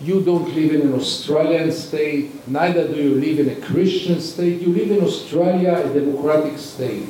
You 0.00 0.20
don't 0.22 0.54
live 0.54 0.74
in 0.74 0.82
an 0.82 0.94
Australian 0.94 1.72
state, 1.72 2.46
neither 2.46 2.86
do 2.86 2.96
you 2.96 3.14
live 3.14 3.40
in 3.40 3.48
a 3.48 3.66
Christian 3.66 4.20
state. 4.20 4.60
You 4.60 4.68
live 4.68 4.90
in 4.90 5.02
Australia, 5.02 5.72
a 5.72 5.94
democratic 5.94 6.58
state. 6.58 7.06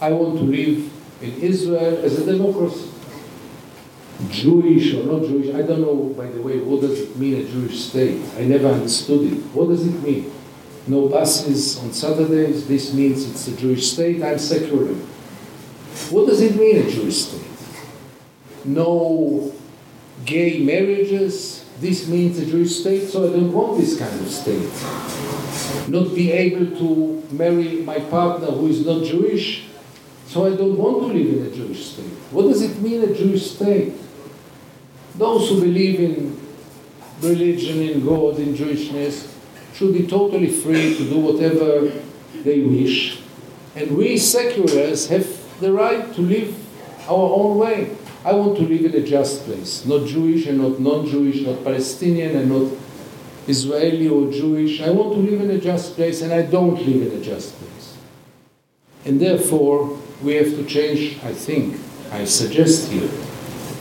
I 0.00 0.12
want 0.12 0.38
to 0.38 0.44
live 0.44 0.90
in 1.20 1.40
Israel 1.40 2.04
as 2.04 2.18
a 2.20 2.32
democracy. 2.32 2.91
Jewish 4.30 4.94
or 4.94 5.04
not 5.04 5.22
Jewish, 5.22 5.54
I 5.54 5.62
don't 5.62 5.80
know, 5.80 6.14
by 6.16 6.26
the 6.26 6.42
way, 6.42 6.58
what 6.58 6.80
does 6.80 7.00
it 7.00 7.16
mean 7.16 7.40
a 7.40 7.44
Jewish 7.44 7.80
state? 7.80 8.22
I 8.36 8.44
never 8.44 8.68
understood 8.68 9.32
it. 9.32 9.38
What 9.54 9.68
does 9.68 9.86
it 9.86 10.02
mean? 10.02 10.32
No 10.86 11.08
buses 11.08 11.78
on 11.78 11.92
Saturdays, 11.92 12.66
this 12.66 12.92
means 12.92 13.28
it's 13.28 13.48
a 13.48 13.56
Jewish 13.56 13.92
state, 13.92 14.22
I'm 14.22 14.38
secular. 14.38 14.94
What 16.10 16.26
does 16.26 16.40
it 16.40 16.56
mean 16.56 16.86
a 16.86 16.90
Jewish 16.90 17.24
state? 17.24 17.46
No 18.64 19.52
gay 20.24 20.62
marriages, 20.62 21.64
this 21.80 22.06
means 22.08 22.38
a 22.38 22.46
Jewish 22.46 22.76
state, 22.76 23.08
so 23.08 23.28
I 23.28 23.32
don't 23.32 23.52
want 23.52 23.78
this 23.78 23.98
kind 23.98 24.20
of 24.20 24.28
state. 24.28 24.70
Not 25.88 26.14
be 26.14 26.30
able 26.30 26.76
to 26.78 27.34
marry 27.34 27.82
my 27.82 27.98
partner 27.98 28.46
who 28.46 28.68
is 28.68 28.84
not 28.86 29.04
Jewish, 29.04 29.64
so 30.26 30.46
I 30.46 30.56
don't 30.56 30.76
want 30.76 31.00
to 31.00 31.06
live 31.18 31.36
in 31.36 31.46
a 31.46 31.54
Jewish 31.54 31.92
state. 31.92 32.06
What 32.30 32.42
does 32.42 32.62
it 32.62 32.80
mean, 32.80 33.02
a 33.02 33.14
Jewish 33.14 33.50
state? 33.52 33.92
Those 35.16 35.48
who 35.48 35.60
believe 35.60 36.00
in 36.00 36.40
religion, 37.20 37.82
in 37.82 38.04
God, 38.04 38.38
in 38.38 38.54
Jewishness, 38.54 39.32
should 39.74 39.92
be 39.94 40.06
totally 40.06 40.48
free 40.48 40.96
to 40.96 41.04
do 41.08 41.18
whatever 41.18 41.92
they 42.42 42.60
wish. 42.60 43.20
And 43.74 43.96
we 43.96 44.18
seculars 44.18 45.08
have 45.08 45.26
the 45.60 45.72
right 45.72 46.12
to 46.14 46.20
live 46.20 46.54
our 47.08 47.32
own 47.34 47.58
way. 47.58 47.96
I 48.24 48.32
want 48.34 48.56
to 48.58 48.62
live 48.62 48.84
in 48.84 48.94
a 48.94 49.04
just 49.04 49.44
place, 49.44 49.84
not 49.84 50.06
Jewish 50.06 50.46
and 50.46 50.58
not 50.58 50.78
non 50.78 51.06
Jewish, 51.06 51.42
not 51.42 51.64
Palestinian 51.64 52.36
and 52.36 52.48
not 52.50 52.72
Israeli 53.48 54.08
or 54.08 54.30
Jewish. 54.30 54.80
I 54.80 54.90
want 54.90 55.14
to 55.14 55.18
live 55.18 55.40
in 55.40 55.50
a 55.50 55.58
just 55.58 55.94
place 55.94 56.22
and 56.22 56.32
I 56.32 56.42
don't 56.42 56.76
live 56.86 57.12
in 57.12 57.18
a 57.18 57.22
just 57.22 57.58
place. 57.58 57.96
And 59.04 59.20
therefore, 59.20 59.98
we 60.22 60.34
have 60.34 60.54
to 60.54 60.64
change, 60.64 61.18
I 61.24 61.32
think, 61.32 61.80
I 62.12 62.24
suggest 62.24 62.92
here, 62.92 63.10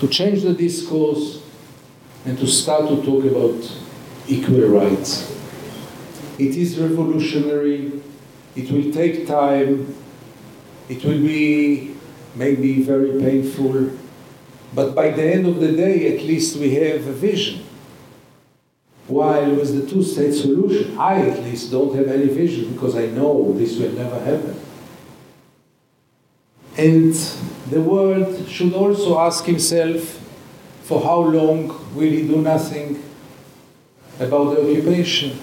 to 0.01 0.07
change 0.07 0.41
the 0.41 0.53
discourse 0.53 1.43
and 2.25 2.35
to 2.39 2.47
start 2.47 2.89
to 2.89 3.03
talk 3.03 3.23
about 3.23 3.71
equal 4.27 4.61
rights. 4.61 5.29
It 6.39 6.55
is 6.57 6.79
revolutionary, 6.79 8.01
it 8.55 8.71
will 8.71 8.91
take 8.91 9.27
time, 9.27 9.95
it 10.89 11.05
will 11.05 11.21
be 11.21 11.95
maybe 12.33 12.81
very 12.81 13.21
painful, 13.21 13.91
but 14.73 14.95
by 14.95 15.11
the 15.11 15.21
end 15.21 15.45
of 15.45 15.59
the 15.59 15.71
day, 15.71 16.17
at 16.17 16.23
least 16.23 16.57
we 16.57 16.73
have 16.73 17.05
a 17.05 17.13
vision. 17.13 17.63
While 19.05 19.53
with 19.53 19.79
the 19.79 19.87
two 19.87 20.01
state 20.01 20.33
solution, 20.33 20.97
I 20.97 21.27
at 21.29 21.43
least 21.43 21.69
don't 21.69 21.95
have 21.95 22.07
any 22.07 22.25
vision 22.25 22.73
because 22.73 22.95
I 22.95 23.05
know 23.05 23.53
this 23.53 23.77
will 23.77 23.91
never 23.91 24.19
happen. 24.19 24.59
And 26.75 27.13
the 27.71 27.81
world 27.81 28.49
should 28.49 28.73
also 28.73 29.17
ask 29.17 29.45
himself 29.45 30.19
for 30.83 31.01
how 31.01 31.19
long 31.19 31.69
will 31.95 32.09
he 32.09 32.27
do 32.27 32.41
nothing 32.41 33.01
about 34.19 34.55
the 34.55 34.61
occupation? 34.61 35.39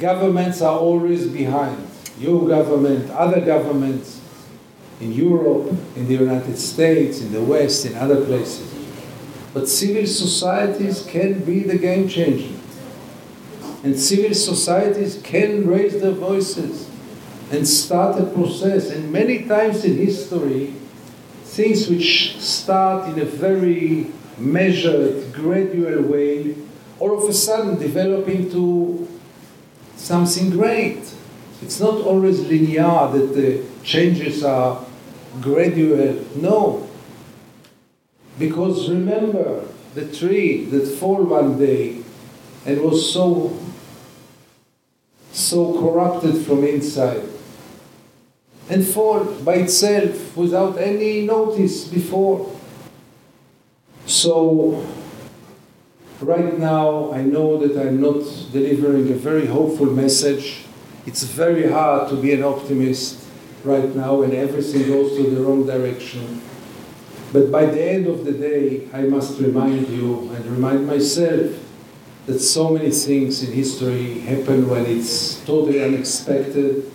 Governments 0.00 0.60
are 0.62 0.76
always 0.76 1.28
behind. 1.28 1.86
Your 2.18 2.46
government, 2.48 3.08
other 3.12 3.40
governments 3.40 4.20
in 5.00 5.12
Europe, 5.12 5.68
in 5.94 6.08
the 6.08 6.14
United 6.14 6.58
States, 6.58 7.20
in 7.20 7.32
the 7.32 7.40
West, 7.40 7.86
in 7.86 7.94
other 7.94 8.24
places. 8.24 8.74
But 9.54 9.68
civil 9.68 10.06
societies 10.08 11.06
can 11.08 11.44
be 11.44 11.60
the 11.60 11.78
game 11.78 12.08
changer. 12.08 12.58
And 13.84 13.98
civil 13.98 14.34
societies 14.34 15.20
can 15.22 15.68
raise 15.68 16.00
their 16.00 16.10
voices 16.10 16.90
and 17.52 17.66
start 17.66 18.20
a 18.20 18.26
process. 18.26 18.90
And 18.90 19.12
many 19.12 19.46
times 19.46 19.84
in 19.84 19.96
history, 19.96 20.74
things 21.60 21.90
which 21.90 22.40
start 22.40 23.06
in 23.10 23.20
a 23.20 23.24
very 23.24 24.06
measured, 24.38 25.30
gradual 25.34 26.02
way, 26.04 26.54
all 26.98 27.22
of 27.22 27.28
a 27.28 27.34
sudden 27.34 27.78
develop 27.78 28.26
into 28.28 29.06
something 29.94 30.48
great. 30.48 31.02
It's 31.60 31.78
not 31.78 32.00
always 32.00 32.40
linear 32.40 33.08
that 33.12 33.34
the 33.34 33.62
changes 33.84 34.42
are 34.42 34.82
gradual. 35.42 36.24
No. 36.36 36.88
Because 38.38 38.88
remember 38.88 39.68
the 39.94 40.06
tree 40.10 40.64
that 40.64 40.86
fell 40.86 41.22
one 41.24 41.58
day 41.58 41.98
and 42.64 42.80
was 42.80 43.12
so 43.12 43.58
so 45.32 45.78
corrupted 45.80 46.36
from 46.46 46.64
inside 46.64 47.29
and 48.70 48.86
fall 48.86 49.24
by 49.44 49.54
itself 49.56 50.36
without 50.36 50.78
any 50.78 51.26
notice 51.26 51.88
before. 51.88 52.56
So, 54.06 54.86
right 56.20 56.56
now, 56.56 57.12
I 57.12 57.22
know 57.22 57.58
that 57.58 57.76
I'm 57.76 58.00
not 58.00 58.22
delivering 58.52 59.10
a 59.10 59.16
very 59.16 59.46
hopeful 59.46 59.86
message. 59.86 60.64
It's 61.04 61.24
very 61.24 61.68
hard 61.68 62.08
to 62.10 62.16
be 62.16 62.32
an 62.32 62.44
optimist 62.44 63.26
right 63.64 63.94
now 63.94 64.20
when 64.20 64.32
everything 64.32 64.86
goes 64.86 65.16
to 65.16 65.28
the 65.28 65.42
wrong 65.42 65.66
direction. 65.66 66.40
But 67.32 67.50
by 67.50 67.66
the 67.66 67.82
end 67.82 68.06
of 68.06 68.24
the 68.24 68.32
day, 68.32 68.88
I 68.92 69.02
must 69.02 69.40
remind 69.40 69.88
you 69.88 70.30
and 70.30 70.46
remind 70.46 70.86
myself 70.86 71.58
that 72.26 72.38
so 72.38 72.70
many 72.70 72.90
things 72.90 73.42
in 73.42 73.52
history 73.52 74.20
happen 74.20 74.68
when 74.68 74.86
it's 74.86 75.40
totally 75.44 75.82
unexpected. 75.82 76.90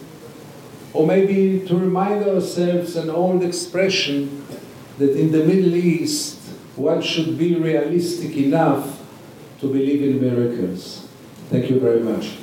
Or 0.96 1.06
maybe 1.06 1.68
to 1.68 1.76
remind 1.78 2.24
ourselves 2.24 2.96
an 2.96 3.10
old 3.10 3.44
expression 3.44 4.48
that 4.98 5.12
in 5.12 5.32
the 5.34 5.44
Middle 5.44 5.76
East, 5.76 6.40
one 6.78 7.02
should 7.02 7.38
be 7.38 7.56
realistic 7.56 8.38
enough 8.38 9.02
to 9.60 9.68
believe 9.68 10.02
in 10.02 10.22
miracles. 10.22 11.06
Thank 11.50 11.70
you 11.70 11.82
very 11.82 12.00
much. 12.00 12.38